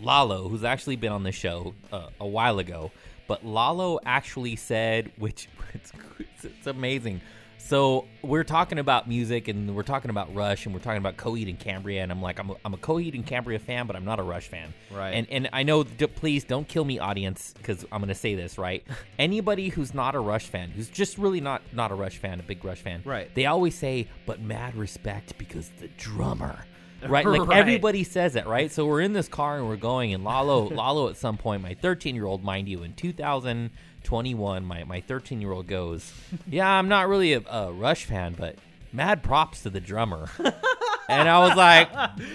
Lalo, 0.00 0.48
who's 0.48 0.64
actually 0.64 0.96
been 0.96 1.12
on 1.12 1.22
the 1.22 1.32
show 1.32 1.74
uh, 1.92 2.08
a 2.20 2.26
while 2.26 2.58
ago, 2.58 2.90
but 3.26 3.44
Lalo 3.44 3.98
actually 4.04 4.56
said, 4.56 5.10
which 5.16 5.48
it's, 5.72 5.92
it's, 6.18 6.44
it's 6.44 6.66
amazing. 6.66 7.20
So 7.66 8.04
we're 8.20 8.44
talking 8.44 8.78
about 8.78 9.08
music 9.08 9.48
and 9.48 9.74
we're 9.74 9.84
talking 9.84 10.10
about 10.10 10.34
Rush 10.34 10.66
and 10.66 10.74
we're 10.74 10.82
talking 10.82 10.98
about 10.98 11.16
Coheed 11.16 11.48
and 11.48 11.58
Cambria 11.58 12.02
and 12.02 12.12
I'm 12.12 12.20
like 12.20 12.38
I'm 12.38 12.50
a, 12.50 12.56
I'm 12.62 12.74
a 12.74 12.76
Coheed 12.76 13.14
and 13.14 13.24
Cambria 13.24 13.58
fan 13.58 13.86
but 13.86 13.96
I'm 13.96 14.04
not 14.04 14.20
a 14.20 14.22
Rush 14.22 14.48
fan. 14.48 14.74
Right. 14.90 15.12
And 15.12 15.26
and 15.30 15.48
I 15.50 15.62
know 15.62 15.82
d- 15.82 16.06
please 16.08 16.44
don't 16.44 16.68
kill 16.68 16.84
me 16.84 16.98
audience 16.98 17.54
cuz 17.62 17.86
I'm 17.90 18.00
going 18.00 18.08
to 18.08 18.14
say 18.14 18.34
this, 18.34 18.58
right? 18.58 18.84
Anybody 19.18 19.70
who's 19.70 19.94
not 19.94 20.14
a 20.14 20.20
Rush 20.20 20.44
fan, 20.44 20.72
who's 20.72 20.90
just 20.90 21.16
really 21.16 21.40
not 21.40 21.62
not 21.72 21.90
a 21.90 21.94
Rush 21.94 22.18
fan, 22.18 22.38
a 22.38 22.42
big 22.42 22.62
Rush 22.62 22.80
fan. 22.80 23.00
Right. 23.02 23.34
They 23.34 23.46
always 23.46 23.74
say 23.74 24.08
but 24.26 24.42
mad 24.42 24.76
respect 24.76 25.38
because 25.38 25.70
the 25.80 25.88
drummer 25.96 26.66
Right, 27.08 27.26
like 27.26 27.46
Right. 27.46 27.58
everybody 27.58 28.02
says 28.04 28.34
it, 28.36 28.46
right? 28.46 28.70
So 28.72 28.86
we're 28.86 29.02
in 29.02 29.12
this 29.12 29.28
car 29.28 29.58
and 29.58 29.68
we're 29.68 29.76
going, 29.76 30.14
and 30.14 30.24
Lalo, 30.24 30.68
Lalo, 30.70 31.08
at 31.08 31.16
some 31.16 31.36
point, 31.36 31.62
my 31.62 31.74
13 31.74 32.14
year 32.14 32.24
old, 32.24 32.42
mind 32.42 32.66
you, 32.68 32.82
in 32.82 33.70
2021, 34.04 34.64
my 34.64 34.84
my 34.84 35.00
13 35.00 35.40
year 35.40 35.52
old 35.52 35.66
goes, 35.66 36.12
"Yeah, 36.48 36.68
I'm 36.70 36.88
not 36.88 37.08
really 37.08 37.32
a, 37.32 37.40
a 37.50 37.72
Rush 37.72 38.04
fan, 38.04 38.34
but 38.38 38.56
mad 38.92 39.22
props 39.22 39.62
to 39.64 39.70
the 39.70 39.80
drummer." 39.80 40.28
and 41.08 41.28
I 41.28 41.38
was 41.46 41.56
like, 41.56 41.88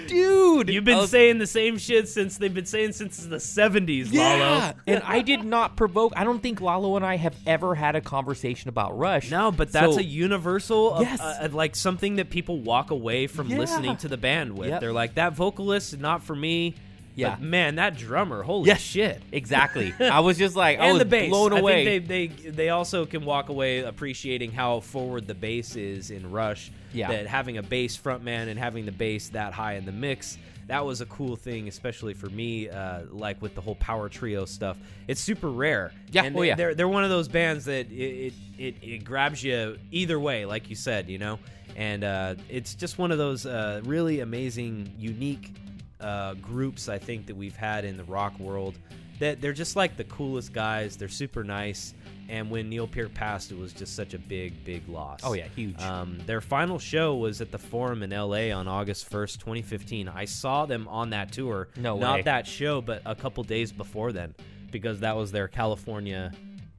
"Dude, 0.07 0.69
You've 0.69 0.83
been 0.83 0.97
was- 0.97 1.09
saying 1.11 1.37
the 1.37 1.47
same 1.47 1.77
shit 1.77 2.07
since 2.09 2.37
they've 2.37 2.53
been 2.53 2.65
saying 2.65 2.91
since 2.93 3.17
the 3.17 3.37
70s, 3.37 4.09
yeah." 4.11 4.21
Lalo. 4.21 4.73
and 4.87 5.03
I 5.05 5.21
did 5.21 5.43
not 5.43 5.75
provoke. 5.77 6.13
I 6.15 6.23
don't 6.23 6.41
think 6.41 6.59
Lalo 6.61 6.95
and 6.95 7.05
I 7.05 7.15
have 7.17 7.35
ever 7.45 7.75
had 7.75 7.95
a 7.95 8.01
conversation 8.01 8.69
about 8.69 8.97
Rush. 8.97 9.31
No, 9.31 9.51
but 9.51 9.71
that's 9.71 9.93
So- 9.95 9.99
a 9.99 10.03
universal, 10.03 10.93
of, 10.95 11.01
Yes. 11.03 11.19
uh, 11.21 11.47
like 11.51 11.75
something 11.75 12.17
that 12.17 12.29
people 12.29 12.59
walk 12.59 12.91
away 12.91 13.27
from 13.27 13.47
Yeah. 13.49 13.59
listening 13.59 13.97
to 13.97 14.07
the 14.07 14.17
band 14.17 14.57
with. 14.57 14.69
Yep. 14.69 14.81
They're 14.81 14.93
like, 14.93 15.15
that 15.15 15.33
vocalist 15.33 15.93
is 15.93 15.99
not 15.99 16.23
for 16.23 16.35
me. 16.35 16.75
Yeah. 17.19 17.31
But 17.31 17.41
man, 17.41 17.75
that 17.75 17.97
drummer, 17.97 18.41
holy 18.43 18.67
Yes. 18.67 18.79
shit. 18.81 19.21
exactly. 19.31 19.93
I 19.99 20.19
was 20.21 20.37
just 20.37 20.55
like, 20.55 20.79
I 20.79 20.91
was 20.91 20.99
the 20.99 21.05
bass. 21.05 21.29
blown 21.29 21.51
away. 21.53 21.81
I 21.81 21.85
think 21.85 22.07
they, 22.07 22.27
they 22.27 22.49
they 22.49 22.69
also 22.69 23.05
can 23.05 23.25
walk 23.25 23.49
away 23.49 23.79
appreciating 23.79 24.51
how 24.51 24.79
forward 24.79 25.27
the 25.27 25.35
bass 25.35 25.75
is 25.75 26.11
in 26.11 26.31
Rush. 26.31 26.71
Yeah. 26.93 27.09
That 27.11 27.27
having 27.27 27.57
a 27.57 27.63
bass 27.63 27.97
frontman 27.97 28.47
and 28.49 28.57
having 28.57 28.85
the 28.85 28.91
bass 28.91 29.29
that 29.29 29.53
high 29.53 29.73
in 29.75 29.85
the 29.85 29.91
mix, 29.91 30.37
that 30.67 30.83
was 30.85 31.01
a 31.01 31.05
cool 31.05 31.35
thing, 31.35 31.67
especially 31.67 32.13
for 32.15 32.29
me. 32.29 32.67
Uh, 32.69 33.01
like 33.11 33.39
with 33.41 33.53
the 33.55 33.61
whole 33.61 33.75
power 33.75 34.09
trio 34.09 34.45
stuff, 34.45 34.77
it's 35.07 35.21
super 35.21 35.49
rare. 35.49 35.91
Yeah. 36.11 36.23
And 36.23 36.35
Oh, 36.37 36.41
yeah. 36.41 36.55
They're 36.55 36.73
they're 36.73 36.87
one 36.87 37.03
of 37.03 37.09
those 37.11 37.27
bands 37.27 37.65
that 37.65 37.91
it 37.91 37.93
it, 38.27 38.33
it, 38.57 38.75
it 38.81 39.03
grabs 39.03 39.43
you 39.43 39.77
either 39.91 40.19
way, 40.19 40.45
like 40.45 40.69
you 40.69 40.75
said, 40.75 41.09
you 41.09 41.17
know. 41.19 41.37
And 41.75 42.03
uh, 42.03 42.35
it's 42.49 42.73
just 42.75 42.97
one 42.97 43.11
of 43.11 43.17
those 43.19 43.45
uh, 43.45 43.81
really 43.85 44.19
amazing, 44.21 44.91
unique 44.97 45.53
uh, 45.99 46.33
groups 46.35 46.87
I 46.89 46.97
think 46.97 47.25
that 47.27 47.35
we've 47.35 47.55
had 47.55 47.85
in 47.85 47.97
the 47.97 48.03
rock 48.05 48.39
world. 48.39 48.77
That 49.19 49.41
they're 49.41 49.51
just 49.53 49.75
like 49.75 49.97
the 49.97 50.05
coolest 50.05 50.53
guys. 50.53 50.95
They're 50.95 51.09
super 51.09 51.43
nice. 51.43 51.93
And 52.29 52.49
when 52.51 52.69
Neil 52.69 52.87
Peart 52.87 53.13
passed, 53.13 53.51
it 53.51 53.57
was 53.57 53.73
just 53.73 53.95
such 53.95 54.13
a 54.13 54.19
big, 54.19 54.63
big 54.63 54.87
loss. 54.87 55.21
Oh, 55.23 55.33
yeah, 55.33 55.47
huge. 55.55 55.81
Um, 55.81 56.19
their 56.27 56.41
final 56.41 56.77
show 56.79 57.15
was 57.15 57.41
at 57.41 57.51
the 57.51 57.57
Forum 57.57 58.03
in 58.03 58.11
LA 58.11 58.51
on 58.55 58.67
August 58.67 59.09
1st, 59.11 59.39
2015. 59.39 60.07
I 60.07 60.25
saw 60.25 60.65
them 60.67 60.87
on 60.87 61.09
that 61.09 61.31
tour. 61.31 61.69
No 61.75 61.97
Not 61.97 62.17
way. 62.17 62.21
that 62.21 62.45
show, 62.47 62.81
but 62.81 63.01
a 63.05 63.15
couple 63.15 63.43
days 63.43 63.71
before 63.71 64.11
then, 64.11 64.35
because 64.71 64.99
that 64.99 65.15
was 65.17 65.31
their 65.31 65.47
California 65.47 66.31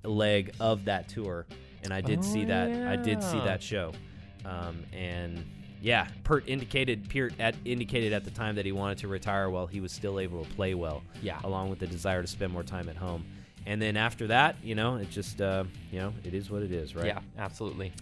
leg 0.05 0.55
of 0.61 0.85
that 0.85 1.09
tour. 1.09 1.47
And 1.83 1.93
I 1.93 2.01
did 2.01 2.21
Oh, 2.21 2.23
see 2.23 2.45
that. 2.45 2.71
I 2.89 2.95
did 2.97 3.23
see 3.23 3.39
that 3.41 3.61
show. 3.63 3.93
Um, 4.45 4.85
and 4.93 5.45
yeah, 5.81 6.09
Pert 6.25 6.45
indicated 6.47 7.09
Peart 7.09 7.35
at, 7.39 7.55
indicated 7.65 8.13
at 8.13 8.25
the 8.25 8.31
time 8.31 8.57
that 8.57 8.65
he 8.67 8.73
wanted 8.73 8.99
to 8.99 9.09
retire 9.09 9.49
while 9.49 9.67
he 9.67 9.81
was 9.81 9.93
still 9.93 10.21
able 10.21 10.45
to 10.45 10.51
play 10.55 10.75
well. 10.75 11.03
Yeah. 11.23 11.39
along 11.45 11.71
with 11.71 11.79
the 11.79 11.87
desire 11.87 12.23
to 12.23 12.29
spend 12.29 12.53
more 12.53 12.63
time 12.63 12.89
at 12.89 12.97
home. 12.97 13.25
And 13.67 13.81
then 13.81 13.97
after 13.97 14.29
that, 14.29 14.57
you 14.63 14.75
know, 14.75 14.97
it 14.97 15.11
just 15.11 15.41
uh, 15.41 15.65
you 15.93 15.99
know, 15.99 16.13
it 16.25 16.35
is 16.35 16.51
what 16.51 16.63
it 16.63 16.73
is, 16.73 16.95
right? 16.95 17.07
Yeah, 17.07 17.21
absolutely. 17.39 17.93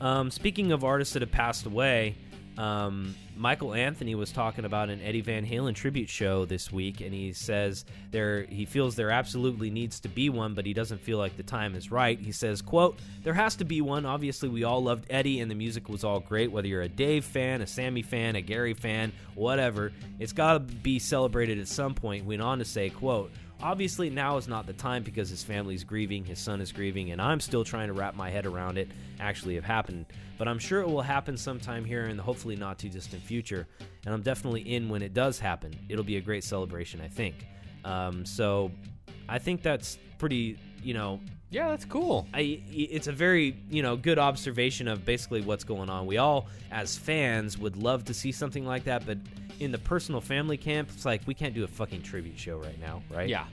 Um, 0.00 0.30
speaking 0.30 0.70
of 0.72 0.84
artists 0.84 1.14
that 1.14 1.22
have 1.22 1.32
passed 1.32 1.66
away, 1.66 2.14
um, 2.58 3.14
Michael 3.36 3.72
Anthony 3.72 4.16
was 4.16 4.32
talking 4.32 4.64
about 4.64 4.90
an 4.90 5.00
Eddie 5.00 5.20
Van 5.20 5.46
Halen 5.46 5.76
tribute 5.76 6.08
show 6.08 6.44
this 6.44 6.72
week, 6.72 7.00
and 7.00 7.14
he 7.14 7.32
says 7.32 7.84
there 8.10 8.42
he 8.42 8.64
feels 8.64 8.96
there 8.96 9.10
absolutely 9.12 9.70
needs 9.70 10.00
to 10.00 10.08
be 10.08 10.28
one, 10.28 10.54
but 10.54 10.66
he 10.66 10.74
doesn't 10.74 11.00
feel 11.00 11.18
like 11.18 11.36
the 11.36 11.44
time 11.44 11.76
is 11.76 11.92
right. 11.92 12.18
He 12.18 12.32
says, 12.32 12.60
"quote 12.60 12.98
There 13.22 13.32
has 13.32 13.54
to 13.56 13.64
be 13.64 13.80
one. 13.80 14.04
Obviously, 14.04 14.48
we 14.48 14.64
all 14.64 14.82
loved 14.82 15.06
Eddie, 15.08 15.38
and 15.38 15.48
the 15.48 15.54
music 15.54 15.88
was 15.88 16.02
all 16.02 16.18
great. 16.18 16.50
Whether 16.50 16.66
you're 16.66 16.82
a 16.82 16.88
Dave 16.88 17.24
fan, 17.24 17.62
a 17.62 17.66
Sammy 17.66 18.02
fan, 18.02 18.34
a 18.34 18.40
Gary 18.40 18.74
fan, 18.74 19.12
whatever, 19.36 19.92
it's 20.18 20.32
got 20.32 20.54
to 20.54 20.58
be 20.58 20.98
celebrated 20.98 21.60
at 21.60 21.68
some 21.68 21.94
point." 21.94 22.24
Went 22.24 22.42
on 22.42 22.58
to 22.58 22.64
say, 22.64 22.90
"quote." 22.90 23.30
Obviously, 23.60 24.08
now 24.08 24.36
is 24.36 24.46
not 24.46 24.68
the 24.68 24.72
time 24.72 25.02
because 25.02 25.30
his 25.30 25.42
family's 25.42 25.82
grieving, 25.82 26.24
his 26.24 26.38
son 26.38 26.60
is 26.60 26.70
grieving, 26.70 27.10
and 27.10 27.20
I'm 27.20 27.40
still 27.40 27.64
trying 27.64 27.88
to 27.88 27.92
wrap 27.92 28.14
my 28.14 28.30
head 28.30 28.46
around 28.46 28.78
it 28.78 28.88
actually 29.18 29.56
have 29.56 29.64
happened. 29.64 30.06
But 30.38 30.46
I'm 30.48 30.58
sure 30.58 30.80
it 30.80 30.86
will 30.88 31.02
happen 31.02 31.36
sometime 31.36 31.84
here 31.84 32.04
in 32.04 32.16
the 32.16 32.22
hopefully 32.22 32.54
not 32.56 32.78
too 32.78 32.88
distant 32.88 33.22
future, 33.22 33.66
and 34.04 34.14
I'm 34.14 34.22
definitely 34.22 34.60
in 34.62 34.88
when 34.88 35.02
it 35.02 35.12
does 35.12 35.38
happen. 35.38 35.74
It'll 35.88 36.04
be 36.04 36.16
a 36.16 36.20
great 36.20 36.44
celebration, 36.44 37.00
I 37.00 37.08
think. 37.08 37.46
Um, 37.84 38.24
so 38.24 38.70
I 39.28 39.38
think 39.38 39.62
that's 39.62 39.98
pretty, 40.18 40.58
you 40.82 40.94
know, 40.94 41.20
Yeah, 41.50 41.68
that's 41.68 41.84
cool. 41.84 42.26
I, 42.34 42.62
it's 42.70 43.06
a 43.08 43.12
very 43.12 43.56
you 43.70 43.82
know 43.82 43.96
good 43.96 44.18
observation 44.18 44.86
of 44.86 45.04
basically 45.04 45.40
what's 45.40 45.64
going 45.64 45.90
on. 45.90 46.06
We 46.06 46.18
all, 46.18 46.46
as 46.70 46.96
fans, 46.96 47.58
would 47.58 47.76
love 47.76 48.04
to 48.04 48.14
see 48.14 48.30
something 48.32 48.64
like 48.66 48.84
that, 48.84 49.06
but 49.06 49.18
in 49.58 49.72
the 49.72 49.78
personal 49.78 50.20
family 50.20 50.56
camp, 50.56 50.88
it's 50.94 51.04
like 51.04 51.22
we 51.26 51.34
can't 51.34 51.54
do 51.54 51.64
a 51.64 51.68
fucking 51.68 52.02
tribute 52.02 52.38
show 52.38 52.58
right 52.58 52.78
now, 52.80 53.02
right? 53.10 53.28
Yeah. 53.28 53.46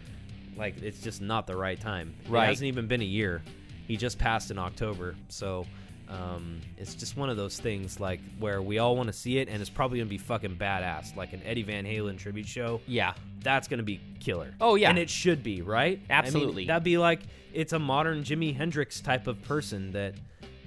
like 0.56 0.82
it's 0.84 1.02
just 1.02 1.19
not 1.21 1.48
the 1.48 1.56
right 1.56 1.80
time. 1.80 2.13
Right. 2.30 2.45
It 2.45 2.48
hasn't 2.50 2.67
even 2.67 2.86
been 2.88 3.02
a 3.02 3.06
year. 3.06 3.41
He 3.88 3.98
just 3.98 4.17
passed 4.19 4.52
in 4.52 4.58
October, 4.60 5.15
so 5.30 5.65
um, 6.10 6.62
it's 6.78 6.94
just 6.96 7.18
one 7.18 7.30
of 7.30 7.38
those 7.38 7.60
things 7.60 8.00
like 8.00 8.20
where 8.39 8.62
we 8.62 8.78
all 8.80 8.96
want 8.96 9.08
to 9.08 9.13
see 9.13 9.38
it, 9.39 9.50
and 9.50 9.60
it's 9.62 9.70
probably 9.70 9.98
gonna 10.00 10.10
be 10.10 10.18
fucking 10.18 10.56
badass, 10.56 11.15
like 11.15 11.34
an 11.34 11.41
Eddie 11.46 11.63
Van 11.63 11.86
Halen 11.86 12.18
tribute 12.18 12.48
show 12.48 12.80
Yeah. 12.88 13.13
that's 13.41 13.68
going 13.68 13.78
to 13.80 13.84
be 13.84 14.00
killer. 14.20 14.54
Oh, 14.62 14.76
yeah. 14.76 14.89
and 14.89 14.98
it 15.00 15.10
should 15.10 15.44
be 15.44 15.62
right. 15.62 15.98
I 16.10 16.13
mean, 16.13 16.26
Absolutely. 16.26 16.65
that'd 16.65 16.84
be 16.84 16.98
like 16.98 17.22
it's 17.54 17.74
a 17.74 17.80
modern 17.80 18.24
Jimi 18.24 18.56
Hendrix 18.56 19.00
type 19.02 19.28
of 19.28 19.41
person 19.44 19.91
that 19.94 20.13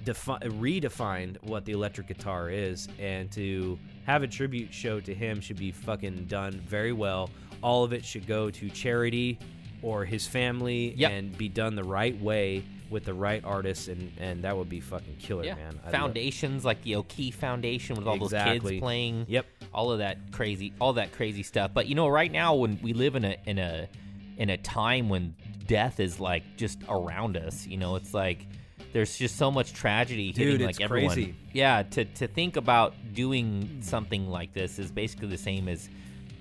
defi- 0.03 0.39
redefined 0.43 1.37
what 1.43 1.65
the 1.65 1.71
electric 1.73 2.07
guitar 2.07 2.49
is, 2.49 2.87
and 2.99 3.31
to 3.31 3.77
have 4.05 4.23
a 4.23 4.27
tribute 4.27 4.73
show 4.73 4.99
to 5.01 5.13
him 5.13 5.39
should 5.39 5.57
be 5.57 5.71
fucking 5.71 6.25
done 6.25 6.53
very 6.67 6.91
well. 6.93 7.29
All 7.61 7.83
of 7.83 7.93
it 7.93 8.03
should 8.05 8.25
go 8.25 8.49
to 8.49 8.69
charity 8.69 9.37
or 9.81 10.03
his 10.05 10.25
family, 10.27 10.93
Yep. 10.97 11.11
and 11.11 11.37
be 11.37 11.47
done 11.49 11.75
the 11.75 11.83
right 11.83 12.19
way 12.21 12.63
with 12.89 13.05
the 13.05 13.13
right 13.13 13.43
artists, 13.45 13.87
and 13.87 14.11
and 14.19 14.43
that 14.43 14.55
would 14.57 14.69
be 14.69 14.79
fucking 14.79 15.15
killer, 15.17 15.43
Yeah. 15.45 15.55
man. 15.55 15.79
I 15.85 15.91
Foundations 15.91 16.65
like 16.65 16.81
the 16.83 16.95
O'Keefe 16.95 17.35
Foundation 17.35 17.95
with 17.95 18.07
all 18.07 18.17
those 18.17 18.31
kids 18.33 18.79
playing. 18.79 19.25
Yep. 19.27 19.45
All 19.73 19.91
of 19.91 19.99
that 19.99 20.31
crazy, 20.31 20.73
all 20.79 20.93
that 20.93 21.11
crazy 21.11 21.43
stuff. 21.43 21.71
But 21.73 21.87
you 21.87 21.95
know, 21.95 22.07
right 22.07 22.31
now 22.31 22.55
when 22.55 22.79
we 22.81 22.93
live 22.93 23.15
in 23.15 23.25
a 23.25 23.35
in 23.45 23.59
a 23.59 23.87
in 24.37 24.49
a 24.49 24.57
time 24.57 25.09
when 25.09 25.35
death 25.67 25.99
is 25.99 26.19
like 26.19 26.43
just 26.57 26.79
around 26.89 27.37
us, 27.37 27.67
you 27.67 27.77
know, 27.77 27.95
it's 27.95 28.13
like 28.13 28.45
there's 28.91 29.15
just 29.17 29.35
so 29.35 29.51
much 29.51 29.73
tragedy 29.73 30.29
hitting 30.31 30.57
Dude, 30.57 30.61
like 30.61 30.81
everyone. 30.81 31.13
crazy. 31.13 31.35
Yeah, 31.53 31.83
to 31.83 32.05
to 32.05 32.27
think 32.27 32.55
about 32.57 32.95
doing 33.13 33.79
something 33.81 34.27
like 34.29 34.53
this 34.53 34.79
is 34.79 34.91
basically 34.91 35.27
the 35.27 35.37
same 35.37 35.67
as 35.67 35.89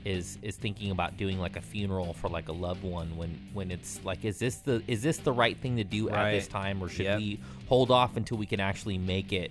is 0.09 0.39
is 0.43 0.57
thinking 0.57 0.91
about 0.91 1.17
doing 1.17 1.39
like 1.39 1.57
a 1.57 1.61
funeral 1.61 2.13
for 2.15 2.29
like 2.29 2.49
a 2.49 2.53
loved 2.53 2.83
one 2.83 3.15
when 3.17 3.31
when 3.53 3.71
it's 3.71 4.03
like 4.05 4.25
is 4.25 4.39
this 4.39 4.57
the 4.57 4.83
is 4.87 5.03
this 5.03 5.19
the 5.19 5.33
right 5.33 5.57
thing 5.61 5.77
to 5.77 5.85
do 5.85 6.09
at 6.11 6.31
this 6.33 6.49
time 6.49 6.83
or 6.83 6.89
should 6.89 7.05
Yep. 7.07 7.19
we 7.19 7.41
hold 7.69 7.91
off 7.91 8.17
until 8.17 8.39
we 8.39 8.47
can 8.47 8.61
actually 8.61 8.97
make 8.99 9.33
it 9.33 9.51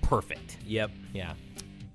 perfect 0.00 0.58
Yep. 0.66 0.90
yeah 1.12 1.34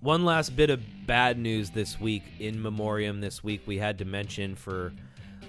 One 0.01 0.25
last 0.25 0.55
bit 0.55 0.69
of 0.69 0.81
bad 1.07 1.38
news 1.39 1.69
this 1.71 1.99
week 1.99 2.23
in 2.39 2.62
memoriam 2.62 3.19
this 3.21 3.43
week 3.43 3.62
we 3.65 3.77
had 3.77 3.97
to 3.99 4.05
mention 4.05 4.55
for 4.55 4.93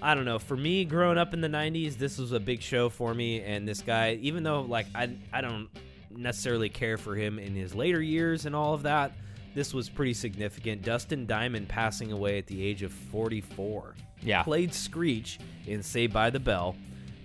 I 0.00 0.14
don't 0.14 0.24
know, 0.24 0.38
for 0.38 0.56
me 0.56 0.84
growing 0.84 1.18
up 1.18 1.34
in 1.34 1.40
the 1.40 1.48
90s, 1.48 1.96
this 1.96 2.18
was 2.18 2.30
a 2.30 2.38
big 2.38 2.62
show 2.62 2.88
for 2.88 3.12
me 3.14 3.42
and 3.42 3.66
this 3.66 3.82
guy 3.82 4.16
even 4.22 4.42
though 4.44 4.62
like 4.62 4.86
I 4.94 5.10
I 5.32 5.40
don't 5.40 5.68
necessarily 6.10 6.68
care 6.68 6.96
for 6.96 7.14
him 7.16 7.38
in 7.38 7.54
his 7.54 7.74
later 7.74 8.00
years 8.00 8.46
and 8.46 8.54
all 8.56 8.74
of 8.74 8.84
that, 8.84 9.12
this 9.58 9.74
was 9.74 9.88
pretty 9.88 10.14
significant. 10.14 10.82
Dustin 10.82 11.26
Diamond 11.26 11.68
passing 11.68 12.12
away 12.12 12.38
at 12.38 12.46
the 12.46 12.62
age 12.64 12.84
of 12.84 12.92
44. 12.92 13.96
Yeah. 14.22 14.44
Played 14.44 14.72
Screech 14.72 15.40
in 15.66 15.82
Saved 15.82 16.12
by 16.12 16.30
the 16.30 16.38
Bell. 16.38 16.76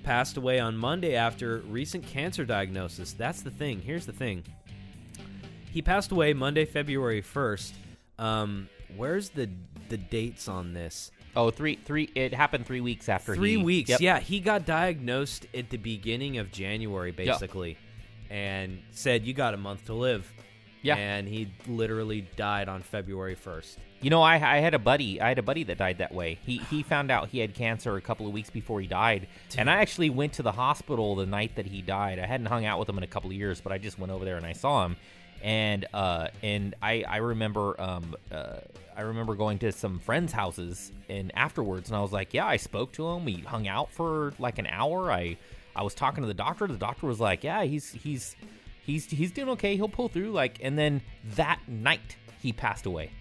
Passed 0.01 0.37
away 0.37 0.59
on 0.59 0.75
Monday 0.75 1.15
after 1.15 1.59
recent 1.69 2.07
cancer 2.07 2.43
diagnosis. 2.43 3.13
That's 3.13 3.43
the 3.43 3.51
thing. 3.51 3.81
Here's 3.81 4.07
the 4.07 4.13
thing 4.13 4.43
he 5.69 5.83
passed 5.83 6.11
away 6.11 6.33
Monday, 6.33 6.65
February 6.65 7.21
first. 7.21 7.75
Um, 8.17 8.67
where's 8.95 9.29
the 9.29 9.49
the 9.89 9.97
dates 9.97 10.47
on 10.47 10.73
this? 10.73 11.11
oh 11.35 11.51
three 11.51 11.79
three 11.85 12.09
it 12.15 12.33
happened 12.33 12.65
three 12.65 12.81
weeks 12.81 13.09
after 13.09 13.35
Three 13.35 13.57
he, 13.57 13.57
weeks. 13.57 13.91
Yep. 13.91 14.01
Yeah, 14.01 14.19
he 14.19 14.39
got 14.39 14.65
diagnosed 14.65 15.45
at 15.53 15.69
the 15.69 15.77
beginning 15.77 16.39
of 16.39 16.51
January, 16.51 17.11
basically, 17.11 17.77
and 18.31 18.79
said 18.89 19.23
you 19.23 19.35
got 19.35 19.53
a 19.53 19.57
month 19.57 19.85
to 19.85 19.93
live. 19.93 20.31
Yeah. 20.83 20.95
and 20.97 21.27
he 21.27 21.51
literally 21.67 22.27
died 22.35 22.69
on 22.69 22.81
February 22.81 23.35
first. 23.35 23.79
You 24.01 24.09
know, 24.09 24.21
I, 24.21 24.35
I 24.35 24.57
had 24.59 24.73
a 24.73 24.79
buddy. 24.79 25.19
I 25.21 25.29
had 25.29 25.39
a 25.39 25.43
buddy 25.43 25.63
that 25.63 25.77
died 25.77 25.97
that 25.99 26.13
way. 26.13 26.37
He 26.45 26.57
he 26.69 26.83
found 26.83 27.09
out 27.09 27.29
he 27.29 27.39
had 27.39 27.53
cancer 27.55 27.95
a 27.95 28.01
couple 28.01 28.27
of 28.27 28.33
weeks 28.33 28.49
before 28.49 28.81
he 28.81 28.87
died, 28.87 29.27
and 29.57 29.69
I 29.69 29.75
actually 29.77 30.09
went 30.09 30.33
to 30.33 30.43
the 30.43 30.51
hospital 30.51 31.15
the 31.15 31.25
night 31.25 31.55
that 31.55 31.65
he 31.65 31.81
died. 31.81 32.19
I 32.19 32.25
hadn't 32.25 32.47
hung 32.47 32.65
out 32.65 32.79
with 32.79 32.89
him 32.89 32.97
in 32.97 33.03
a 33.03 33.07
couple 33.07 33.29
of 33.29 33.35
years, 33.35 33.61
but 33.61 33.71
I 33.71 33.77
just 33.77 33.97
went 33.97 34.11
over 34.11 34.25
there 34.25 34.35
and 34.35 34.45
I 34.45 34.51
saw 34.51 34.85
him, 34.85 34.97
and 35.41 35.85
uh 35.93 36.27
and 36.41 36.75
I 36.81 37.05
I 37.07 37.17
remember 37.17 37.79
um 37.79 38.15
uh 38.29 38.57
I 38.95 39.01
remember 39.01 39.35
going 39.35 39.57
to 39.59 39.71
some 39.71 39.99
friends' 39.99 40.33
houses 40.33 40.91
and 41.09 41.31
afterwards, 41.35 41.89
and 41.89 41.97
I 41.97 42.01
was 42.01 42.11
like, 42.11 42.33
yeah, 42.33 42.45
I 42.45 42.57
spoke 42.57 42.91
to 42.93 43.07
him. 43.07 43.23
We 43.25 43.35
hung 43.37 43.67
out 43.69 43.89
for 43.89 44.33
like 44.37 44.59
an 44.59 44.67
hour. 44.67 45.11
I 45.11 45.37
I 45.75 45.81
was 45.81 45.93
talking 45.95 46.21
to 46.23 46.27
the 46.27 46.33
doctor. 46.33 46.67
The 46.67 46.75
doctor 46.75 47.07
was 47.07 47.21
like, 47.21 47.43
yeah, 47.43 47.63
he's 47.63 47.91
he's 47.93 48.35
he's 48.85 49.05
he's 49.05 49.31
doing 49.31 49.49
okay. 49.49 49.75
He'll 49.75 49.89
pull 49.89 50.09
through. 50.09 50.31
Like, 50.31 50.59
and 50.61 50.77
then 50.77 51.01
that 51.35 51.59
night 51.67 52.17
he 52.41 52.53
passed 52.53 52.85
away. 52.85 53.11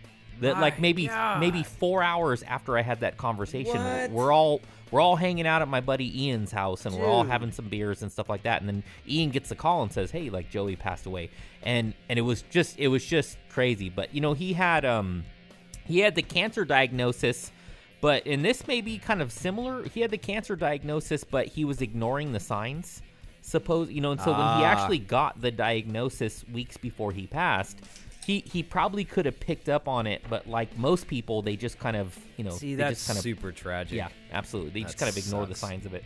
That 0.41 0.59
like 0.59 0.81
maybe 0.81 1.07
God. 1.07 1.41
maybe 1.41 1.63
four 1.63 2.03
hours 2.03 2.43
after 2.43 2.77
I 2.77 2.83
had 2.83 3.01
that 3.01 3.17
conversation, 3.17 3.77
What? 3.77 4.11
we're 4.11 4.33
all 4.33 4.61
we're 4.91 5.01
all 5.01 5.15
hanging 5.15 5.47
out 5.47 5.63
at 5.63 5.69
my 5.69 5.81
buddy 5.81 6.25
Ian's 6.25 6.51
house 6.51 6.85
and 6.85 6.97
we're 6.97 7.07
all 7.07 7.23
having 7.23 7.53
some 7.53 7.69
beers 7.69 8.03
and 8.03 8.11
stuff 8.11 8.29
like 8.29 8.43
that. 8.43 8.61
And 8.61 8.69
then 8.69 8.83
Ian 9.09 9.31
gets 9.31 9.51
a 9.53 9.55
call 9.55 9.83
and 9.83 9.93
says, 9.93 10.11
"Hey, 10.11 10.31
like 10.31 10.51
Joey 10.51 10.75
passed 10.75 11.07
away," 11.07 11.31
and 11.63 11.95
and 12.09 12.19
it 12.19 12.23
was 12.23 12.43
just 12.51 12.79
it 12.79 12.89
was 12.89 13.05
just 13.05 13.39
crazy. 13.51 13.89
But 13.89 14.15
you 14.15 14.21
know 14.21 14.33
he 14.33 14.53
had 14.53 14.85
um 14.85 15.25
he 15.85 16.01
had 16.01 16.15
the 16.15 16.23
cancer 16.23 16.65
diagnosis. 16.65 17.53
But 18.01 18.27
and 18.27 18.45
this 18.45 18.67
may 18.67 18.81
be 18.81 18.99
kind 18.99 19.23
of 19.23 19.31
similar. 19.31 19.85
He 19.85 20.01
had 20.01 20.11
the 20.11 20.19
cancer 20.19 20.57
diagnosis, 20.57 21.23
but 21.23 21.47
he 21.47 21.65
was 21.65 21.81
ignoring 21.81 22.33
the 22.33 22.41
signs. 22.41 23.01
Suppose 23.43 23.91
you 23.91 24.01
know, 24.01 24.13
and 24.13 24.21
so 24.21 24.31
when 24.31 24.37
he 24.39 24.43
Ah. 24.65 24.65
actually 24.65 24.99
got 25.01 25.41
the 25.41 25.51
diagnosis 25.51 26.45
weeks 26.53 26.77
before 26.77 27.11
he 27.13 27.27
passed, 27.27 27.77
he 28.25 28.41
he 28.41 28.63
probably 28.63 29.05
could 29.05 29.27
have 29.27 29.39
picked 29.41 29.69
up 29.69 29.89
on 29.89 30.07
it, 30.07 30.23
but 30.31 30.47
like 30.49 30.79
most 30.79 31.09
people, 31.09 31.43
they 31.43 31.57
just 31.57 31.79
kind 31.79 31.97
of 31.97 32.17
you 32.37 32.45
know 32.45 32.51
See, 32.53 32.77
that's 32.77 33.01
just 33.01 33.07
kind 33.09 33.17
of 33.19 33.23
super 33.23 33.51
tragic. 33.53 33.97
yeah, 33.97 34.09
absolutely. 34.33 34.71
They 34.71 34.83
just 34.83 34.99
kind 34.99 35.11
of 35.11 35.17
ignore 35.17 35.47
the 35.47 35.55
signs 35.57 35.87
of 35.87 35.95
it. 35.95 36.05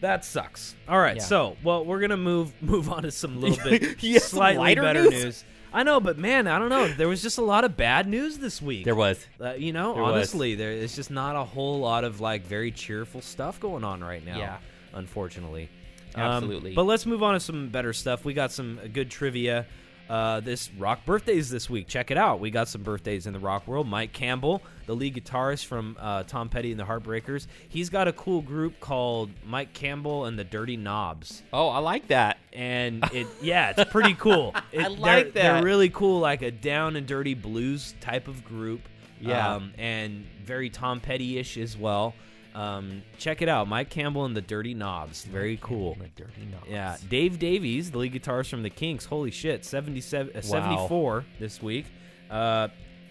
That 0.00 0.24
sucks. 0.24 0.74
All 0.88 0.98
right, 0.98 1.16
Yeah. 1.16 1.22
so 1.22 1.56
well, 1.62 1.84
we're 1.84 2.00
gonna 2.00 2.16
move 2.16 2.52
move 2.62 2.90
on 2.90 3.02
to 3.02 3.10
some 3.10 3.40
little 3.40 3.62
bit 3.62 3.96
You 4.02 4.18
slightly 4.18 4.74
better 4.74 5.02
news? 5.04 5.24
news? 5.24 5.44
I 5.74 5.82
know, 5.82 6.00
but 6.00 6.16
man, 6.16 6.46
I 6.46 6.58
don't 6.58 6.70
know. 6.70 6.88
There 6.88 7.08
was 7.08 7.20
just 7.20 7.36
a 7.36 7.42
lot 7.42 7.64
of 7.64 7.76
bad 7.76 8.08
news 8.08 8.38
this 8.38 8.62
week. 8.62 8.86
There 8.86 8.94
was. 8.94 9.26
Uh, 9.38 9.52
you 9.54 9.74
know, 9.74 9.92
There 9.92 10.02
was. 10.04 10.12
honestly, 10.14 10.54
there 10.54 10.72
is 10.72 10.96
just 10.96 11.10
not 11.10 11.36
a 11.36 11.44
whole 11.44 11.80
lot 11.80 12.02
of 12.04 12.18
like 12.20 12.46
very 12.46 12.70
cheerful 12.70 13.20
stuff 13.20 13.60
going 13.60 13.84
on 13.84 14.02
right 14.02 14.24
now. 14.24 14.38
Yeah. 14.38 14.56
unfortunately. 14.94 15.68
Um, 16.16 16.22
Absolutely. 16.22 16.74
but 16.74 16.84
let's 16.84 17.06
move 17.06 17.22
on 17.22 17.34
to 17.34 17.40
some 17.40 17.68
better 17.68 17.92
stuff. 17.92 18.24
We 18.24 18.34
got 18.34 18.50
some 18.52 18.80
good 18.92 19.10
trivia. 19.10 19.66
Uh, 20.08 20.38
this 20.38 20.70
rock 20.78 21.04
birthdays 21.04 21.50
this 21.50 21.68
week. 21.68 21.88
Check 21.88 22.12
it 22.12 22.16
out. 22.16 22.38
We 22.38 22.52
got 22.52 22.68
some 22.68 22.84
birthdays 22.84 23.26
in 23.26 23.32
the 23.32 23.40
rock 23.40 23.66
world. 23.66 23.88
Mike 23.88 24.12
Campbell, 24.12 24.62
the 24.86 24.94
lead 24.94 25.16
guitarist 25.16 25.64
from 25.66 25.96
uh, 25.98 26.22
Tom 26.22 26.48
Petty 26.48 26.70
and 26.70 26.78
the 26.78 26.84
Heartbreakers, 26.84 27.48
he's 27.68 27.90
got 27.90 28.06
a 28.06 28.12
cool 28.12 28.40
group 28.40 28.78
called 28.78 29.30
Mike 29.44 29.72
Campbell 29.72 30.26
and 30.26 30.38
the 30.38 30.44
Dirty 30.44 30.76
Knobs 30.76 31.42
Oh, 31.52 31.66
I 31.70 31.78
like 31.78 32.06
that. 32.06 32.38
and 32.52 33.02
it 33.12 33.26
yeah 33.42 33.74
it's 33.76 33.90
pretty 33.90 34.14
cool 34.14 34.54
it, 34.72 34.78
I 34.80 34.88
they're- 34.90 34.90
like 34.96 35.32
they're 35.32 35.62
really 35.64 35.88
cool 35.90 36.20
like 36.20 36.42
a 36.42 36.52
down 36.52 36.94
and 36.94 37.04
dirty 37.04 37.34
blues 37.34 37.96
type 38.00 38.28
of 38.28 38.44
group 38.44 38.82
Yeah. 39.20 39.54
um, 39.56 39.72
and 39.76 40.24
very 40.44 40.70
tom 40.70 41.00
petty-ish 41.00 41.58
as 41.58 41.76
well 41.76 42.14
um, 42.56 43.02
check 43.18 43.42
it 43.42 43.48
out 43.48 43.68
mike 43.68 43.90
campbell 43.90 44.24
and 44.24 44.34
the 44.36 44.40
dirty 44.40 44.72
knobs 44.74 45.24
very 45.24 45.58
cool 45.62 45.94
The 46.00 46.08
dirty 46.24 46.46
knobs. 46.50 46.66
yeah 46.70 46.96
dave 47.10 47.38
davies 47.38 47.90
the 47.90 47.98
lead 47.98 48.14
guitarist 48.14 48.48
from 48.48 48.62
the 48.62 48.70
kinks 48.70 49.04
holy 49.04 49.30
shit 49.30 49.64
77 49.64 50.34
uh, 50.36 50.40
74 50.40 51.24
this 51.38 51.60
week 51.62 51.86
uh, 52.30 52.68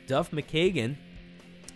duff 0.07 0.31
mckagan 0.31 0.95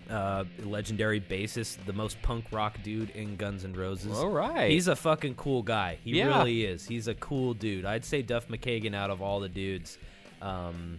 uh, 0.09 0.43
legendary 0.63 1.22
bassist, 1.22 1.78
the 1.86 1.93
most 1.93 2.20
punk 2.24 2.43
rock 2.51 2.80
dude 2.82 3.11
in 3.11 3.36
Guns 3.36 3.63
N' 3.63 3.74
Roses. 3.74 4.17
All 4.17 4.30
right. 4.32 4.72
He's 4.72 4.88
a 4.88 4.95
fucking 4.95 5.36
cool 5.36 5.61
guy. 5.61 5.99
He 6.03 6.13
Yeah. 6.17 6.39
really 6.39 6.65
is. 6.65 6.88
He's 6.88 7.07
a 7.07 7.13
cool 7.13 7.53
dude. 7.53 7.86
I'd 7.86 8.03
say 8.03 8.24
Duff 8.24 8.47
McKagan 8.47 8.95
out 8.95 9.11
of 9.11 9.22
all 9.22 9.39
the 9.39 9.49
dudes 9.49 9.99
um, 10.41 10.97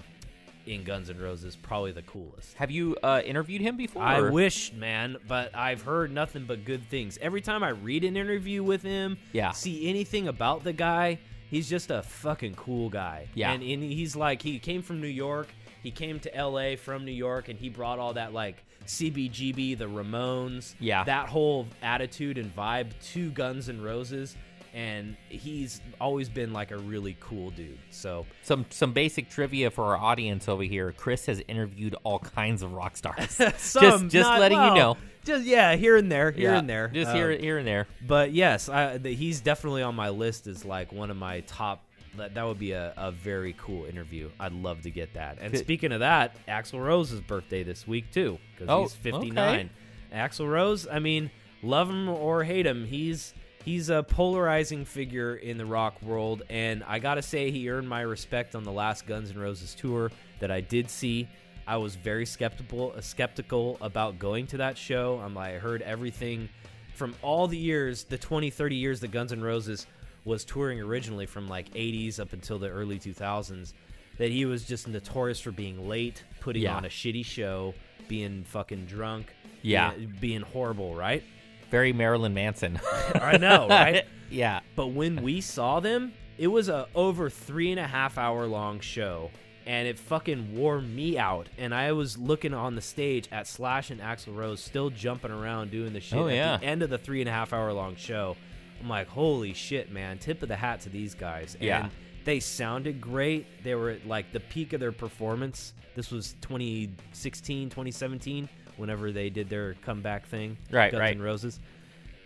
in 0.71 0.85
Guns 0.85 1.11
N' 1.11 1.19
Roses, 1.19 1.57
probably 1.57 1.93
the 1.93 2.03
coolest. 2.03 2.55
Have 2.55 2.71
you 2.71 2.97
uh, 3.03 3.21
interviewed 3.25 3.61
him 3.61 3.77
before? 3.77 4.03
I 4.03 4.19
or- 4.21 4.31
wish, 4.31 4.73
man, 4.73 5.17
but 5.27 5.55
I've 5.55 5.83
heard 5.83 6.13
nothing 6.13 6.45
but 6.47 6.65
good 6.65 6.89
things. 6.89 7.19
Every 7.21 7.41
time 7.41 7.63
I 7.65 7.71
read 7.71 8.05
an 8.05 8.17
interview 8.17 8.63
with 8.63 8.83
him, 8.83 9.19
Yeah. 9.33 9.51
see 9.51 9.89
anything 9.89 10.29
about 10.29 10.63
the 10.63 10.73
guy, 10.73 11.19
he's 11.51 11.69
just 11.69 11.91
a 11.91 12.03
fucking 12.03 12.55
cool 12.55 12.89
guy. 12.89 13.27
Yeah. 13.35 13.53
And, 13.53 13.63
and 13.63 13.83
he's 13.83 14.15
like, 14.15 14.43
he 14.43 14.59
came 14.61 14.83
from 14.83 15.01
New 15.01 15.09
York. 15.09 15.49
He 15.83 15.91
came 15.91 16.21
to 16.21 16.31
LA 16.45 16.77
from 16.77 17.05
New 17.05 17.11
York 17.13 17.49
and 17.49 17.59
he 17.59 17.69
brought 17.69 17.99
all 17.99 18.13
that 18.15 18.33
like 18.33 18.63
CBGB, 18.87 19.77
the 19.79 19.87
Ramones, 19.87 20.75
Yeah. 20.79 21.05
that 21.05 21.29
whole 21.29 21.67
attitude 21.83 22.39
and 22.39 22.55
vibe 22.55 22.89
to 23.13 23.31
Guns 23.31 23.69
N' 23.69 23.81
Roses. 23.83 24.37
And 24.73 25.17
he's 25.29 25.81
always 26.01 26.29
been 26.29 26.53
like 26.53 26.71
a 26.71 26.79
really 26.79 27.17
cool 27.21 27.51
dude. 27.51 27.79
So 27.91 28.27
some 28.43 28.67
some 28.71 28.93
basic 28.93 29.29
trivia 29.29 29.71
for 29.71 29.85
our 29.85 29.97
audience 29.97 30.49
over 30.49 30.63
here. 30.63 30.93
Chris 30.97 31.27
has 31.27 31.43
interviewed 31.49 31.97
all 32.05 32.21
kinds 32.21 32.63
of 32.63 32.73
rock 32.73 32.97
stars. 32.97 33.31
some, 33.57 33.83
just 33.83 34.09
just 34.09 34.15
not- 34.15 34.39
letting 34.41 34.63
you 34.63 34.75
know. 34.75 34.97
Just 35.25 35.45
yeah, 35.45 35.77
here 35.77 35.97
and 35.97 36.11
there, 36.11 36.31
here 36.31 36.53
Yeah, 36.53 36.59
and 36.59 36.69
there, 36.71 36.89
Just 36.89 37.11
Um, 37.11 37.17
here 37.17 37.31
here 37.33 37.59
and 37.59 37.67
there. 37.67 37.87
But 38.07 38.33
yes, 38.33 38.69
I, 38.71 38.97
the, 38.97 39.13
he's 39.15 39.41
definitely 39.43 39.83
on 39.83 39.95
my 39.95 40.09
list 40.09 40.47
as 40.47 40.65
like 40.65 40.93
one 40.93 41.11
of 41.11 41.17
my 41.17 41.41
top. 41.41 41.85
That, 42.17 42.35
that 42.35 42.45
would 42.47 42.59
be 42.59 42.73
a, 42.73 42.93
a 42.97 43.13
very 43.13 43.55
cool 43.59 43.85
interview. 43.85 44.31
I'd 44.41 44.53
love 44.53 44.83
to 44.83 44.91
get 44.91 45.15
that. 45.15 45.39
And 45.41 45.57
speaking 45.59 45.93
of 45.93 46.01
that, 46.01 46.35
Axl 46.49 46.83
Rose's 46.85 47.21
birthday 47.21 47.63
this 47.63 47.87
week 47.87 48.11
too, 48.13 48.39
because 48.55 48.69
Oh, 48.69 48.83
he's 48.83 48.95
59. 48.95 49.71
Axl 50.13 50.51
Rose, 50.51 50.89
I 50.91 50.99
mean, 50.99 51.31
love 51.63 51.89
him 51.89 52.09
or 52.09 52.43
hate 52.43 52.67
him, 52.67 52.85
he's 52.87 53.33
he's 53.65 53.91
a 53.91 54.03
polarizing 54.03 54.85
figure 54.85 55.37
in 55.37 55.59
the 55.59 55.67
rock 55.67 56.01
world, 56.03 56.43
and 56.49 56.83
I 56.87 56.99
gotta 56.99 57.23
say 57.23 57.51
he 57.51 57.69
earned 57.71 57.89
my 57.89 58.01
respect 58.03 58.55
on 58.55 58.65
the 58.65 58.73
last 58.73 59.07
Guns 59.07 59.31
N' 59.31 59.39
Roses 59.39 59.75
tour 59.75 60.11
that 60.41 60.51
I 60.51 60.61
did 60.61 60.91
see. 60.91 61.29
I 61.67 61.77
was 61.77 61.95
very 61.95 62.27
skeptical 62.27 62.95
uh, 62.97 63.01
skeptical 63.01 63.79
about 63.81 64.19
going 64.19 64.47
to 64.49 64.57
that 64.59 64.77
show. 64.77 65.21
I'm 65.25 65.35
like, 65.35 65.55
I 65.55 65.59
heard 65.59 65.83
everything 65.83 66.49
from 66.95 67.15
all 67.23 67.47
the 67.47 67.57
years, 67.57 68.05
the 68.05 68.19
20, 68.19 68.51
30 68.51 68.77
years 68.77 69.01
that 69.01 69.11
Guns 69.11 69.33
N' 69.33 69.43
Roses 69.43 69.87
was 70.25 70.45
touring 70.45 70.81
originally 70.81 71.27
from 71.27 71.49
like 71.49 71.71
80s 71.73 72.21
up 72.21 72.33
until 72.33 72.59
the 72.59 72.69
early 72.69 72.99
2000s, 72.99 73.73
that 74.19 74.31
he 74.31 74.45
was 74.45 74.65
just 74.65 74.87
notorious 74.87 75.41
for 75.41 75.51
being 75.51 75.89
late, 75.89 76.25
putting 76.41 76.63
Yeah. 76.63 76.77
on 76.77 76.85
a 76.85 76.89
shitty 76.89 77.25
show, 77.25 77.73
being 78.09 78.45
fucking 78.45 78.85
drunk, 78.87 79.33
Yeah. 79.63 79.93
being, 79.95 80.15
being 80.21 80.41
horrible, 80.43 80.95
right? 80.95 81.23
Very 81.71 81.93
Marilyn 81.93 82.35
Manson. 82.35 82.81
I 83.15 83.37
know, 83.37 83.69
right? 83.69 84.05
yeah. 84.31 84.61
But 84.77 84.89
when 84.89 85.23
we 85.23 85.41
saw 85.41 85.81
them, 85.81 86.13
it 86.37 86.49
was 86.49 86.69
a 86.69 86.89
over 86.95 87.31
three 87.31 87.71
and 87.71 87.81
a 87.81 87.87
half 87.87 88.19
hour 88.19 88.47
long 88.47 88.81
show, 88.81 89.31
and 89.67 89.87
it 89.87 89.99
fucking 89.99 90.57
wore 90.57 90.81
me 90.81 91.19
out. 91.19 91.49
And 91.59 91.75
I 91.75 91.93
was 91.93 92.19
looking 92.19 92.55
on 92.55 92.75
the 92.75 92.81
stage 92.81 93.29
at 93.31 93.47
Slash 93.47 93.91
and 93.91 94.01
Axl 94.01 94.37
Rose 94.37 94.61
still 94.61 94.91
jumping 94.91 95.31
around 95.31 95.71
doing 95.71 95.93
the 95.93 96.01
shit. 96.01 96.19
Oh, 96.19 96.29
at 96.29 96.35
yeah. 96.35 96.57
the 96.57 96.65
end 96.65 96.83
of 96.83 96.91
the 96.91 96.99
three 96.99 97.21
and 97.21 97.29
a 97.29 97.33
half 97.33 97.53
hour 97.53 97.73
long 97.73 97.97
show, 97.97 98.37
I'm 98.81 98.89
like, 98.89 99.09
holy 99.09 99.53
shit, 99.53 99.93
man! 99.93 100.19
Tip 100.19 100.43
of 100.43 100.49
the 100.49 100.57
hat 100.57 100.81
to 100.83 100.89
these 100.89 101.15
guys. 101.15 101.57
Yeah. 101.61 101.85
And 101.85 101.93
they 102.25 102.41
sounded 102.41 103.01
great. 103.01 103.47
They 103.63 103.75
were 103.75 103.91
at 103.91 104.07
like 104.07 104.33
the 104.33 104.41
peak 104.41 104.73
of 104.73 104.81
their 104.81 104.93
performance. 104.93 105.75
This 105.95 106.11
was 106.11 106.35
2016, 106.41 107.69
2017, 107.71 108.49
whenever 108.77 109.13
they 109.13 109.31
did 109.31 109.49
their 109.49 109.75
comeback 109.85 110.27
thing. 110.27 110.57
Right, 110.71 110.91
Guns 110.93 111.01
right. 111.01 111.17
N' 111.17 111.23
Roses. 111.23 111.59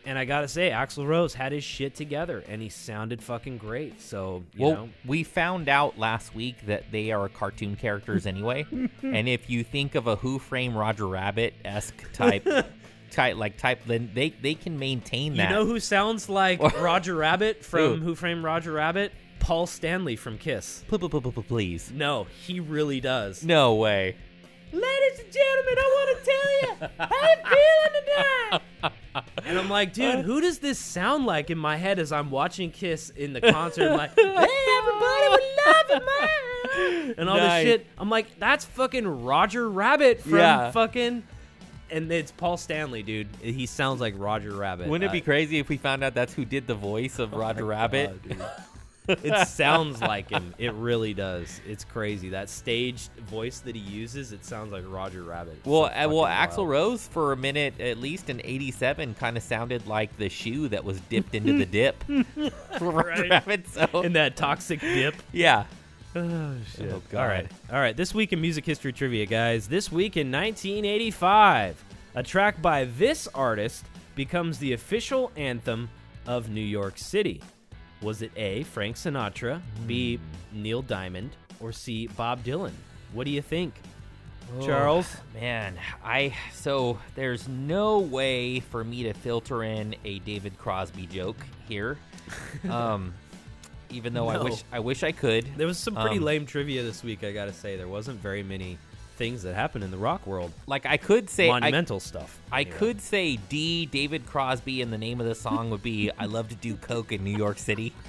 And 0.07 0.19
I 0.19 0.27
gotta 0.27 0.49
say, 0.49 0.69
Axl 0.71 1.07
Rose 1.07 1.33
had 1.33 1.53
his 1.53 1.65
shit 1.65 1.95
together, 1.95 2.45
and 2.47 2.61
he 2.61 2.69
sounded 2.69 3.23
fucking 3.23 3.57
great. 3.57 4.03
So 4.03 4.45
you 4.55 4.67
well, 4.67 4.75
know, 4.75 4.89
we 5.07 5.23
found 5.25 5.69
out 5.71 5.99
last 5.99 6.35
week 6.35 6.57
that 6.67 6.85
they 6.93 7.11
are 7.11 7.27
cartoon 7.31 7.75
characters 7.77 8.27
anyway. 8.27 8.67
and 9.03 9.29
if 9.29 9.49
you 9.49 9.65
think 9.65 9.95
of 9.95 10.07
a 10.07 10.17
Who 10.17 10.39
Framed 10.39 10.77
Roger 10.77 11.07
Rabbit 11.09 11.55
esque 11.65 12.13
type, 12.13 12.47
type 13.11 13.37
like 13.39 13.57
type, 13.57 13.81
then 13.87 14.11
they 14.15 14.29
they 14.43 14.53
can 14.55 14.79
maintain 14.79 15.37
that. 15.37 15.49
you 15.49 15.57
know 15.57 15.65
who 15.65 15.81
sounds 15.81 16.29
like 16.29 16.61
Roger 16.83 17.15
Rabbit 17.15 17.65
from 17.65 18.01
Who? 18.01 18.05
Who 18.09 18.15
Framed 18.15 18.45
Roger 18.45 18.73
Rabbit? 18.73 19.11
Paul 19.39 19.67
Stanley 19.67 20.17
from 20.17 20.37
Kiss. 20.39 20.85
Pl- 20.89 20.99
pl- 20.99 21.09
pl- 21.09 21.21
pl- 21.33 21.43
Please, 21.43 21.91
No, 21.95 22.27
he 22.47 22.61
really 22.61 23.01
does. 23.01 23.43
no 23.43 23.75
way. 23.75 24.17
Ladies 24.75 25.21
and 25.21 25.33
gentlemen, 25.33 25.75
I 25.79 25.89
want 25.95 26.19
to 26.19 26.25
tell 26.25 26.53
you 26.61 26.91
how 26.99 27.29
you 27.29 27.37
feeling 27.57 28.03
tonight. 28.81 28.93
And 29.47 29.57
I'm 29.59 29.69
like, 29.71 29.93
dude, 29.93 30.25
who 30.25 30.41
does 30.41 30.59
this 30.59 30.77
sound 30.79 31.25
like 31.25 31.49
in 31.49 31.57
my 31.59 31.77
head 31.77 32.01
as 32.01 32.11
I'm 32.11 32.33
watching 32.33 32.73
Kiss 32.73 33.11
in 33.11 33.33
the 33.33 33.41
concert? 33.41 33.89
I'm 33.93 33.97
like, 33.97 34.11
hey, 34.17 34.23
everybody, 34.25 35.29
we 35.31 35.43
love 35.67 35.87
you, 35.91 36.01
man. 36.01 37.15
And 37.19 37.29
all 37.31 37.37
Nice. 37.37 37.63
this 37.65 37.73
shit. 37.73 37.87
I'm 37.97 38.11
like, 38.11 38.41
that's 38.41 38.65
fucking 38.65 39.07
Roger 39.25 39.71
Rabbit 39.71 40.21
from 40.21 40.35
Yeah. 40.39 40.73
fucking. 40.73 41.23
And 41.91 42.11
it's 42.11 42.33
Paul 42.33 42.57
Stanley, 42.57 43.05
dude. 43.05 43.29
He 43.41 43.67
sounds 43.67 44.01
like 44.01 44.15
Roger 44.17 44.51
Rabbit. 44.53 44.89
Wouldn't 44.89 45.05
it 45.05 45.11
Uh, 45.11 45.13
be 45.13 45.21
crazy 45.21 45.61
if 45.61 45.69
we 45.69 45.77
found 45.77 46.03
out 46.03 46.15
that's 46.15 46.35
who 46.35 46.45
did 46.45 46.67
the 46.67 46.75
voice 46.75 47.21
of 47.21 47.33
Roger 47.35 47.65
Rabbit? 47.65 48.09
God, 48.11 48.23
dude. 48.39 48.45
It 49.09 49.49
sounds 49.49 50.01
like 50.01 50.31
him. 50.31 50.55
It 50.59 50.73
really 50.75 51.13
does. 51.15 51.61
It's 51.67 51.85
crazy. 51.85 52.31
That 52.31 52.49
staged 52.49 53.11
voice 53.29 53.59
that 53.61 53.75
he 53.77 53.81
uses, 53.83 54.33
it 54.33 54.45
sounds 54.45 54.73
like 54.73 54.85
Roger 54.87 55.23
Rabbit. 55.23 55.55
It's 55.59 55.67
Well, 55.67 55.85
uh, 55.85 56.09
well, 56.09 56.25
Axl. 56.25 56.67
Rose 56.67 57.07
for 57.07 57.33
a 57.33 57.37
minute, 57.37 57.81
at 57.81 57.99
least 57.99 58.31
in 58.31 58.41
'87, 58.45 59.15
kind 59.15 59.37
of 59.37 59.43
sounded 59.43 59.87
like 59.87 60.17
the 60.17 60.29
shoe 60.29 60.69
that 60.69 60.85
was 60.85 61.01
dipped 61.01 61.35
into 61.35 61.59
the 61.59 61.67
dip 61.67 62.03
for 62.79 62.91
Roger 62.93 63.23
Right. 63.23 63.31
Rabbit. 63.31 63.69
So 63.69 64.03
in 64.03 64.15
that 64.15 64.37
toxic 64.37 64.81
dip. 64.81 65.15
yeah, 65.33 65.65
Oh 66.17 66.55
shit! 66.77 66.93
Oh, 66.93 67.03
All 67.19 67.27
right, 67.27 67.51
all 67.73 67.81
right. 67.81 67.97
This 67.97 68.15
week 68.15 68.33
in 68.33 68.41
music 68.41 68.65
history 68.65 68.93
trivia, 68.93 69.27
guys. 69.27 69.67
This 69.69 69.91
week 69.91 70.17
in 70.17 70.31
1985, 70.31 71.85
a 72.15 72.23
track 72.23 72.63
by 72.63 72.85
this 72.85 73.27
artist 73.35 73.85
becomes 74.15 74.59
the 74.59 74.73
official 74.75 75.33
anthem 75.37 75.91
of 76.27 76.49
New 76.49 76.61
York 76.61 76.99
City. 76.99 77.43
Was 78.05 78.23
it 78.23 78.31
A. 78.37 78.63
Frank 78.65 78.97
Sinatra, 78.97 79.61
B. 79.87 80.21
Neil 80.53 80.83
Diamond, 80.83 81.31
or 81.59 81.73
C. 81.73 82.07
Bob 82.07 82.45
Dylan? 82.45 82.73
What 83.13 83.25
do 83.25 83.31
you 83.33 83.43
think, 83.43 83.75
Charles? 84.63 85.07
Oh, 85.17 85.41
man, 85.41 85.75
I 86.05 86.35
so 86.53 86.99
there's 87.15 87.49
no 87.49 87.99
way 88.01 88.61
for 88.61 88.85
me 88.85 89.05
to 89.05 89.15
filter 89.15 89.63
in 89.65 89.97
a 90.05 90.19
David 90.21 90.59
Crosby 90.59 91.07
joke 91.07 91.37
here. 91.69 91.99
Um, 92.71 93.13
even 93.91 94.15
though 94.15 94.29
I 94.29 94.39
wish 94.43 94.65
I 94.73 94.79
wish 94.81 95.03
I 95.03 95.13
could. 95.13 95.47
There 95.59 95.67
was 95.67 95.79
some 95.79 95.95
pretty 95.95 96.17
Um, 96.17 96.25
lame 96.25 96.47
trivia 96.47 96.83
this 96.83 97.05
week. 97.05 97.23
I 97.23 97.33
gotta 97.33 97.53
say, 97.53 97.77
there 97.77 97.87
wasn't 97.89 98.19
very 98.21 98.43
many 98.43 98.79
things 99.15 99.43
that 99.43 99.55
happen 99.55 99.83
in 99.83 99.91
the 99.91 99.97
rock 99.97 100.27
world. 100.27 100.53
Like 100.67 100.87
I 100.87 100.97
could 100.97 101.31
say 101.31 101.49
I, 101.49 101.61
Monumental 101.61 102.01
stuff. 102.01 102.41
I 102.53 102.65
could 102.65 103.01
say 103.01 103.37
D. 103.49 103.87
David 103.87 104.27
Crosby, 104.27 104.83
and 104.83 104.93
the 104.93 104.99
name 104.99 105.21
of 105.21 105.27
the 105.27 105.35
song 105.35 105.71
would 105.71 105.83
be 105.83 106.11
"I 106.19 106.27
Love 106.27 106.49
to 106.49 106.55
Do 106.55 106.77
Coke 106.77 107.13
in 107.13 107.25
New 107.25 107.37
York 107.37 107.59
City." 107.59 107.93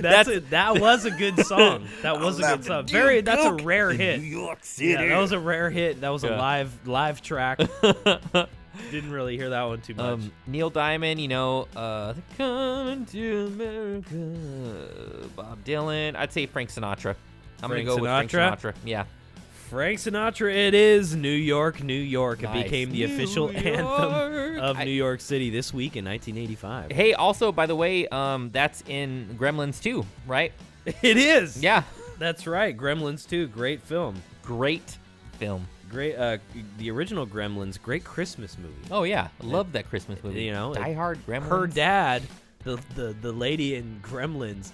That's, 0.00 0.28
a, 0.28 0.38
that 0.40 0.78
was 0.80 1.06
a 1.06 1.10
good 1.10 1.44
song. 1.44 1.88
That 2.02 2.20
was 2.20 2.38
a 2.38 2.42
good 2.42 2.64
song. 2.64 2.86
Very. 2.86 3.20
That's 3.20 3.44
a 3.44 3.52
rare 3.52 3.90
hit. 3.90 4.20
New 4.20 4.26
York 4.26 4.58
City. 4.62 4.90
Yeah, 4.90 5.08
that 5.08 5.18
was 5.18 5.32
a 5.32 5.40
rare 5.40 5.70
hit. 5.70 6.00
That 6.02 6.10
was 6.10 6.22
a 6.22 6.36
live 6.36 6.86
live 6.86 7.20
track. 7.20 7.58
Didn't 8.90 9.10
really 9.10 9.36
hear 9.36 9.50
that 9.50 9.62
one 9.64 9.80
too 9.80 9.94
much. 9.94 10.04
Um, 10.04 10.32
Neil 10.46 10.70
Diamond, 10.70 11.20
you 11.20 11.28
know, 11.28 11.66
uh, 11.74 12.14
coming 12.36 13.06
to 13.06 13.46
America. 13.46 15.28
Bob 15.34 15.64
Dylan. 15.64 16.14
I'd 16.14 16.32
say 16.32 16.46
Frank 16.46 16.70
Sinatra. 16.70 17.16
I'm 17.66 17.70
Frank 17.70 17.86
gonna 17.86 17.96
go 17.98 18.02
with 18.02 18.30
Frank 18.30 18.30
Sinatra? 18.30 18.72
Sinatra. 18.72 18.74
Yeah. 18.84 19.04
Frank 19.68 19.98
Sinatra. 19.98 20.54
It 20.54 20.74
is 20.74 21.16
New 21.16 21.28
York, 21.28 21.82
New 21.82 21.92
York. 21.92 22.42
It 22.42 22.52
became 22.52 22.90
the 22.90 23.04
New 23.06 23.12
official 23.14 23.50
anthem 23.50 24.58
of 24.60 24.76
I- 24.78 24.84
New 24.84 24.90
York 24.92 25.20
City 25.20 25.50
this 25.50 25.74
week 25.74 25.96
in 25.96 26.04
1985. 26.04 26.92
Hey, 26.92 27.14
also 27.14 27.50
by 27.52 27.66
the 27.66 27.74
way, 27.76 28.06
um, 28.08 28.50
that's 28.52 28.82
in 28.86 29.36
Gremlins 29.38 29.82
2, 29.82 30.04
right? 30.26 30.52
It 31.02 31.16
is. 31.16 31.60
Yeah. 31.60 31.82
that's 32.18 32.46
right. 32.46 32.76
Gremlins 32.76 33.28
2, 33.28 33.48
great 33.48 33.82
film. 33.82 34.14
Great 34.44 34.96
film. 35.38 35.66
Great. 35.90 36.14
Uh, 36.16 36.38
the 36.78 36.90
original 36.90 37.26
Gremlins, 37.26 37.80
great 37.80 38.04
Christmas 38.04 38.56
movie. 38.58 38.74
Oh 38.90 39.02
yeah, 39.04 39.28
love 39.42 39.72
that 39.72 39.88
Christmas 39.88 40.22
movie. 40.22 40.42
You 40.44 40.52
know, 40.52 40.74
Die 40.74 40.92
Hard, 40.92 41.18
Gremlins. 41.26 41.48
her 41.48 41.66
dad, 41.66 42.22
the 42.64 42.76
the 42.96 43.14
the 43.20 43.30
lady 43.32 43.74
in 43.76 44.00
Gremlins, 44.02 44.70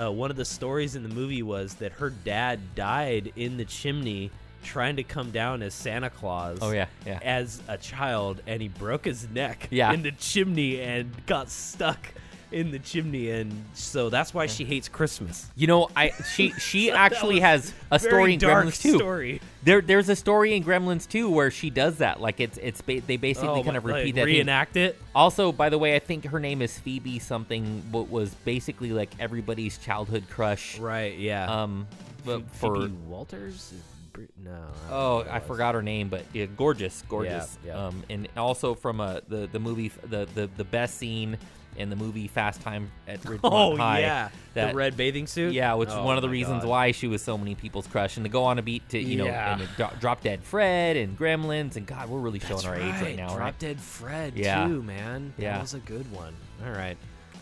uh, 0.00 0.10
one 0.10 0.30
of 0.30 0.36
the 0.36 0.44
stories 0.44 0.94
in 0.96 1.02
the 1.02 1.08
movie 1.08 1.42
was 1.42 1.74
that 1.74 1.92
her 1.92 2.10
dad 2.10 2.60
died 2.74 3.32
in 3.36 3.56
the 3.56 3.64
chimney 3.64 4.30
trying 4.62 4.96
to 4.96 5.02
come 5.04 5.30
down 5.30 5.62
as 5.62 5.72
Santa 5.74 6.10
Claus. 6.10 6.58
Oh, 6.60 6.70
yeah, 6.72 6.86
yeah. 7.06 7.18
As 7.22 7.62
a 7.68 7.78
child, 7.78 8.42
and 8.46 8.60
he 8.60 8.68
broke 8.68 9.04
his 9.04 9.28
neck 9.30 9.68
Yeah. 9.70 9.92
in 9.92 10.02
the 10.02 10.12
chimney 10.12 10.80
and 10.80 11.10
got 11.26 11.48
stuck 11.50 12.12
in 12.50 12.70
the 12.70 12.78
chimney, 12.78 13.30
and 13.30 13.64
so 13.74 14.08
that's 14.10 14.32
why 14.32 14.46
she 14.46 14.64
hates 14.64 14.88
Christmas. 14.88 15.46
You 15.56 15.66
know, 15.66 15.88
I 15.94 16.10
she 16.34 16.50
she 16.58 16.90
actually 16.90 17.40
has 17.40 17.72
a 17.90 17.98
story 17.98 18.34
in 18.34 18.38
dark 18.38 18.66
Gremlins 18.66 18.82
too. 18.82 18.96
Story. 18.96 19.40
There, 19.62 19.80
there's 19.80 20.08
a 20.08 20.16
story 20.16 20.54
in 20.54 20.64
Gremlins 20.64 21.08
2 21.08 21.28
where 21.30 21.50
she 21.50 21.68
does 21.68 21.98
that. 21.98 22.20
Like 22.20 22.40
it's 22.40 22.58
it's 22.58 22.80
ba- 22.80 23.02
they 23.06 23.16
basically 23.16 23.60
Oh, 23.60 23.64
kind 23.64 23.76
of 23.76 23.84
like, 23.84 23.96
repeat 23.96 24.14
that. 24.14 24.24
thing. 24.24 24.36
reenact 24.36 24.76
it. 24.76 24.98
Also, 25.14 25.52
by 25.52 25.68
the 25.68 25.78
way, 25.78 25.94
I 25.94 25.98
think 25.98 26.24
her 26.26 26.40
name 26.40 26.62
is 26.62 26.78
Phoebe 26.78 27.18
something. 27.18 27.82
What 27.90 28.08
was 28.08 28.34
basically 28.44 28.92
like 28.92 29.10
everybody's 29.18 29.76
childhood 29.78 30.24
crush. 30.30 30.78
Right? 30.78 31.18
Yeah. 31.18 31.62
Um, 31.62 31.86
but 32.24 32.48
Phoebe 32.52 32.88
for 32.88 32.88
Walters. 33.08 33.74
No. 34.42 34.50
I 34.90 34.92
oh, 34.92 35.26
I 35.30 35.38
forgot 35.40 35.74
her 35.74 35.82
name, 35.82 36.08
but 36.08 36.24
yeah, 36.32 36.46
gorgeous, 36.46 37.04
gorgeous. 37.08 37.56
yeah. 37.64 37.86
Um, 37.86 38.02
and 38.10 38.26
also 38.36 38.74
from 38.74 39.00
uh, 39.00 39.20
the 39.28 39.48
the 39.50 39.60
movie 39.60 39.92
the, 40.02 40.26
the 40.34 40.48
the 40.56 40.64
best 40.64 40.96
scene 40.98 41.38
in 41.78 41.88
the 41.90 41.96
movie 41.96 42.28
Fast 42.28 42.60
Time 42.60 42.90
at 43.06 43.20
Ridgemont 43.22 43.40
Oh 43.44 43.76
High. 43.76 44.00
yeah, 44.00 44.28
that 44.54 44.72
the 44.72 44.76
red 44.76 44.96
bathing 44.96 45.26
suit. 45.26 45.54
Yeah, 45.54 45.74
which 45.74 45.88
is 45.88 45.94
Oh, 45.94 46.04
one 46.04 46.16
of 46.16 46.22
the 46.22 46.28
reasons 46.28 46.62
God. 46.62 46.68
why 46.68 46.92
she 46.92 47.06
was 47.06 47.22
so 47.22 47.38
many 47.38 47.54
people's 47.54 47.86
crush, 47.86 48.16
and 48.16 48.24
to 48.24 48.30
go 48.30 48.44
on 48.44 48.58
a 48.58 48.62
beat 48.62 48.86
to 48.90 48.98
you 48.98 49.16
know, 49.16 49.26
and 49.28 49.66
Dro- 49.76 49.90
Drop 50.00 50.22
Dead 50.22 50.42
Fred 50.42 50.96
and 50.96 51.18
Gremlins, 51.18 51.76
and 51.76 51.86
God, 51.86 52.08
we're 52.10 52.18
really 52.18 52.40
showing 52.40 52.52
That's 52.62 52.64
our 52.66 52.74
age 52.76 52.82
right 52.94 53.02
right. 53.02 53.16
now, 53.16 53.28
Drop 53.28 53.40
right? 53.40 53.58
Dead 53.58 53.80
Fred 53.80 54.36
Yeah. 54.36 54.66
too, 54.66 54.82
man. 54.82 55.32
That 55.36 55.42
Yeah. 55.42 55.60
was 55.60 55.72
a 55.74 55.78
good 55.78 56.10
one. 56.12 56.34
All 56.66 56.72
right. 56.72 56.96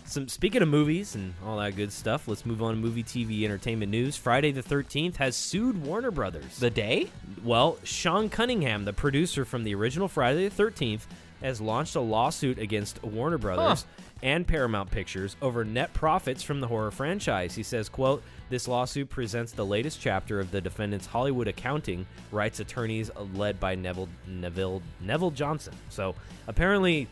Some 0.08 0.28
speaking 0.28 0.62
of 0.62 0.68
movies 0.68 1.16
and 1.16 1.34
all 1.44 1.56
that 1.58 1.74
good 1.74 1.90
stuff, 1.90 2.28
let's 2.28 2.46
move 2.46 2.62
on 2.62 2.74
to 2.74 2.80
movie, 2.80 3.02
TV, 3.02 3.44
entertainment 3.44 3.90
news. 3.90 4.16
Friday 4.16 4.52
the 4.52 4.62
Thirteenth 4.62 5.16
has 5.16 5.34
sued 5.34 5.82
Warner 5.84 6.12
Brothers. 6.12 6.58
The 6.58 6.70
day? 6.70 7.08
Well, 7.42 7.78
Sean 7.82 8.28
Cunningham, 8.28 8.84
the 8.84 8.92
producer 8.92 9.44
from 9.44 9.64
the 9.64 9.74
original 9.74 10.06
Friday 10.06 10.46
the 10.48 10.54
13th, 10.62 11.06
has 11.42 11.60
launched 11.60 11.96
a 11.96 12.00
lawsuit 12.00 12.56
against 12.60 13.02
Warner 13.02 13.36
Brothers 13.36 13.84
and 14.22 14.46
Paramount 14.46 14.90
Pictures 14.90 15.36
over 15.42 15.64
net 15.64 15.92
profits 15.92 16.42
from 16.42 16.60
the 16.60 16.66
horror 16.66 16.90
franchise. 16.90 17.54
He 17.54 17.62
says, 17.62 17.88
quote, 17.88 18.22
"This 18.48 18.66
lawsuit 18.66 19.10
presents 19.10 19.52
the 19.52 19.66
latest 19.66 20.00
chapter 20.00 20.40
of 20.40 20.50
the 20.50 20.60
defendant's 20.60 21.06
Hollywood 21.06 21.48
accounting 21.48 22.06
rights 22.32 22.60
attorneys 22.60 23.10
led 23.34 23.60
by 23.60 23.74
Neville 23.74 24.08
Neville 24.26 24.82
Neville 25.00 25.30
Johnson." 25.30 25.74
So, 25.90 26.14
apparently 26.48 27.08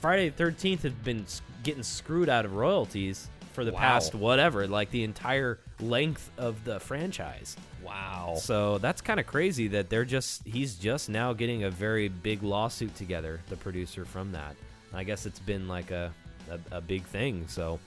Friday 0.00 0.28
the 0.28 0.36
13th 0.44 0.82
has 0.82 0.92
been 0.92 1.24
getting 1.62 1.82
screwed 1.82 2.28
out 2.28 2.44
of 2.44 2.54
royalties 2.54 3.28
for 3.52 3.64
the 3.64 3.72
Wow. 3.72 3.78
past 3.78 4.14
whatever, 4.14 4.66
like 4.66 4.90
the 4.90 5.04
entire 5.04 5.58
length 5.78 6.30
of 6.38 6.64
the 6.64 6.80
franchise. 6.80 7.56
Wow. 7.82 8.34
So 8.38 8.78
that's 8.78 9.00
kind 9.00 9.20
of 9.20 9.26
crazy 9.26 9.68
that 9.68 9.90
they're 9.90 10.04
just 10.04 10.46
he's 10.46 10.74
just 10.76 11.08
now 11.08 11.32
getting 11.32 11.64
a 11.64 11.70
very 11.70 12.08
big 12.08 12.42
lawsuit 12.42 12.94
together, 12.94 13.40
the 13.48 13.56
producer 13.56 14.04
from 14.04 14.32
that. 14.32 14.56
I 14.94 15.04
guess 15.04 15.26
it's 15.26 15.38
been 15.38 15.68
like 15.68 15.90
a 15.90 16.12
a, 16.50 16.76
a 16.76 16.80
big 16.80 17.04
thing. 17.04 17.46
So 17.48 17.78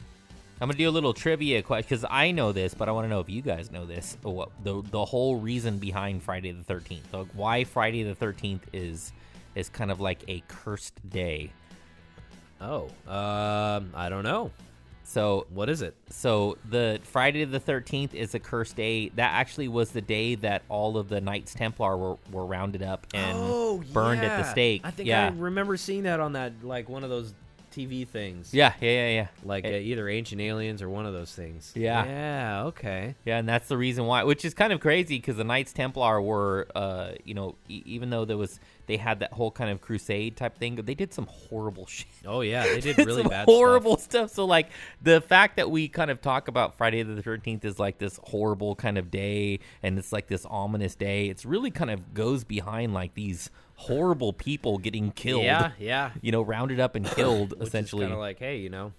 I'm 0.61 0.67
gonna 0.67 0.77
do 0.77 0.87
a 0.87 0.91
little 0.91 1.13
trivia 1.13 1.61
question 1.61 1.87
because 1.89 2.05
I 2.09 2.31
know 2.31 2.51
this, 2.51 2.73
but 2.73 2.87
I 2.87 2.91
want 2.93 3.05
to 3.05 3.09
know 3.09 3.19
if 3.19 3.29
you 3.29 3.41
guys 3.41 3.71
know 3.71 3.85
this. 3.85 4.17
uh, 4.25 4.29
What 4.29 4.49
the 4.63 4.81
the 4.91 5.03
whole 5.05 5.35
reason 5.37 5.77
behind 5.79 6.23
Friday 6.23 6.51
the 6.51 6.63
13th? 6.73 7.01
Like 7.11 7.27
why 7.33 7.63
Friday 7.63 8.03
the 8.03 8.15
13th 8.15 8.61
is 8.73 9.11
is 9.55 9.69
kind 9.69 9.91
of 9.91 9.99
like 10.01 10.19
a 10.27 10.41
cursed 10.47 10.99
day. 11.09 11.51
oh, 12.61 12.85
um, 13.07 13.91
I 13.95 14.07
don't 14.09 14.23
know. 14.23 14.51
So 15.07 15.45
What 15.53 15.69
is 15.69 15.83
it? 15.83 15.95
so 16.09 16.57
the 16.67 16.99
Friday 17.03 17.43
the 17.45 17.59
13th 17.59 18.15
is 18.15 18.33
a 18.33 18.39
cursed 18.39 18.75
day. 18.75 19.09
That 19.09 19.33
actually 19.33 19.67
was 19.67 19.91
the 19.91 20.01
day 20.01 20.33
that 20.35 20.63
all 20.67 20.97
of 20.97 21.09
the 21.09 21.21
Knights 21.21 21.53
Templar 21.53 21.95
were, 21.95 22.17
were 22.31 22.45
rounded 22.45 22.81
up 22.81 23.05
and 23.13 23.93
burned 23.93 24.23
at 24.23 24.41
the 24.41 24.49
stake. 24.49 24.81
Oh, 24.83 24.87
I 24.87 24.91
think 24.91 25.07
yeah. 25.07 25.27
I 25.27 25.29
remember 25.29 25.77
seeing 25.77 26.03
that 26.03 26.19
on 26.19 26.33
that 26.33 26.53
like 26.63 26.89
one 26.89 27.03
of 27.03 27.11
those 27.11 27.35
TV 27.75 28.07
things. 28.07 28.53
yeah, 28.53 28.73
yeah, 28.79 28.89
yeah, 28.89 29.07
yeah. 29.09 29.27
Like 29.43 29.65
uh, 29.65 29.69
Eh, 29.69 29.79
either 29.79 30.07
Ancient 30.07 30.39
Aliens 30.41 30.81
or 30.81 30.89
one 30.89 31.05
of 31.05 31.13
those 31.13 31.33
things. 31.33 31.71
Yeah. 31.75 32.05
Yeah. 32.05 32.63
Okay. 32.67 33.15
Yeah, 33.25 33.37
and 33.39 33.47
that's 33.49 33.67
the 33.67 33.77
reason 33.77 34.05
why, 34.05 34.23
which 34.23 34.45
is 34.45 34.53
kind 34.53 34.71
of 34.71 34.79
crazy 34.79 35.17
because 35.17 35.35
the 35.37 35.43
Knights 35.43 35.73
Templar 35.73 36.21
were, 36.21 36.67
uh, 36.75 37.09
you 37.23 37.33
know, 37.33 37.55
e- 37.67 37.83
even 37.85 38.09
though 38.09 38.23
there 38.25 38.37
was, 38.37 38.59
they 38.87 38.97
had 38.97 39.19
that 39.19 39.33
whole 39.33 39.51
kind 39.51 39.69
of 39.71 39.81
crusade 39.81 40.37
type 40.37 40.57
thing, 40.57 40.75
they 40.75 40.93
did 40.95 41.13
some 41.13 41.25
horrible 41.27 41.85
shit. 41.87 42.07
Oh 42.25 42.41
yeah, 42.41 42.63
they 42.65 42.79
did 42.81 42.97
really 42.99 43.23
bad 43.23 43.45
horrible 43.45 43.97
stuff. 43.97 44.29
stuff. 44.29 44.31
So 44.31 44.45
like 44.45 44.69
the 45.01 45.21
fact 45.21 45.57
that 45.57 45.69
we 45.69 45.87
kind 45.87 46.09
of 46.11 46.21
talk 46.21 46.47
about 46.47 46.77
Friday 46.77 47.01
the 47.03 47.21
Thirteenth 47.21 47.65
is 47.65 47.79
like 47.79 47.97
this 47.97 48.19
horrible 48.23 48.75
kind 48.75 48.97
of 48.97 49.11
day, 49.11 49.59
and 49.83 49.97
it's 49.99 50.13
like 50.13 50.27
this 50.27 50.45
ominous 50.49 50.95
day. 50.95 51.27
It's 51.27 51.45
really 51.45 51.71
kind 51.71 51.91
of 51.91 52.13
goes 52.13 52.43
behind 52.43 52.93
like 52.93 53.13
these 53.15 53.49
horrible 53.75 54.33
people 54.33 54.77
getting 54.77 55.11
killed. 55.11 55.43
Yeah. 55.43 55.71
Yeah. 55.79 56.11
you 56.21 56.31
know, 56.31 56.41
rounded 56.41 56.79
up 56.79 56.95
and 56.95 57.05
killed 57.15 57.53
essentially. 57.61 58.03
kind 58.03 58.13
of 58.13 58.19
like, 58.19 58.39
hey, 58.39 58.57
you 58.57 58.69
know, 58.69 58.93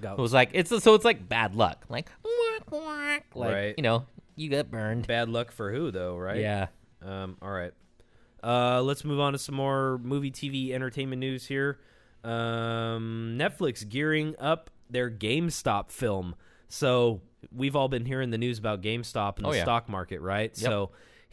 got 0.00 0.18
it 0.18 0.22
was 0.22 0.32
like 0.32 0.50
it's 0.52 0.70
so 0.82 0.94
it's 0.94 1.04
like 1.04 1.28
bad 1.28 1.54
luck, 1.54 1.84
like 1.88 2.10
whack, 2.24 2.70
whack, 2.72 3.26
like 3.34 3.52
Right. 3.52 3.74
you 3.76 3.82
know, 3.82 4.06
you 4.36 4.50
got 4.50 4.70
burned. 4.70 5.06
bad 5.06 5.28
luck 5.28 5.52
for 5.52 5.72
who 5.72 5.90
though, 5.90 6.16
right? 6.16 6.40
Yeah. 6.40 6.66
Um, 7.02 7.36
all 7.40 7.50
right. 7.50 7.72
Uh, 8.42 8.82
let's 8.82 9.04
move 9.04 9.20
on 9.20 9.32
to 9.32 9.38
some 9.38 9.54
more 9.54 9.98
movie, 10.02 10.30
TV, 10.30 10.72
entertainment 10.72 11.20
news 11.20 11.46
here. 11.46 11.78
Um, 12.24 13.36
Netflix 13.38 13.88
gearing 13.88 14.34
up 14.38 14.70
their 14.90 15.10
GameStop 15.10 15.90
film. 15.90 16.34
So 16.68 17.20
we've 17.54 17.76
all 17.76 17.88
been 17.88 18.04
hearing 18.04 18.30
the 18.30 18.38
news 18.38 18.58
about 18.58 18.82
GameStop 18.82 19.36
and 19.38 19.46
Oh, 19.46 19.50
the 19.50 19.58
yeah. 19.58 19.62
stock 19.64 19.88
market, 19.88 20.20
right? 20.20 20.50
Yep. 20.56 20.56
So 20.70 20.90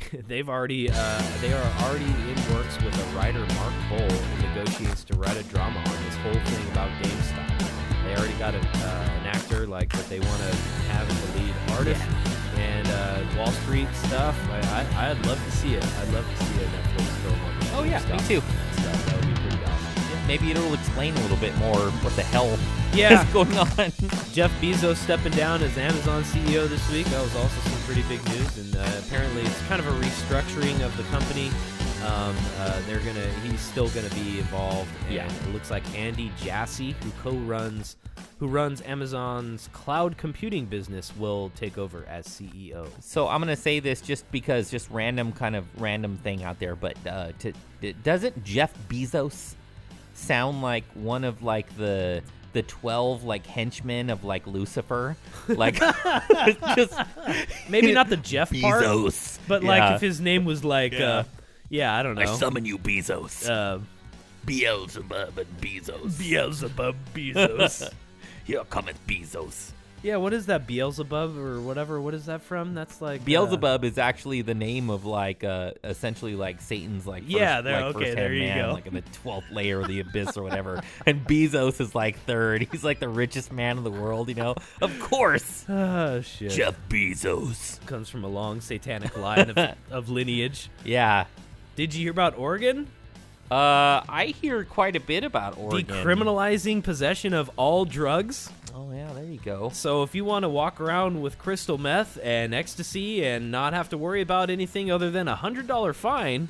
they've 0.27 0.49
already 0.49 0.89
uh, 0.91 1.23
they 1.41 1.53
are 1.53 1.71
already 1.83 2.05
in 2.05 2.35
works 2.53 2.81
with 2.83 2.97
a 2.97 3.15
writer, 3.15 3.39
Mark 3.39 3.73
Boal, 3.89 4.11
who 4.11 4.47
negotiates 4.47 5.03
to 5.05 5.13
write 5.17 5.37
a 5.37 5.43
drama 5.43 5.79
on 5.79 6.03
this 6.05 6.15
whole 6.17 6.33
thing 6.33 6.71
about 6.71 6.89
GameStop. 7.01 8.05
they 8.05 8.15
already 8.15 8.33
got 8.39 8.53
a, 8.55 8.59
uh, 8.59 9.09
an 9.19 9.27
actor 9.27 9.67
like 9.67 9.91
that 9.93 10.07
they 10.07 10.19
want 10.19 10.41
to 10.41 10.55
have 10.91 11.09
as 11.09 11.31
the 11.33 11.39
lead 11.39 11.55
artist. 11.77 12.01
And 12.57 12.87
uh, 12.87 13.23
Wall 13.37 13.51
Street 13.63 13.87
stuff, 13.93 14.37
I, 14.49 14.85
I, 14.95 15.09
I'd 15.11 15.25
love 15.25 15.43
to 15.43 15.51
see 15.51 15.73
it. 15.73 15.83
I'd 15.83 16.13
love 16.13 16.29
to 16.29 16.45
see 16.45 16.63
a 16.63 16.67
Netflix 16.67 17.07
film 17.23 17.39
on 17.41 17.59
this 17.59 17.71
Oh, 17.73 17.83
yeah, 17.83 17.99
me 18.11 18.19
too. 18.27 18.41
Stuff. 18.73 19.05
That 19.05 19.15
would 19.15 19.27
be 19.27 19.41
pretty 19.41 19.63
awesome. 19.63 20.27
Maybe 20.27 20.51
it'll 20.51 20.73
explain 20.73 21.15
a 21.15 21.21
little 21.21 21.37
bit 21.37 21.55
more 21.57 21.79
what 21.79 22.15
the 22.15 22.23
hell 22.23 22.57
Yeah. 22.93 23.23
is 23.27 23.33
going 23.33 23.57
on. 23.57 23.67
Jeff 24.33 24.51
Bezos 24.61 24.97
stepping 24.97 25.31
down 25.33 25.61
as 25.63 25.77
Amazon 25.77 26.23
CEO 26.23 26.67
this 26.67 26.89
week. 26.91 27.05
That 27.07 27.21
was 27.21 27.35
also 27.35 27.61
some 27.69 27.79
pretty 27.83 28.01
big 28.03 28.23
news, 28.29 28.57
and 28.57 28.75
uh, 28.75 28.85
apparently 29.05 29.41
it's 29.43 29.61
kind 29.67 29.79
of 29.79 29.87
a 29.87 29.91
restructuring 30.05 30.81
of 30.85 30.95
the 30.97 31.03
company. 31.03 31.49
Um, 32.05 32.35
uh, 32.59 32.81
they're 32.87 32.99
gonna, 32.99 33.27
he's 33.43 33.59
still 33.59 33.87
gonna 33.89 34.09
be 34.09 34.39
involved, 34.39 34.89
and 35.05 35.13
Yeah. 35.15 35.27
it 35.31 35.53
looks 35.53 35.69
like 35.69 35.83
Andy 35.95 36.31
Jassy, 36.41 36.95
who 37.03 37.11
co-runs, 37.21 37.95
who 38.39 38.47
runs 38.47 38.81
Amazon's 38.81 39.69
cloud 39.71 40.17
computing 40.17 40.65
business, 40.65 41.15
will 41.15 41.51
take 41.55 41.77
over 41.77 42.03
as 42.09 42.25
CEO. 42.25 42.87
So 43.01 43.27
I'm 43.27 43.39
gonna 43.39 43.55
say 43.55 43.79
this 43.79 44.01
just 44.01 44.29
because, 44.31 44.71
just 44.71 44.89
random 44.89 45.31
kind 45.31 45.55
of 45.55 45.65
random 45.79 46.17
thing 46.17 46.43
out 46.43 46.57
there, 46.59 46.75
but 46.75 46.97
uh, 47.07 47.33
to, 47.39 47.53
doesn't 48.03 48.43
Jeff 48.43 48.73
Bezos 48.89 49.53
sound 50.15 50.61
like 50.63 50.83
one 50.95 51.23
of 51.23 51.43
like 51.43 51.75
the 51.77 52.21
the 52.53 52.61
twelve 52.63 53.23
like 53.23 53.45
henchmen 53.45 54.09
of 54.09 54.23
like 54.23 54.45
Lucifer? 54.47 55.15
Like 55.47 55.75
just 56.75 56.93
Maybe 57.69 57.91
not 57.93 58.09
the 58.09 58.17
Jeff 58.17 58.51
part, 58.61 58.83
Bezos, 58.83 59.39
but 59.47 59.63
Yeah. 59.63 59.67
like 59.69 59.95
if 59.95 60.01
his 60.01 60.19
name 60.21 60.45
was 60.45 60.63
like, 60.63 60.93
Yeah. 60.93 61.09
uh, 61.09 61.23
yeah, 61.69 61.97
I 61.97 62.03
don't 62.03 62.15
know. 62.15 62.21
I 62.21 62.25
summon 62.25 62.65
you, 62.65 62.77
Bezos. 62.77 63.49
uh, 63.49 63.79
Beelzebub 64.45 65.37
and 65.37 65.61
Bezos. 65.61 66.17
Beelzebub 66.19 66.95
Bezos. 67.13 67.91
Here 68.45 68.63
cometh 68.65 68.99
Bezos. 69.07 69.71
Yeah, 70.03 70.15
what 70.17 70.33
is 70.33 70.47
that 70.47 70.65
Beelzebub 70.67 71.37
or 71.37 71.61
whatever? 71.61 72.01
What 72.01 72.13
is 72.13 72.25
that 72.25 72.41
from? 72.41 72.73
That's 72.73 73.01
like 73.01 73.21
uh, 73.21 73.25
Beelzebub 73.25 73.83
is 73.83 73.97
actually 73.97 74.41
the 74.41 74.53
name 74.55 74.89
of 74.89 75.05
like 75.05 75.43
uh 75.43 75.71
essentially 75.83 76.35
like 76.35 76.59
Satan's 76.61 77.05
like 77.05 77.23
first, 77.23 77.35
Yeah, 77.35 77.61
there- 77.61 77.85
like, 77.85 77.95
okay, 77.95 78.13
there 78.15 78.33
you 78.33 78.41
man, 78.47 78.67
go. 78.69 78.73
like 78.73 78.85
in 78.87 78.93
the 78.93 79.01
twelfth 79.13 79.51
layer 79.51 79.81
of 79.81 79.87
the 79.87 79.99
abyss 79.99 80.35
or 80.37 80.43
whatever. 80.43 80.81
And 81.05 81.25
Bezos 81.25 81.79
is 81.79 81.93
like 81.93 82.17
third. 82.25 82.67
He's 82.71 82.83
like 82.83 82.99
the 82.99 83.09
richest 83.09 83.51
man 83.51 83.77
in 83.77 83.83
the 83.83 83.91
world, 83.91 84.29
you 84.29 84.35
know. 84.35 84.55
Of 84.81 84.99
course, 84.99 85.65
Oh 85.69 86.21
shit. 86.21 86.51
Jeff 86.51 86.75
Bezos. 86.89 87.85
comes 87.85 88.09
from 88.09 88.23
a 88.23 88.27
long 88.29 88.61
satanic 88.61 89.15
line 89.17 89.49
of, 89.51 89.75
of 89.91 90.09
lineage. 90.09 90.69
Yeah. 90.83 91.25
Did 91.75 91.93
you 91.93 92.01
hear 92.01 92.11
about 92.11 92.37
Oregon 92.37 92.87
Uh, 93.49 93.99
I 94.07 94.33
hear 94.41 94.63
quite 94.63 94.95
a 94.95 94.99
bit 94.99 95.23
about 95.25 95.57
Oregon. 95.57 95.85
decriminalizing 95.95 96.81
possession 96.83 97.33
of 97.33 97.49
all 97.57 97.83
drugs? 97.85 98.49
Oh 98.73 98.91
yeah, 98.91 99.11
there 99.13 99.25
you 99.25 99.39
go. 99.39 99.69
So 99.73 100.03
if 100.03 100.15
you 100.15 100.23
want 100.23 100.43
to 100.43 100.49
walk 100.49 100.79
around 100.79 101.21
with 101.21 101.37
crystal 101.37 101.77
meth 101.77 102.17
and 102.23 102.53
ecstasy 102.53 103.25
and 103.25 103.51
not 103.51 103.73
have 103.73 103.89
to 103.89 103.97
worry 103.97 104.21
about 104.21 104.49
anything 104.49 104.89
other 104.91 105.11
than 105.11 105.27
a 105.27 105.35
hundred 105.35 105.67
dollar 105.67 105.91
fine 105.93 106.47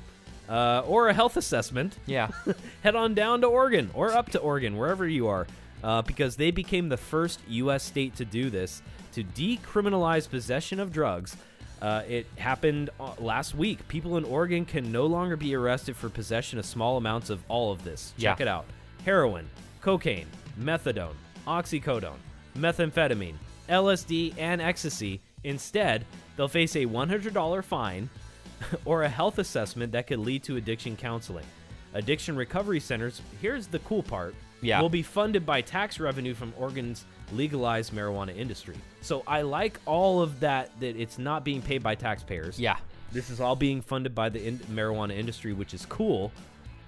uh, 0.47 0.83
or 0.85 1.07
a 1.09 1.13
health 1.13 1.35
assessment, 1.37 1.97
Yeah. 2.05 2.29
head 2.83 2.95
on 2.95 3.13
down 3.15 3.41
to 3.41 3.47
Oregon 3.47 3.89
or 3.93 4.11
up 4.11 4.29
to 4.31 4.39
Oregon, 4.39 4.77
wherever 4.77 5.07
you 5.07 5.27
are, 5.27 5.47
uh, 5.83 6.01
because 6.03 6.35
they 6.35 6.51
became 6.51 6.89
the 6.89 6.97
first 6.97 7.39
U.S. 7.47 7.83
state 7.83 8.15
to 8.17 8.25
do 8.25 8.49
this 8.49 8.81
to 9.13 9.23
decriminalize 9.23 10.29
possession 10.29 10.79
of 10.79 10.91
drugs. 10.91 11.35
Uh, 11.81 12.03
it 12.07 12.27
happened 12.37 12.91
uh, 12.99 13.13
last 13.17 13.55
week. 13.55 13.87
People 13.87 14.17
in 14.17 14.23
Oregon 14.25 14.63
can 14.65 14.91
no 14.91 15.07
longer 15.07 15.35
be 15.35 15.55
arrested 15.55 15.95
for 15.95 16.09
possession 16.09 16.59
of 16.59 16.65
small 16.65 16.97
amounts 16.97 17.31
of 17.31 17.41
all 17.47 17.71
of 17.71 17.83
this. 17.83 18.13
Check 18.19 18.37
Yeah. 18.39 18.43
it 18.43 18.47
out 18.47 18.65
heroin, 19.05 19.49
cocaine, 19.81 20.27
methadone, 20.59 21.15
oxycodone, 21.47 22.17
methamphetamine, 22.57 23.35
LSD, 23.69 24.33
and 24.37 24.61
ecstasy. 24.61 25.19
Instead, 25.43 26.05
they'll 26.37 26.47
face 26.47 26.75
a 26.75 26.85
$100 26.85 27.63
fine 27.63 28.09
or 28.85 29.03
a 29.03 29.09
health 29.09 29.39
assessment 29.39 29.91
that 29.93 30.07
could 30.07 30.19
lead 30.19 30.43
to 30.43 30.57
addiction 30.57 30.95
counseling. 30.95 31.45
Addiction 31.93 32.35
recovery 32.35 32.79
centers, 32.79 33.21
here's 33.41 33.67
the 33.67 33.79
cool 33.79 34.03
part, 34.03 34.33
Yeah. 34.61 34.81
will 34.81 34.89
be 34.89 35.01
funded 35.01 35.45
by 35.45 35.61
tax 35.61 35.99
revenue 35.99 36.33
from 36.33 36.53
Oregon's 36.57 37.05
legalized 37.33 37.93
marijuana 37.93 38.35
industry. 38.37 38.75
So 39.01 39.23
I 39.27 39.41
like 39.41 39.79
all 39.85 40.21
of 40.21 40.39
that, 40.41 40.69
that 40.79 40.95
it's 40.95 41.17
not 41.17 41.43
being 41.43 41.61
paid 41.61 41.81
by 41.83 41.95
taxpayers. 41.95 42.59
Yeah. 42.59 42.77
This 43.11 43.29
is 43.29 43.41
all 43.41 43.55
being 43.57 43.81
funded 43.81 44.15
by 44.15 44.29
the 44.29 44.45
in- 44.45 44.59
marijuana 44.59 45.17
industry, 45.17 45.51
which 45.53 45.73
is 45.73 45.85
cool. 45.87 46.31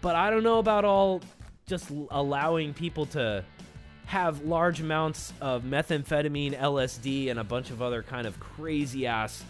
But 0.01 0.15
I 0.15 0.29
don't 0.29 0.43
know 0.43 0.59
about 0.59 0.85
all 0.85 1.21
just 1.65 1.89
allowing 2.11 2.73
people 2.73 3.05
to 3.07 3.43
have 4.05 4.43
large 4.43 4.79
amounts 4.81 5.33
of 5.41 5.63
methamphetamine, 5.63 6.57
LSD, 6.59 7.29
and 7.29 7.39
a 7.39 7.43
bunch 7.43 7.69
of 7.71 7.81
other 7.81 8.03
kind 8.03 8.27
of 8.27 8.39
crazy 8.39 9.07
ass 9.07 9.43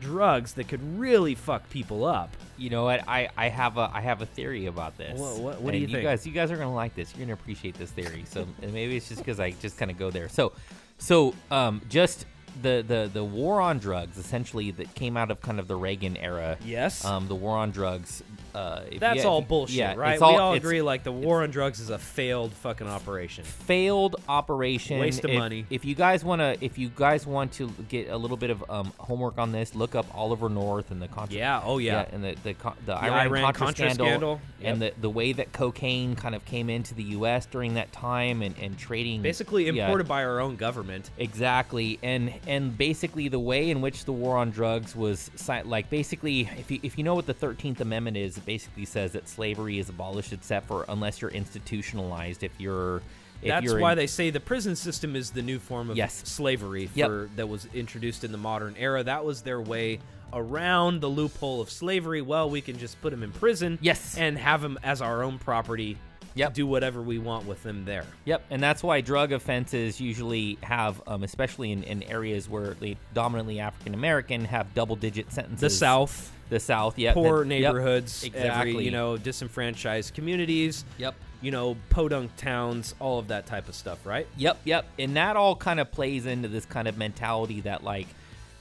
drugs 0.00 0.52
that 0.54 0.68
could 0.68 0.98
really 0.98 1.34
fuck 1.34 1.68
people 1.70 2.04
up. 2.04 2.30
You 2.58 2.70
know 2.70 2.84
what? 2.84 3.06
I, 3.08 3.28
I 3.36 3.48
have 3.48 3.76
a 3.78 3.90
I 3.92 4.00
have 4.02 4.20
a 4.22 4.26
theory 4.26 4.66
about 4.66 4.96
this. 4.98 5.18
What- 5.18 5.38
what- 5.38 5.60
what 5.62 5.70
do 5.72 5.78
And 5.78 5.88
you 5.88 5.94
think? 5.94 6.04
guys, 6.04 6.26
you 6.26 6.32
guys 6.32 6.50
are 6.50 6.56
gonna 6.56 6.74
like 6.74 6.94
this. 6.94 7.14
You're 7.16 7.26
gonna 7.26 7.34
appreciate 7.34 7.74
this 7.74 7.90
theory. 7.90 8.24
So 8.28 8.46
maybe 8.60 8.96
it's 8.96 9.08
just 9.08 9.20
because 9.20 9.40
I 9.40 9.50
just 9.52 9.78
kind 9.78 9.90
of 9.90 9.98
go 9.98 10.10
there. 10.10 10.28
So, 10.28 10.52
so 10.98 11.34
um, 11.50 11.80
just 11.88 12.26
the 12.62 12.84
the 12.86 13.10
the 13.12 13.24
war 13.24 13.60
on 13.60 13.78
drugs 13.78 14.18
essentially 14.18 14.70
that 14.72 14.94
came 14.94 15.16
out 15.16 15.30
of 15.30 15.40
kind 15.40 15.58
of 15.60 15.68
the 15.68 15.76
Reagan 15.76 16.16
era. 16.16 16.56
Yes. 16.64 17.04
Um, 17.04 17.28
the 17.28 17.34
war 17.34 17.56
on 17.56 17.70
drugs. 17.70 18.22
Uh, 18.54 18.80
That's 18.98 19.22
you- 19.22 19.28
all 19.28 19.42
bullshit, 19.42 19.76
yeah, 19.76 19.94
right? 19.96 20.14
It's 20.14 20.22
all, 20.22 20.32
we 20.32 20.38
all 20.38 20.54
agree 20.54 20.80
like 20.80 21.04
the 21.04 21.12
war 21.12 21.42
on 21.42 21.50
drugs 21.50 21.78
is 21.78 21.90
a 21.90 21.98
failed 21.98 22.54
fucking 22.54 22.88
operation. 22.88 23.44
failed 23.44 24.16
operation. 24.30 24.98
Waste 24.98 25.24
of 25.24 25.30
If- 25.30 25.38
money. 25.38 25.66
If 25.68 25.84
you 25.84 25.94
guys 25.94 26.24
want 26.24 26.40
to, 26.40 26.56
if 26.64 26.78
you 26.78 26.88
guys 26.88 27.26
want 27.26 27.52
to 27.54 27.68
get 27.90 28.08
a 28.08 28.16
little 28.16 28.38
bit 28.38 28.48
of 28.48 28.64
um, 28.70 28.92
homework 28.98 29.36
on 29.36 29.52
this, 29.52 29.74
look 29.74 29.94
up 29.94 30.06
Oliver 30.14 30.48
North 30.48 30.90
and 30.90 31.02
the 31.02 31.08
Contra. 31.08 31.36
Yeah, 31.36 31.60
oh 31.64 31.76
yeah. 31.78 32.06
and 32.12 32.24
the 32.24 32.34
the, 32.42 32.54
the, 32.54 32.72
The 32.86 32.96
Iran, 32.96 33.26
Iran 33.26 33.42
Contra, 33.42 33.66
Contra 33.66 33.84
scandal, 33.90 34.06
scandal. 34.06 34.40
and 34.62 34.80
the 34.80 34.92
the 35.02 35.10
way 35.10 35.32
that 35.34 35.52
cocaine 35.52 36.16
kind 36.16 36.34
of 36.34 36.42
came 36.46 36.70
into 36.70 36.94
the 36.94 37.02
U.S. 37.04 37.44
during 37.44 37.74
that 37.74 37.92
time 37.92 38.40
and 38.40 38.54
and 38.58 38.78
trading 38.78 39.20
Basically 39.20 39.64
yeah, 39.68 39.84
imported 39.84 40.08
by 40.08 40.24
our 40.24 40.40
own 40.40 40.56
government. 40.56 41.10
Exactly, 41.18 41.98
and 42.02 42.32
and 42.46 42.76
basically 42.76 43.28
the 43.28 43.38
way 43.38 43.70
in 43.70 43.80
which 43.80 44.04
the 44.04 44.12
war 44.12 44.36
on 44.36 44.50
drugs 44.50 44.94
was 44.94 45.30
like 45.64 45.90
basically, 45.90 46.42
if 46.58 46.70
you 46.70 46.80
if 46.82 46.96
you 46.98 47.04
know 47.04 47.14
what 47.14 47.26
the 47.26 47.34
Thirteenth 47.34 47.80
Amendment 47.80 48.16
is, 48.16 48.36
it 48.38 48.46
basically 48.46 48.84
says 48.84 49.12
that 49.12 49.28
slavery 49.28 49.78
is 49.78 49.88
abolished 49.88 50.32
except 50.32 50.68
for 50.68 50.84
unless 50.88 51.20
you're 51.20 51.30
institutionalized. 51.30 52.42
If 52.42 52.52
you're 52.58 53.02
if 53.42 53.48
That's 53.48 53.72
why 53.74 53.92
in- 53.92 53.98
they 53.98 54.06
say 54.06 54.30
the 54.30 54.40
prison 54.40 54.76
system 54.76 55.14
is 55.14 55.30
the 55.30 55.42
new 55.42 55.58
form 55.58 55.90
of 55.90 55.96
Yes. 55.96 56.22
slavery 56.24 56.88
Yep. 56.94 57.30
that 57.36 57.48
was 57.48 57.68
introduced 57.74 58.24
in 58.24 58.32
the 58.32 58.38
modern 58.38 58.74
era. 58.78 59.02
That 59.04 59.24
was 59.26 59.42
their 59.42 59.60
way 59.60 59.98
around 60.32 61.00
the 61.00 61.08
loophole 61.08 61.60
of 61.60 61.70
slavery. 61.70 62.22
Well, 62.22 62.48
we 62.48 62.60
can 62.62 62.78
just 62.78 63.00
put 63.02 63.10
them 63.10 63.22
in 63.22 63.32
prison, 63.32 63.78
Yes. 63.82 64.16
and 64.16 64.38
have 64.38 64.62
them 64.62 64.78
as 64.82 65.02
our 65.02 65.22
own 65.22 65.38
property. 65.38 65.98
Yep. 66.36 66.54
do 66.54 66.66
whatever 66.66 67.02
we 67.02 67.18
want 67.18 67.46
with 67.46 67.62
them 67.62 67.84
there. 67.84 68.04
Yep, 68.26 68.44
and 68.50 68.62
that's 68.62 68.82
why 68.82 69.00
drug 69.00 69.32
offenses 69.32 70.00
usually 70.00 70.58
have, 70.62 71.02
um, 71.06 71.22
especially 71.24 71.72
in, 71.72 71.82
in 71.82 72.02
areas 72.04 72.48
where 72.48 72.74
they 72.74 72.96
dominantly 73.14 73.58
African 73.58 73.94
American, 73.94 74.44
have 74.44 74.72
double 74.74 74.96
digit 74.96 75.32
sentences. 75.32 75.60
The 75.60 75.70
South, 75.70 76.32
the 76.50 76.60
South, 76.60 76.98
yeah, 76.98 77.12
poor 77.14 77.44
that- 77.44 77.54
yep, 77.54 77.62
neighborhoods, 77.74 78.22
exactly. 78.24 78.70
every 78.70 78.84
you 78.84 78.90
know 78.90 79.16
disenfranchised 79.16 80.14
communities. 80.14 80.84
Yep. 80.98 81.14
You 81.42 81.50
know, 81.50 81.76
podunk 81.90 82.34
towns, 82.36 82.94
all 82.98 83.18
of 83.18 83.28
that 83.28 83.46
type 83.46 83.68
of 83.68 83.74
stuff, 83.74 84.04
right? 84.06 84.26
Yep, 84.38 84.58
yep. 84.64 84.86
And 84.98 85.16
that 85.16 85.36
all 85.36 85.54
kind 85.54 85.78
of 85.80 85.92
plays 85.92 86.24
into 86.24 86.48
this 86.48 86.64
kind 86.64 86.88
of 86.88 86.96
mentality 86.96 87.60
that, 87.60 87.84
like, 87.84 88.06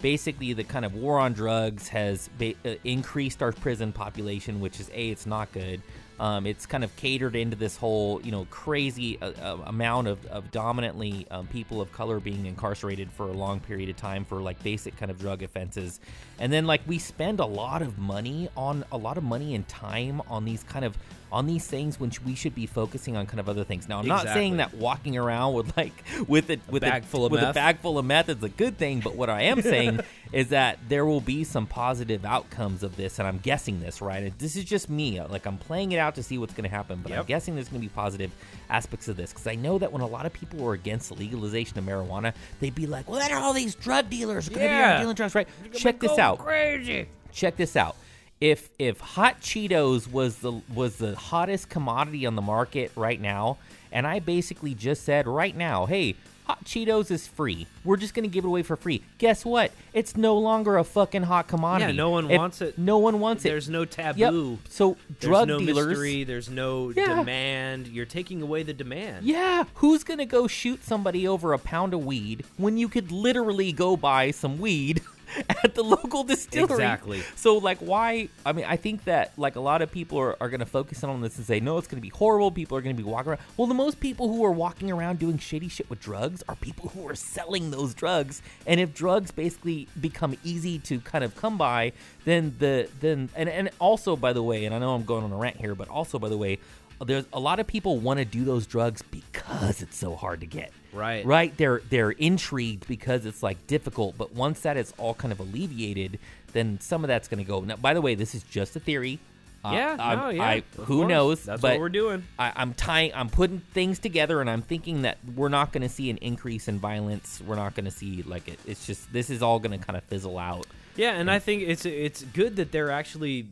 basically 0.01 0.51
the 0.53 0.63
kind 0.65 0.83
of 0.85 0.93
war 0.93 1.17
on 1.17 1.31
drugs 1.33 1.87
has 1.87 2.29
ba- 2.37 2.53
uh, 2.65 2.75
increased 2.83 3.41
our 3.41 3.53
prison 3.53 3.91
population, 3.93 4.59
which 4.59 4.79
is 4.79 4.89
A, 4.93 5.09
it's 5.09 5.25
not 5.25 5.51
good. 5.53 5.81
Um, 6.19 6.45
it's 6.45 6.65
kind 6.65 6.83
of 6.83 6.95
catered 6.95 7.35
into 7.35 7.55
this 7.55 7.75
whole, 7.75 8.21
you 8.21 8.31
know, 8.31 8.47
crazy 8.49 9.19
uh, 9.21 9.31
uh, 9.41 9.57
amount 9.65 10.07
of, 10.07 10.25
of 10.27 10.49
dominantly 10.51 11.27
um, 11.29 11.47
people 11.47 11.81
of 11.81 11.91
color 11.91 12.19
being 12.19 12.45
incarcerated 12.45 13.11
for 13.11 13.27
a 13.27 13.33
long 13.33 13.59
period 13.59 13.89
of 13.89 13.97
time 13.97 14.23
for 14.25 14.37
like 14.37 14.61
basic 14.63 14.95
kind 14.97 15.11
of 15.11 15.19
drug 15.19 15.43
offenses. 15.43 15.99
And 16.39 16.51
then, 16.51 16.65
like, 16.65 16.81
we 16.87 16.99
spend 16.99 17.39
a 17.39 17.45
lot 17.45 17.81
of 17.81 17.97
money 17.97 18.49
on 18.55 18.85
a 18.91 18.97
lot 18.97 19.17
of 19.17 19.23
money 19.23 19.55
and 19.55 19.67
time 19.67 20.21
on 20.27 20.45
these 20.45 20.63
kind 20.63 20.85
of 20.85 20.97
on 21.35 21.47
these 21.47 21.67
things 21.67 21.99
when 21.99 22.11
we 22.25 22.33
should 22.33 22.55
be 22.55 22.65
focusing 22.65 23.17
on 23.17 23.25
kind 23.25 23.39
of 23.41 23.49
other 23.49 23.65
things. 23.65 23.89
Now, 23.89 23.99
I'm 23.99 24.07
not 24.07 24.23
saying 24.23 24.57
that 24.57 24.73
walking 24.75 25.17
around 25.17 25.53
with 25.53 25.75
like 25.75 25.91
with 26.27 26.49
it 26.49 26.61
with 26.69 26.81
bag 26.81 27.03
a, 27.03 27.05
full 27.05 27.25
of 27.25 27.31
with 27.31 27.41
a 27.41 27.51
bag 27.51 27.79
full 27.79 27.97
of 27.97 28.05
meth 28.05 28.29
is 28.29 28.41
a 28.41 28.49
good 28.49 28.77
thing. 28.77 29.01
But 29.01 29.15
what 29.15 29.29
I 29.29 29.43
am 29.43 29.61
saying 29.73 29.99
is 30.31 30.49
that 30.49 30.79
there 30.87 31.05
will 31.05 31.21
be 31.21 31.43
some 31.43 31.65
positive 31.65 32.23
outcomes 32.23 32.83
of 32.83 32.95
this, 32.95 33.19
and 33.19 33.27
I'm 33.27 33.39
guessing 33.39 33.81
this 33.81 34.01
right. 34.01 34.31
This 34.37 34.55
is 34.55 34.63
just 34.63 34.89
me. 34.89 35.21
Like 35.21 35.45
I'm 35.45 35.57
playing 35.57 35.91
it 35.91 35.97
out 35.97 36.04
to 36.13 36.23
see 36.23 36.37
what's 36.37 36.53
going 36.53 36.69
to 36.69 36.73
happen, 36.75 36.99
but 37.01 37.11
I'm 37.11 37.25
guessing 37.25 37.55
there's 37.55 37.67
going 37.67 37.81
to 37.81 37.87
be 37.87 37.93
positive 37.93 38.31
aspects 38.69 39.07
of 39.07 39.17
this 39.17 39.31
because 39.33 39.47
I 39.47 39.55
know 39.55 39.79
that 39.79 39.91
when 39.91 40.01
a 40.03 40.07
lot 40.07 40.25
of 40.27 40.31
people 40.33 40.59
were 40.59 40.73
against 40.73 41.09
the 41.09 41.15
legalization 41.15 41.77
of 41.79 41.83
marijuana, 41.83 42.33
they'd 42.59 42.75
be 42.75 42.85
like, 42.87 43.09
"Well, 43.09 43.19
then 43.19 43.33
all 43.33 43.51
these 43.53 43.75
drug 43.75 44.09
dealers 44.09 44.47
are 44.47 44.51
going 44.51 44.61
to 44.61 44.67
be 44.67 44.73
Yeah. 44.75 44.93
out 44.95 44.99
dealing 45.01 45.15
drugs, 45.15 45.33
right?" 45.35 45.47
Check 45.73 45.99
this 45.99 46.17
out 46.19 46.37
Crazy. 46.39 47.07
check 47.33 47.55
this 47.57 47.75
out. 47.75 47.95
if 48.39 48.69
if 48.77 48.99
hot 48.99 49.41
Cheetos 49.41 50.11
was 50.11 50.37
the 50.37 50.51
was 50.73 50.97
the 50.97 51.15
hottest 51.15 51.69
commodity 51.69 52.25
on 52.25 52.35
the 52.35 52.41
market 52.41 52.91
right 52.95 53.19
now, 53.19 53.57
and 53.91 54.05
I 54.05 54.19
basically 54.19 54.73
just 54.75 55.03
said 55.03 55.25
right 55.27 55.55
now, 55.55 55.85
hey, 55.85 56.15
hot 56.45 56.63
Cheetos 56.65 57.11
is 57.11 57.27
free. 57.27 57.67
We're 57.83 57.97
just 57.97 58.13
gonna 58.13 58.27
give 58.27 58.43
it 58.43 58.47
away 58.47 58.63
for 58.63 58.75
free. 58.75 59.03
Guess 59.17 59.45
what? 59.45 59.71
It's 59.93 60.15
no 60.17 60.37
longer 60.37 60.77
a 60.77 60.83
fucking 60.83 61.23
hot 61.23 61.47
commodity. 61.47 61.93
Yeah, 61.93 61.97
no 61.97 62.09
one 62.09 62.29
If- 62.31 62.37
wants 62.37 62.61
it. 62.61 62.77
No 62.77 62.97
one 62.97 63.19
wants 63.19 63.45
it. 63.45 63.49
There's 63.49 63.69
no 63.69 63.81
Yep. 63.81 63.89
taboo. 63.91 64.59
So 64.69 64.97
There's 65.07 65.19
drug 65.19 65.47
no 65.47 65.59
dealers. 65.59 65.87
mystery. 65.87 66.23
There's 66.23 66.49
no 66.49 66.91
Yeah. 66.95 67.15
demand. 67.15 67.87
You're 67.87 68.05
taking 68.05 68.41
away 68.41 68.63
the 68.63 68.73
demand. 68.73 69.25
Yeah, 69.25 69.65
who's 69.75 70.03
gonna 70.03 70.25
go 70.25 70.47
shoot 70.47 70.83
somebody 70.83 71.27
over 71.27 71.53
a 71.53 71.59
pound 71.59 71.93
of 71.93 72.05
weed 72.05 72.43
when 72.57 72.77
you 72.77 72.87
could 72.87 73.11
literally 73.11 73.71
go 73.71 73.95
buy 73.97 74.31
some 74.31 74.57
weed 74.59 75.01
at 75.63 75.75
the 75.75 75.83
local 75.83 76.23
distillery? 76.23 76.73
Exactly. 76.73 77.23
So, 77.35 77.57
like, 77.57 77.79
why? 77.79 78.29
I 78.45 78.53
mean, 78.53 78.65
I 78.65 78.77
think 78.77 79.05
that 79.05 79.31
like 79.37 79.55
a 79.55 79.59
lot 79.59 79.81
of 79.81 79.91
people 79.91 80.19
are, 80.19 80.35
are 80.41 80.49
gonna 80.49 80.65
focus 80.65 81.03
on 81.03 81.21
this 81.21 81.37
and 81.37 81.45
say, 81.45 81.59
no, 81.59 81.77
it's 81.77 81.87
gonna 81.87 82.01
be 82.01 82.09
horrible. 82.09 82.51
People 82.51 82.77
are 82.77 82.81
gonna 82.81 82.95
be 82.95 83.03
walking 83.03 83.31
around. 83.31 83.41
Well, 83.57 83.67
the 83.67 83.73
most 83.73 83.99
people 83.99 84.27
who 84.33 84.43
are 84.45 84.51
walking 84.51 84.91
around 84.91 85.19
doing 85.19 85.37
shady 85.37 85.67
shit 85.67 85.89
with 85.89 85.99
drugs 85.99 86.43
are 86.47 86.55
people 86.55 86.89
who 86.89 87.07
are 87.07 87.15
selling 87.15 87.71
those 87.71 87.93
drugs. 87.93 88.41
And 88.65 88.79
if 88.79 88.93
drugs 88.93 89.31
basically 89.31 89.87
become 89.99 90.37
easy 90.43 90.79
to 90.79 90.99
kind 90.99 91.23
of 91.23 91.35
come 91.35 91.57
by, 91.57 91.93
then 92.25 92.55
the 92.59 92.89
then 92.99 93.29
and 93.35 93.49
and 93.49 93.69
also 93.79 94.15
by 94.15 94.33
the 94.33 94.43
way, 94.43 94.65
and 94.65 94.73
I 94.73 94.79
know 94.79 94.95
I'm 94.95 95.05
going 95.05 95.23
on 95.23 95.31
a 95.31 95.37
rant 95.37 95.57
here, 95.57 95.75
but 95.75 95.87
also 95.89 96.19
by 96.19 96.29
the 96.29 96.37
way. 96.37 96.59
There's 97.03 97.25
a 97.33 97.39
lot 97.39 97.59
of 97.59 97.67
people 97.67 97.97
want 97.99 98.19
to 98.19 98.25
do 98.25 98.45
those 98.45 98.65
drugs 98.67 99.01
because 99.01 99.81
it's 99.81 99.97
so 99.97 100.15
hard 100.15 100.41
to 100.41 100.45
get. 100.47 100.71
Right. 100.93 101.25
Right. 101.25 101.55
They're 101.57 101.81
they're 101.89 102.11
intrigued 102.11 102.87
because 102.87 103.25
it's 103.25 103.43
like 103.43 103.67
difficult, 103.67 104.17
but 104.17 104.33
once 104.33 104.61
that 104.61 104.77
is 104.77 104.93
all 104.97 105.13
kind 105.13 105.31
of 105.31 105.39
alleviated, 105.39 106.19
then 106.53 106.79
some 106.79 107.03
of 107.03 107.09
that's 107.09 107.27
going 107.27 107.39
to 107.43 107.47
go. 107.47 107.59
Now, 107.61 107.75
by 107.75 107.93
the 107.93 108.01
way, 108.01 108.15
this 108.15 108.33
is 108.33 108.43
just 108.43 108.75
a 108.75 108.79
theory. 108.79 109.19
Uh, 109.63 109.71
Yeah, 109.73 109.95
no, 109.95 110.29
yeah, 110.29 110.43
I, 110.43 110.63
who 110.77 110.97
course. 110.99 111.09
knows? 111.09 111.43
That's 111.43 111.61
what 111.61 111.79
we're 111.79 111.89
doing. 111.89 112.23
I, 112.39 112.53
I'm 112.55 112.73
tying. 112.75 113.11
I'm 113.15 113.29
putting 113.29 113.59
things 113.73 113.99
together, 113.99 114.39
and 114.39 114.49
I'm 114.49 114.61
thinking 114.61 115.01
that 115.01 115.17
we're 115.35 115.49
not 115.49 115.73
going 115.73 115.81
to 115.83 115.89
see 115.89 116.09
an 116.11 116.17
increase 116.17 116.67
in 116.67 116.77
violence. 116.79 117.41
We're 117.45 117.55
not 117.55 117.73
going 117.75 117.85
to 117.85 117.91
see 117.91 118.21
like 118.23 118.47
it. 118.47 118.59
It's 118.65 118.85
just 118.85 119.11
this 119.11 119.29
is 119.29 119.41
all 119.41 119.59
going 119.59 119.77
to 119.77 119.83
kind 119.85 119.97
of 119.97 120.03
fizzle 120.03 120.37
out. 120.37 120.67
Yeah, 120.95 121.11
and 121.15 121.29
I 121.29 121.39
think 121.39 121.63
it's 121.63 121.85
it's 121.85 122.21
good 122.23 122.55
that 122.57 122.71
they're 122.71 122.91
actually 122.91 123.47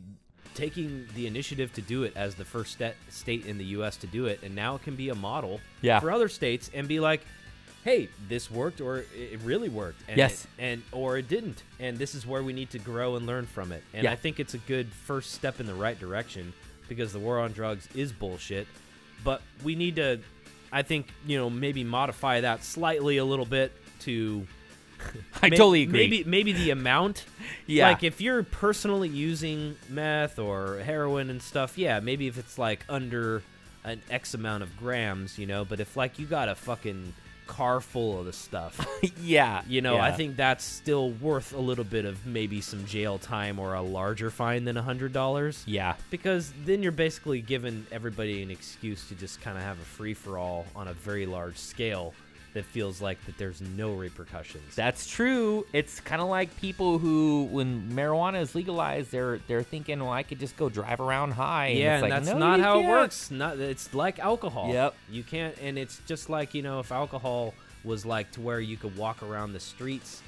taking 0.54 1.06
the 1.14 1.26
initiative 1.26 1.72
to 1.74 1.82
do 1.82 2.04
it 2.04 2.12
as 2.16 2.34
the 2.34 2.44
first 2.44 2.72
sta- 2.72 2.94
state 3.10 3.46
in 3.46 3.58
the 3.58 3.64
U.S. 3.76 3.96
to 3.98 4.06
do 4.06 4.26
it, 4.26 4.40
and 4.42 4.54
now 4.54 4.76
it 4.76 4.82
can 4.82 4.94
be 4.96 5.08
a 5.08 5.14
model 5.14 5.60
Yeah. 5.82 6.00
for 6.00 6.10
other 6.10 6.28
states 6.28 6.70
and 6.72 6.86
be 6.88 7.00
like, 7.00 7.20
"Hey, 7.84 8.08
this 8.28 8.50
worked, 8.50 8.80
or 8.80 8.98
it 8.98 9.08
it 9.14 9.40
really 9.42 9.68
worked, 9.68 10.00
and 10.08 10.16
Yes. 10.16 10.44
it- 10.44 10.50
and 10.62 10.82
or 10.92 11.18
it 11.18 11.28
didn't, 11.28 11.62
and 11.80 11.98
this 11.98 12.14
is 12.14 12.24
where 12.26 12.42
we 12.42 12.52
need 12.52 12.70
to 12.70 12.78
grow 12.78 13.16
and 13.16 13.26
learn 13.26 13.46
from 13.46 13.72
it." 13.72 13.82
And 13.92 14.04
Yeah. 14.04 14.12
I 14.12 14.16
think 14.16 14.38
it's 14.40 14.54
a 14.54 14.58
good 14.58 14.88
first 14.92 15.32
step 15.32 15.60
in 15.60 15.66
the 15.66 15.74
right 15.74 15.98
direction 15.98 16.52
because 16.88 17.12
the 17.12 17.18
war 17.18 17.38
on 17.40 17.52
drugs 17.52 17.88
is 17.94 18.12
bullshit, 18.12 18.66
but 19.24 19.42
we 19.62 19.74
need 19.74 19.96
to, 19.96 20.20
I 20.72 20.82
think, 20.82 21.08
you 21.26 21.36
know, 21.36 21.50
maybe 21.50 21.82
modify 21.84 22.40
that 22.42 22.64
slightly 22.64 23.16
a 23.16 23.24
little 23.24 23.46
bit 23.46 23.72
to 24.00 24.46
I 25.42 25.50
May- 25.50 25.56
totally 25.56 25.82
agree. 25.82 26.00
Maybe 26.00 26.24
maybe 26.24 26.52
the 26.52 26.70
amount. 26.70 27.24
Yeah. 27.66 27.88
Like 27.88 28.02
if 28.02 28.20
you're 28.20 28.42
personally 28.42 29.08
using 29.08 29.76
meth 29.88 30.38
or 30.38 30.78
heroin 30.78 31.30
and 31.30 31.40
stuff, 31.42 31.78
yeah, 31.78 32.00
maybe 32.00 32.26
if 32.26 32.38
it's 32.38 32.58
like 32.58 32.84
under 32.88 33.42
an 33.84 34.00
X 34.10 34.34
amount 34.34 34.62
of 34.62 34.76
grams, 34.76 35.38
you 35.38 35.46
know. 35.46 35.64
But 35.64 35.80
if 35.80 35.96
like 35.96 36.18
you 36.18 36.26
got 36.26 36.48
a 36.48 36.54
fucking 36.54 37.12
car 37.46 37.80
full 37.80 38.18
of 38.18 38.26
the 38.26 38.32
stuff, 38.32 38.86
yeah. 39.20 39.62
you 39.68 39.82
know, 39.82 39.98
I 39.98 40.12
think 40.12 40.36
that's 40.36 40.64
still 40.64 41.10
worth 41.10 41.52
a 41.52 41.60
little 41.60 41.84
bit 41.84 42.04
of 42.06 42.24
maybe 42.26 42.60
some 42.60 42.86
jail 42.86 43.18
time 43.18 43.58
or 43.58 43.74
a 43.74 43.82
larger 43.82 44.30
fine 44.30 44.64
than 44.64 44.76
a 44.76 44.82
hundred 44.82 45.12
dollars. 45.12 45.62
Yeah. 45.66 45.94
Because 46.10 46.52
then 46.64 46.82
you're 46.82 46.92
basically 46.92 47.42
giving 47.42 47.86
everybody 47.92 48.42
an 48.42 48.50
excuse 48.50 49.06
to 49.08 49.14
just 49.14 49.40
kind 49.42 49.56
of 49.58 49.62
have 49.62 49.78
a 49.78 49.84
free 49.84 50.14
for 50.14 50.38
all 50.38 50.66
on 50.74 50.88
a 50.88 50.94
very 50.94 51.26
large 51.26 51.58
scale 51.58 52.14
that 52.54 52.64
feels 52.64 53.02
like 53.02 53.22
that 53.26 53.36
there's 53.36 53.60
no 53.60 53.92
repercussions. 53.94 54.74
That's 54.76 55.06
true. 55.08 55.66
It's 55.72 56.00
kind 56.00 56.22
of 56.22 56.28
like 56.28 56.56
people 56.56 56.98
who, 56.98 57.48
when 57.50 57.90
marijuana 57.90 58.40
is 58.40 58.54
legalized, 58.54 59.10
they're 59.10 59.38
they're 59.48 59.62
thinking, 59.64 60.00
well, 60.00 60.12
I 60.12 60.22
could 60.22 60.38
just 60.40 60.56
go 60.56 60.68
drive 60.68 61.00
around 61.00 61.32
high. 61.32 61.66
and 61.66 61.78
Yeah, 61.78 61.94
it's 61.96 62.02
and 62.04 62.10
like, 62.12 62.22
that's 62.24 62.32
"No, 62.32 62.38
not 62.38 62.60
how 62.60 62.78
it 62.78 62.82
can't." 62.82 62.90
works. 62.92 63.30
Not 63.30 63.58
it's 63.58 63.92
like 63.92 64.18
alcohol. 64.20 64.72
Yep. 64.72 64.94
You 65.10 65.22
can't, 65.24 65.54
and 65.60 65.76
it's 65.78 66.00
just 66.06 66.30
like 66.30 66.54
you 66.54 66.62
know, 66.62 66.78
if 66.80 66.90
alcohol 66.92 67.54
was 67.82 68.06
like 68.06 68.30
to 68.32 68.40
where 68.40 68.60
you 68.60 68.76
could 68.76 68.96
walk 68.96 69.22
around 69.22 69.52
the 69.52 69.60
streets. 69.60 70.22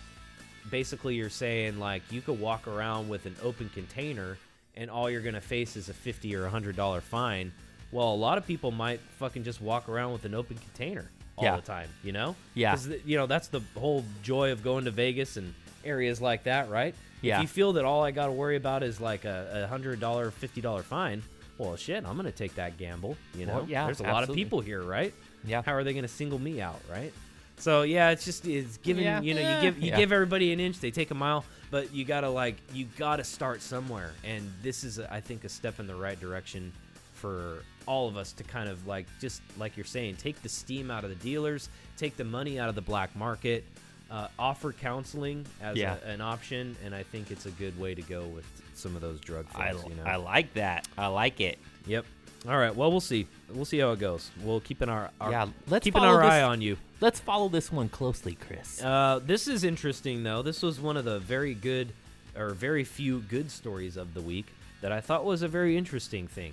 Basically, 0.71 1.15
you're 1.15 1.31
saying 1.31 1.79
like 1.79 2.03
you 2.11 2.21
could 2.21 2.41
walk 2.41 2.67
around 2.67 3.09
with 3.09 3.25
an 3.27 3.37
open 3.43 3.69
container, 3.73 4.37
and 4.77 4.91
all 4.91 5.09
you're 5.09 5.21
gonna 5.21 5.41
face 5.41 5.77
is 5.77 5.89
a 5.89 5.95
fifty 5.95 6.35
or 6.35 6.45
a 6.47 6.51
hundred 6.51 6.75
dollar 6.75 7.01
fine. 7.01 7.53
Well, 7.93 8.13
a 8.13 8.17
lot 8.17 8.37
of 8.37 8.45
people 8.47 8.73
might 8.73 8.99
fucking 9.21 9.45
just 9.45 9.61
walk 9.63 9.89
around 9.89 10.13
with 10.13 10.25
an 10.25 10.35
open 10.35 10.59
container 10.59 11.09
all 11.37 11.45
Yeah. 11.45 11.57
the 11.57 11.63
time. 11.63 11.89
You 12.03 12.13
know? 12.13 12.37
Yeah. 12.55 12.71
'Cause 12.73 12.87
th- 12.89 13.03
you 13.05 13.17
know 13.17 13.27
that's 13.27 13.49
the 13.49 13.61
whole 13.77 14.05
joy 14.23 14.53
of 14.53 14.63
going 14.63 14.85
to 14.87 14.91
Vegas 14.91 15.37
and 15.37 15.55
areas 15.85 16.21
like 16.21 16.45
that, 16.45 16.69
right? 16.71 16.95
Yeah. 17.23 17.37
If 17.37 17.43
you 17.43 17.49
feel 17.49 17.73
that 17.75 17.85
all 17.85 18.05
I 18.05 18.11
got 18.11 18.27
to 18.27 18.33
worry 18.33 18.57
about 18.57 18.83
is 18.83 19.01
like 19.01 19.25
a, 19.25 19.63
a 19.65 19.67
hundred 19.69 20.01
dollar, 20.01 20.31
fifty 20.31 20.61
dollar 20.61 20.83
fine, 20.83 21.23
well, 21.59 21.77
shit, 21.77 22.05
I'm 22.05 22.17
gonna 22.17 22.31
take 22.33 22.55
that 22.57 22.77
gamble. 22.77 23.17
You 23.35 23.47
know, 23.47 23.55
Well, 23.57 23.67
yeah, 23.69 23.85
there's 23.87 24.01
a 24.01 24.05
lot 24.05 24.29
of 24.29 24.35
people 24.35 24.61
here, 24.61 24.83
right? 24.83 25.13
Yeah. 25.45 25.63
How 25.65 25.73
are 25.75 25.85
they 25.85 25.95
gonna 25.95 26.09
single 26.09 26.39
me 26.39 26.61
out, 26.61 26.81
right? 26.91 27.13
So 27.59 27.83
yeah, 27.83 28.11
it's 28.11 28.25
just 28.27 28.47
it's 28.47 28.77
giving 28.79 29.05
Yeah. 29.05 29.21
you 29.23 29.33
know 29.35 29.41
you 29.57 29.61
give 29.63 29.79
you 29.83 29.89
yeah. 29.91 29.97
give 29.97 30.13
everybody 30.13 30.53
an 30.53 30.61
inch, 30.61 30.79
they 30.81 30.91
take 30.91 31.11
a 31.11 31.15
mile, 31.15 31.43
but 31.71 31.91
you 31.95 32.05
gotta 32.05 32.29
like 32.29 32.57
you 32.75 32.87
gotta 32.99 33.25
start 33.25 33.63
somewhere, 33.63 34.13
and 34.25 34.53
this 34.63 34.85
is 34.85 34.99
I 35.01 35.21
think 35.21 35.45
a 35.45 35.49
step 35.49 35.81
in 35.81 35.87
the 35.87 35.95
right 35.95 36.21
direction 36.21 36.73
for 37.17 37.63
all 37.87 38.09
of 38.09 38.17
us 38.17 38.33
to 38.33 38.45
kind 38.45 38.69
of 38.69 38.87
like 38.87 39.07
just 39.21 39.43
like 39.59 39.77
you're 39.77 39.85
saying, 39.87 40.17
take 40.17 40.41
the 40.43 40.49
steam 40.49 40.91
out 40.91 41.05
of 41.05 41.11
the 41.11 41.17
dealers, 41.17 41.69
take 41.97 42.17
the 42.17 42.25
money 42.25 42.59
out 42.59 42.69
of 42.69 42.75
the 42.75 42.83
black 42.83 43.15
market, 43.17 43.65
uh, 44.11 44.29
offer 44.39 44.73
counseling 44.73 45.45
as 45.61 45.77
Yeah. 45.77 45.97
a, 46.05 46.09
an 46.11 46.21
option, 46.21 46.77
and 46.85 46.95
I 46.95 47.03
think 47.03 47.31
it's 47.31 47.47
a 47.47 47.51
good 47.53 47.79
way 47.79 47.95
to 47.95 48.03
go 48.03 48.25
with 48.27 48.45
some 48.75 48.95
of 48.95 49.03
those 49.03 49.21
drug 49.21 49.47
I, 49.55 49.71
you 49.73 49.95
know? 49.95 50.05
I 50.05 50.17
like 50.17 50.53
that. 50.55 50.87
I 50.99 51.07
like 51.09 51.41
it. 51.41 51.59
Yep. 51.87 52.05
All 52.49 52.57
right. 52.59 52.75
Well, 52.75 52.91
we'll 52.91 53.01
see. 53.01 53.27
We'll 53.53 53.65
see 53.65 53.79
how 53.79 53.91
it 53.93 53.99
goes. 53.99 54.31
We'll 54.43 54.61
keep 54.61 54.81
an 54.83 54.89
our, 54.89 55.11
our 55.21 55.31
Yeah, 55.33 55.47
let's 55.69 55.83
keeping 55.85 56.03
follow 56.03 56.15
our 56.17 56.23
this- 56.23 56.31
eye 56.33 56.43
on 56.43 56.61
you. 56.61 56.77
Let's 57.01 57.21
follow 57.21 57.49
this 57.49 57.71
one 57.73 57.89
closely, 57.89 58.35
Chris. 58.37 58.83
Uh, 58.83 59.21
this 59.25 59.49
is 59.49 59.65
interesting, 59.65 60.23
though. 60.23 60.43
This 60.43 60.63
was 60.63 60.81
one 60.81 60.97
of 60.97 61.05
the 61.05 61.19
very 61.19 61.55
good, 61.55 61.93
or 62.37 62.51
very 62.51 62.85
few 62.85 63.21
good 63.21 63.51
stories 63.51 63.97
of 63.97 64.15
the 64.15 64.21
week 64.23 64.47
that 64.81 64.93
I 64.93 65.01
thought 65.01 65.25
was 65.25 65.43
a 65.43 65.49
very 65.49 65.77
interesting 65.77 66.27
thing. 66.27 66.53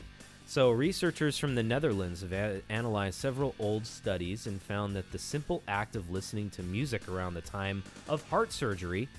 So, 0.53 0.69
researchers 0.69 1.39
from 1.39 1.55
the 1.55 1.63
Netherlands 1.63 2.21
have 2.21 2.31
a- 2.31 2.61
analyzed 2.69 3.19
several 3.19 3.55
old 3.57 3.87
studies 3.87 4.45
and 4.45 4.61
found 4.61 4.95
that 4.95 5.11
the 5.11 5.17
simple 5.17 5.63
act 5.67 5.95
of 5.95 6.11
listening 6.11 6.51
to 6.51 6.61
music 6.61 7.09
around 7.09 7.33
the 7.33 7.41
time 7.41 7.81
of 8.07 8.21
heart 8.29 8.53
surgery 8.53 9.09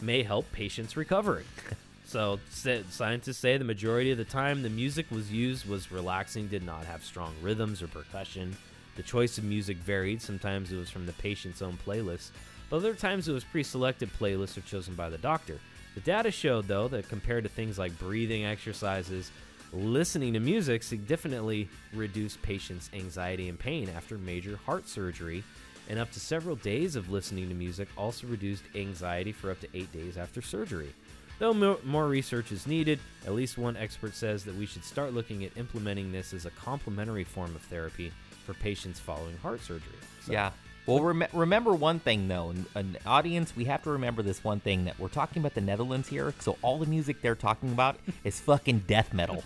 may 0.00 0.22
help 0.22 0.52
patients 0.52 0.96
recover. 0.96 1.42
so, 2.06 2.38
scientists 2.48 3.38
say 3.38 3.56
the 3.56 3.64
majority 3.64 4.12
of 4.12 4.18
the 4.18 4.24
time 4.24 4.62
the 4.62 4.70
music 4.70 5.10
was 5.10 5.32
used 5.32 5.68
was 5.68 5.90
relaxing, 5.90 6.46
did 6.46 6.64
not 6.64 6.84
have 6.84 7.02
strong 7.02 7.34
rhythms 7.42 7.82
or 7.82 7.88
percussion. 7.88 8.56
The 8.94 9.02
choice 9.02 9.36
of 9.36 9.42
music 9.42 9.78
varied. 9.78 10.22
Sometimes 10.22 10.70
it 10.70 10.76
was 10.76 10.90
from 10.90 11.06
the 11.06 11.12
patient's 11.14 11.60
own 11.60 11.76
playlist, 11.84 12.30
but 12.70 12.76
other 12.76 12.94
times 12.94 13.26
it 13.26 13.32
was 13.32 13.42
pre 13.42 13.64
selected 13.64 14.10
playlists 14.16 14.56
or 14.56 14.60
chosen 14.60 14.94
by 14.94 15.10
the 15.10 15.18
doctor. 15.18 15.58
The 15.96 16.02
data 16.02 16.30
showed, 16.30 16.68
though, 16.68 16.86
that 16.86 17.08
compared 17.08 17.42
to 17.42 17.50
things 17.50 17.80
like 17.80 17.98
breathing 17.98 18.44
exercises, 18.44 19.32
listening 19.74 20.32
to 20.34 20.40
music 20.40 20.82
significantly 20.82 21.68
reduced 21.92 22.40
patients' 22.42 22.90
anxiety 22.94 23.48
and 23.48 23.58
pain 23.58 23.88
after 23.94 24.16
major 24.18 24.56
heart 24.64 24.88
surgery, 24.88 25.42
and 25.88 25.98
up 25.98 26.10
to 26.12 26.20
several 26.20 26.56
days 26.56 26.96
of 26.96 27.10
listening 27.10 27.48
to 27.48 27.54
music 27.54 27.88
also 27.96 28.26
reduced 28.26 28.64
anxiety 28.74 29.32
for 29.32 29.50
up 29.50 29.60
to 29.60 29.68
eight 29.74 29.92
days 29.92 30.16
after 30.16 30.40
surgery. 30.40 30.94
Though 31.38 31.52
mo- 31.52 31.80
more 31.84 32.06
research 32.06 32.52
is 32.52 32.66
needed, 32.66 33.00
at 33.26 33.34
least 33.34 33.58
one 33.58 33.76
expert 33.76 34.14
says 34.14 34.44
that 34.44 34.54
we 34.56 34.66
should 34.66 34.84
start 34.84 35.12
looking 35.12 35.44
at 35.44 35.56
implementing 35.56 36.12
this 36.12 36.32
as 36.32 36.46
a 36.46 36.50
complementary 36.50 37.24
form 37.24 37.54
of 37.56 37.62
therapy 37.62 38.12
for 38.46 38.54
patients 38.54 39.00
following 39.00 39.36
heart 39.38 39.60
surgery. 39.60 39.98
So- 40.24 40.32
yeah. 40.32 40.52
Well, 40.86 41.00
rem- 41.00 41.24
remember 41.32 41.72
one 41.72 41.98
thing 41.98 42.28
though, 42.28 42.50
an, 42.50 42.66
an 42.74 42.96
audience, 43.06 43.54
we 43.56 43.64
have 43.64 43.82
to 43.84 43.90
remember 43.90 44.22
this 44.22 44.44
one 44.44 44.60
thing 44.60 44.84
that 44.84 44.98
we're 44.98 45.08
talking 45.08 45.40
about 45.40 45.54
the 45.54 45.62
Netherlands 45.62 46.08
here. 46.08 46.34
So 46.40 46.58
all 46.60 46.78
the 46.78 46.86
music 46.86 47.22
they're 47.22 47.34
talking 47.34 47.72
about 47.72 47.96
is 48.22 48.38
fucking 48.40 48.80
death 48.86 49.14
metal. 49.14 49.44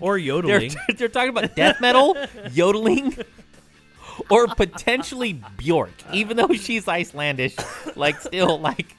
Or 0.00 0.14
They're, 0.14 0.18
yodeling. 0.26 0.72
they're 0.96 1.08
talking 1.08 1.28
about 1.30 1.54
death 1.54 1.80
metal, 1.80 2.16
yodeling, 2.50 3.16
or 4.30 4.48
potentially 4.48 5.40
Bjork, 5.56 5.92
even 6.12 6.36
though 6.36 6.48
she's 6.54 6.86
Icelandish. 6.86 7.96
Like, 7.96 8.20
still, 8.20 8.58
like, 8.58 8.96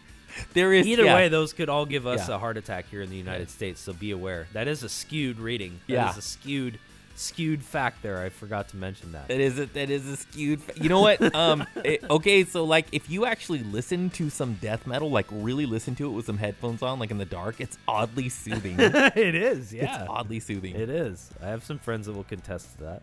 there 0.54 0.72
is 0.74 0.88
Either 0.88 1.04
yeah. 1.06 1.16
way, 1.16 1.28
those 1.30 1.52
could 1.54 1.70
all 1.70 1.86
give 1.86 2.08
us 2.08 2.28
Yeah. 2.30 2.36
a 2.36 2.38
heart 2.38 2.56
attack 2.58 2.86
here 2.90 3.02
in 3.02 3.10
the 3.10 3.16
United 3.18 3.50
States. 3.50 3.80
So 3.82 3.92
be 3.94 4.12
aware. 4.12 4.48
That 4.54 4.68
is 4.70 4.84
a 4.84 4.90
skewed 4.90 5.40
reading. 5.40 5.80
That 5.88 5.94
Yeah. 5.94 6.10
is 6.12 6.18
a 6.18 6.22
skewed 6.22 6.80
skewed 7.16 7.64
fact 7.64 8.02
there. 8.04 8.22
I 8.22 8.30
forgot 8.30 8.70
to 8.70 8.78
mention 8.78 9.12
that. 9.14 9.28
That 9.28 9.40
is 9.40 9.58
a, 9.60 9.66
that 9.68 9.90
is 9.90 10.08
a 10.08 10.18
skewed. 10.18 10.62
fa- 10.62 10.74
You 10.82 10.90
know 10.90 11.02
what? 11.02 11.34
Um. 11.36 11.66
it- 11.84 12.04
okay, 12.10 12.44
so 12.44 12.64
like 12.64 12.88
if 12.92 13.10
you 13.10 13.26
actually 13.26 13.60
listen 13.64 14.10
to 14.12 14.30
some 14.30 14.54
death 14.56 14.86
metal, 14.88 15.10
like 15.10 15.28
really 15.32 15.66
listen 15.66 15.96
to 15.96 16.08
it 16.08 16.12
with 16.12 16.26
some 16.26 16.38
headphones 16.38 16.82
on, 16.82 17.00
like 17.00 17.12
in 17.12 17.18
the 17.18 17.26
dark, 17.26 17.60
it's 17.60 17.78
oddly 17.88 18.30
soothing. 18.30 18.76
it 18.80 19.36
is, 19.36 19.74
yeah. 19.74 20.02
It's 20.02 20.10
oddly 20.10 20.40
soothing. 20.40 20.76
It 20.76 20.90
is. 20.90 21.30
I 21.42 21.48
have 21.48 21.64
some 21.64 21.80
friends 21.80 22.08
that 22.08 22.14
will 22.14 22.24
contest 22.24 22.78
to 22.78 22.84
that. 22.84 23.02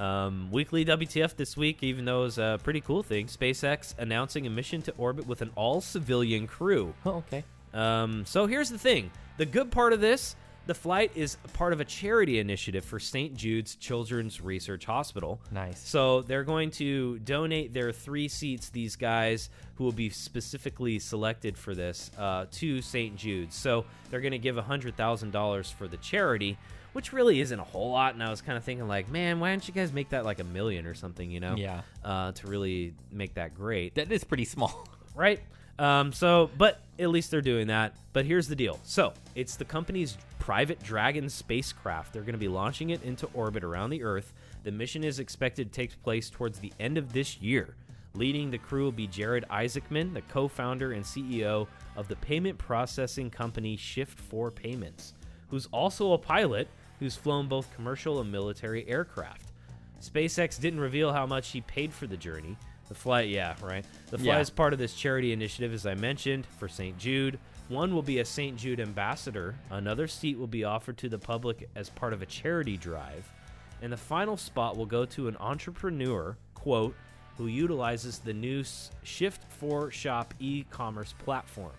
Um, 0.00 0.50
weekly 0.52 0.84
WTF 0.84 1.34
this 1.34 1.56
week, 1.56 1.82
even 1.82 2.04
though 2.04 2.24
it's 2.24 2.38
a 2.38 2.60
pretty 2.62 2.80
cool 2.80 3.02
thing, 3.02 3.26
SpaceX 3.26 3.94
announcing 3.98 4.46
a 4.46 4.50
mission 4.50 4.80
to 4.82 4.92
orbit 4.96 5.26
with 5.26 5.42
an 5.42 5.50
all 5.56 5.80
civilian 5.80 6.46
crew. 6.46 6.94
Oh, 7.04 7.16
okay. 7.26 7.42
Um, 7.74 8.24
so 8.24 8.46
here's 8.46 8.70
the 8.70 8.78
thing 8.78 9.10
the 9.38 9.44
good 9.46 9.70
part 9.72 9.92
of 9.92 10.00
this 10.00 10.36
the 10.68 10.74
flight 10.74 11.10
is 11.14 11.38
part 11.54 11.72
of 11.72 11.80
a 11.80 11.84
charity 11.84 12.38
initiative 12.38 12.84
for 12.84 13.00
St. 13.00 13.34
Jude's 13.34 13.74
Children's 13.74 14.42
Research 14.42 14.84
Hospital. 14.84 15.40
Nice. 15.50 15.80
So 15.80 16.20
they're 16.20 16.44
going 16.44 16.70
to 16.72 17.18
donate 17.20 17.72
their 17.72 17.90
three 17.90 18.28
seats, 18.28 18.68
these 18.68 18.94
guys 18.94 19.48
who 19.76 19.84
will 19.84 19.92
be 19.92 20.10
specifically 20.10 20.98
selected 20.98 21.56
for 21.56 21.74
this, 21.74 22.10
uh, 22.18 22.44
to 22.52 22.82
St. 22.82 23.16
Jude's. 23.16 23.56
So 23.56 23.86
they're 24.10 24.20
going 24.20 24.32
to 24.32 24.38
give 24.38 24.56
$100,000 24.56 25.72
for 25.72 25.88
the 25.88 25.96
charity, 25.96 26.58
which 26.92 27.14
really 27.14 27.40
isn't 27.40 27.58
a 27.58 27.64
whole 27.64 27.90
lot. 27.92 28.12
And 28.12 28.22
I 28.22 28.28
was 28.28 28.42
kind 28.42 28.58
of 28.58 28.62
thinking, 28.62 28.86
like, 28.86 29.08
man, 29.08 29.40
why 29.40 29.48
don't 29.48 29.66
you 29.66 29.72
guys 29.72 29.90
make 29.90 30.10
that 30.10 30.26
like 30.26 30.38
a 30.38 30.44
million 30.44 30.84
or 30.84 30.92
something, 30.92 31.30
you 31.30 31.40
know? 31.40 31.56
Yeah. 31.56 31.80
Uh, 32.04 32.32
to 32.32 32.46
really 32.46 32.92
make 33.10 33.32
that 33.34 33.54
great 33.54 33.94
That 33.94 34.12
is 34.12 34.22
pretty 34.22 34.44
small. 34.44 34.86
right? 35.14 35.40
Um, 35.78 36.12
so, 36.12 36.50
but 36.58 36.80
at 36.98 37.10
least 37.10 37.30
they're 37.30 37.40
doing 37.40 37.68
that. 37.68 37.94
But 38.12 38.24
here's 38.24 38.48
the 38.48 38.56
deal. 38.56 38.80
So, 38.82 39.12
it's 39.34 39.56
the 39.56 39.64
company's 39.64 40.16
private 40.38 40.82
Dragon 40.82 41.28
spacecraft. 41.28 42.12
They're 42.12 42.22
going 42.22 42.32
to 42.32 42.38
be 42.38 42.48
launching 42.48 42.90
it 42.90 43.02
into 43.02 43.28
orbit 43.34 43.62
around 43.62 43.90
the 43.90 44.02
Earth. 44.02 44.32
The 44.64 44.72
mission 44.72 45.04
is 45.04 45.20
expected 45.20 45.72
to 45.72 45.76
take 45.76 46.02
place 46.02 46.30
towards 46.30 46.58
the 46.58 46.72
end 46.80 46.98
of 46.98 47.12
this 47.12 47.40
year. 47.40 47.74
Leading 48.14 48.50
the 48.50 48.58
crew 48.58 48.84
will 48.84 48.92
be 48.92 49.06
Jared 49.06 49.44
Isaacman, 49.50 50.14
the 50.14 50.22
co 50.22 50.48
founder 50.48 50.92
and 50.92 51.04
CEO 51.04 51.68
of 51.96 52.08
the 52.08 52.16
payment 52.16 52.58
processing 52.58 53.30
company 53.30 53.76
Shift4 53.76 54.54
Payments, 54.54 55.12
who's 55.50 55.66
also 55.66 56.12
a 56.12 56.18
pilot 56.18 56.68
who's 56.98 57.14
flown 57.14 57.46
both 57.46 57.72
commercial 57.74 58.20
and 58.20 58.32
military 58.32 58.88
aircraft. 58.88 59.52
SpaceX 60.00 60.60
didn't 60.60 60.80
reveal 60.80 61.12
how 61.12 61.26
much 61.26 61.50
he 61.50 61.60
paid 61.60 61.92
for 61.92 62.06
the 62.06 62.16
journey. 62.16 62.56
The 62.88 62.94
flight, 62.94 63.28
yeah, 63.28 63.54
right. 63.62 63.84
The 64.10 64.18
flight 64.18 64.26
Yeah. 64.26 64.40
is 64.40 64.50
part 64.50 64.72
of 64.72 64.78
this 64.78 64.94
charity 64.94 65.32
initiative, 65.32 65.72
as 65.74 65.84
I 65.86 65.94
mentioned, 65.94 66.46
for 66.58 66.68
St. 66.68 66.96
Jude. 66.98 67.38
One 67.68 67.94
will 67.94 68.02
be 68.02 68.18
a 68.20 68.24
St. 68.24 68.56
Jude 68.56 68.80
ambassador. 68.80 69.56
Another 69.70 70.08
seat 70.08 70.38
will 70.38 70.46
be 70.46 70.64
offered 70.64 70.96
to 70.98 71.08
the 71.10 71.18
public 71.18 71.68
as 71.76 71.90
part 71.90 72.14
of 72.14 72.22
a 72.22 72.26
charity 72.26 72.78
drive. 72.78 73.30
And 73.82 73.92
the 73.92 73.96
final 73.98 74.36
spot 74.38 74.76
will 74.76 74.86
go 74.86 75.04
to 75.04 75.28
an 75.28 75.36
entrepreneur, 75.38 76.36
quote, 76.54 76.94
who 77.36 77.46
utilizes 77.46 78.18
the 78.18 78.32
new 78.32 78.64
Shift 79.04 79.44
4 79.52 79.90
Shop 79.90 80.32
e 80.40 80.64
commerce 80.70 81.14
platform. 81.18 81.72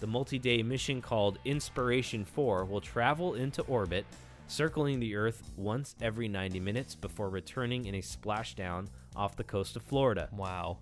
The 0.00 0.06
multi 0.06 0.38
day 0.38 0.62
mission 0.62 1.00
called 1.00 1.38
Inspiration 1.44 2.24
4 2.24 2.66
will 2.66 2.80
travel 2.80 3.34
into 3.34 3.62
orbit, 3.62 4.04
circling 4.48 5.00
the 5.00 5.16
Earth 5.16 5.42
once 5.56 5.96
every 6.02 6.28
90 6.28 6.60
minutes 6.60 6.94
before 6.94 7.30
returning 7.30 7.86
in 7.86 7.94
a 7.94 8.02
splashdown 8.02 8.88
off 9.16 9.36
the 9.36 9.44
coast 9.44 9.76
of 9.76 9.82
Florida. 9.82 10.28
Wow. 10.32 10.78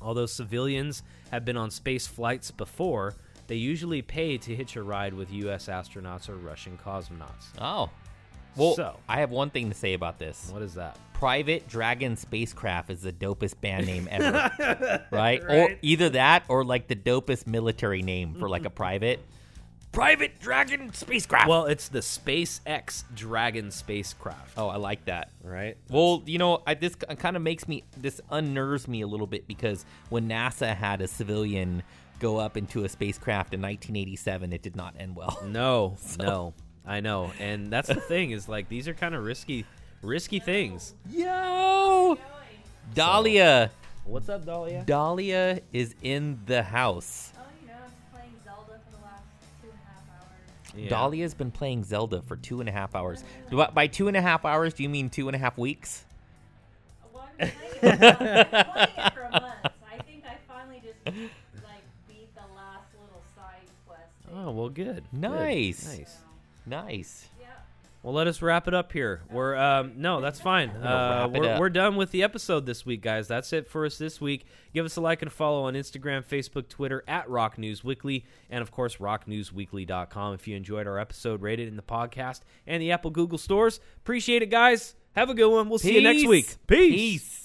Although 0.00 0.26
civilians 0.26 1.02
have 1.30 1.44
been 1.44 1.56
on 1.56 1.70
space 1.70 2.06
flights 2.06 2.50
before, 2.50 3.14
they 3.46 3.56
usually 3.56 4.02
pay 4.02 4.36
to 4.38 4.54
hitch 4.54 4.76
a 4.76 4.82
ride 4.82 5.14
with 5.14 5.32
U.S. 5.32 5.66
astronauts 5.66 6.28
or 6.28 6.36
Russian 6.36 6.78
cosmonauts. 6.84 7.46
Oh. 7.60 7.90
Well, 8.56 8.74
So- 8.74 8.98
I 9.08 9.20
have 9.20 9.30
one 9.30 9.50
thing 9.50 9.68
to 9.70 9.74
say 9.74 9.94
about 9.94 10.18
this. 10.18 10.50
What 10.52 10.62
is 10.62 10.74
that? 10.74 10.98
Private 11.14 11.66
Dragon 11.68 12.16
Spacecraft 12.16 12.90
is 12.90 13.00
the 13.02 13.12
dopest 13.12 13.60
band 13.60 13.86
name 13.86 14.08
ever. 14.10 15.06
right? 15.10 15.42
Or 15.42 15.76
either 15.80 16.10
that 16.10 16.44
or 16.48 16.64
like 16.64 16.86
the 16.88 16.96
dopest 16.96 17.46
military 17.46 18.02
name 18.02 18.34
for 18.34 18.48
like 18.48 18.64
a 18.64 18.70
private. 18.70 19.20
Private 19.94 20.40
Dragon 20.40 20.92
Spacecraft. 20.92 21.48
Well, 21.48 21.66
it's 21.66 21.86
the 21.88 22.00
SpaceX 22.00 23.04
Dragon 23.14 23.70
spacecraft, 23.70 24.54
oh, 24.56 24.66
I 24.66 24.76
like 24.76 25.04
that. 25.04 25.30
right? 25.44 25.76
Well, 25.88 26.20
you 26.26 26.36
know, 26.38 26.62
I, 26.66 26.74
this 26.74 26.96
kind 26.96 27.36
of 27.36 27.42
makes 27.42 27.68
me, 27.68 27.84
this 27.96 28.20
unnerves 28.28 28.88
me 28.88 29.02
a 29.02 29.06
little 29.06 29.28
bit 29.28 29.46
because 29.46 29.84
when 30.08 30.28
NASA 30.28 30.74
had 30.74 31.00
a 31.00 31.06
civilian 31.06 31.84
go 32.18 32.38
up 32.38 32.56
into 32.56 32.82
a 32.84 32.88
spacecraft 32.88 33.54
in 33.54 33.62
1987, 33.62 34.52
it 34.52 34.62
did 34.62 34.74
not 34.74 34.94
end 34.98 35.14
well. 35.14 35.40
No, 35.46 35.96
no, 36.18 36.54
I 36.84 36.98
know, 36.98 37.30
and 37.38 37.72
that's 37.72 37.86
the 37.86 37.94
thing 37.94 38.32
is 38.32 38.48
like 38.48 38.68
these 38.68 38.88
are 38.88 38.94
kind 38.94 39.14
of 39.14 39.24
risky, 39.24 39.64
risky 40.02 40.40
things. 40.40 40.94
Yo! 41.08 42.18
Dahlia! 42.94 43.70
What's 44.06 44.28
up, 44.28 44.44
Dahlia? 44.44 44.82
Dahlia 44.84 45.60
is 45.72 45.94
in 46.02 46.40
the 46.46 46.64
house. 46.64 47.32
Yeah. 50.76 50.88
Dahlia's 50.88 51.34
been 51.34 51.50
playing 51.50 51.84
Zelda 51.84 52.22
for 52.22 52.36
two 52.36 52.60
and 52.60 52.68
a 52.68 52.72
half 52.72 52.94
hours. 52.94 53.22
Do 53.50 53.60
I- 53.60 53.70
By 53.70 53.86
two 53.86 54.08
and 54.08 54.16
a 54.16 54.20
half 54.22 54.44
hours, 54.44 54.74
do 54.74 54.82
you 54.82 54.88
mean 54.88 55.08
two 55.10 55.28
and 55.28 55.34
a 55.36 55.38
half 55.38 55.56
weeks? 55.58 56.04
Well, 57.12 57.28
I'm 57.40 57.48
playing 57.48 57.78
playing 57.80 57.98
it 57.98 59.12
for 59.14 59.22
a 59.22 59.30
month. 59.30 59.54
I 59.90 59.98
think 60.06 60.24
I 60.26 60.36
finally 60.48 60.80
just 60.82 60.96
like 61.06 61.82
beat 62.08 62.34
the 62.34 62.40
last 62.56 62.88
little 63.00 63.22
side 63.36 63.68
quest. 63.86 64.02
thing. 64.26 64.34
Oh 64.36 64.50
well, 64.50 64.68
good. 64.68 65.04
Good. 65.12 65.12
Nice. 65.12 66.00
nice. 66.66 67.28
Well, 68.04 68.12
let 68.12 68.26
us 68.26 68.42
wrap 68.42 68.68
it 68.68 68.74
up 68.74 68.92
here. 68.92 69.22
We're 69.30 69.56
um, 69.56 69.94
no, 69.96 70.20
that's 70.20 70.38
fine. 70.38 70.68
Uh, 70.68 71.26
we're, 71.32 71.58
we're 71.58 71.70
done 71.70 71.96
with 71.96 72.10
the 72.10 72.22
episode 72.22 72.66
this 72.66 72.84
week, 72.84 73.00
guys. 73.00 73.28
That's 73.28 73.50
it 73.54 73.66
for 73.66 73.86
us 73.86 73.96
this 73.96 74.20
week. 74.20 74.44
Give 74.74 74.84
us 74.84 74.96
a 74.96 75.00
like 75.00 75.22
and 75.22 75.32
follow 75.32 75.62
on 75.62 75.72
Instagram, 75.72 76.22
Facebook, 76.22 76.68
Twitter 76.68 77.02
at 77.08 77.30
Rock 77.30 77.56
News 77.56 77.82
Weekly, 77.82 78.26
and 78.50 78.60
of 78.60 78.70
course 78.70 78.98
rocknewsweekly.com. 78.98 80.34
If 80.34 80.46
you 80.46 80.54
enjoyed 80.54 80.86
our 80.86 80.98
episode, 80.98 81.40
rate 81.40 81.60
it 81.60 81.66
in 81.66 81.76
the 81.76 81.82
podcast 81.82 82.40
and 82.66 82.82
the 82.82 82.92
Apple 82.92 83.10
Google 83.10 83.38
stores. 83.38 83.80
Appreciate 83.96 84.42
it, 84.42 84.50
guys. 84.50 84.94
Have 85.16 85.30
a 85.30 85.34
good 85.34 85.48
one. 85.48 85.70
We'll 85.70 85.78
see 85.78 85.94
you 85.94 86.02
next 86.02 86.26
week. 86.26 86.56
Peace. 86.66 87.43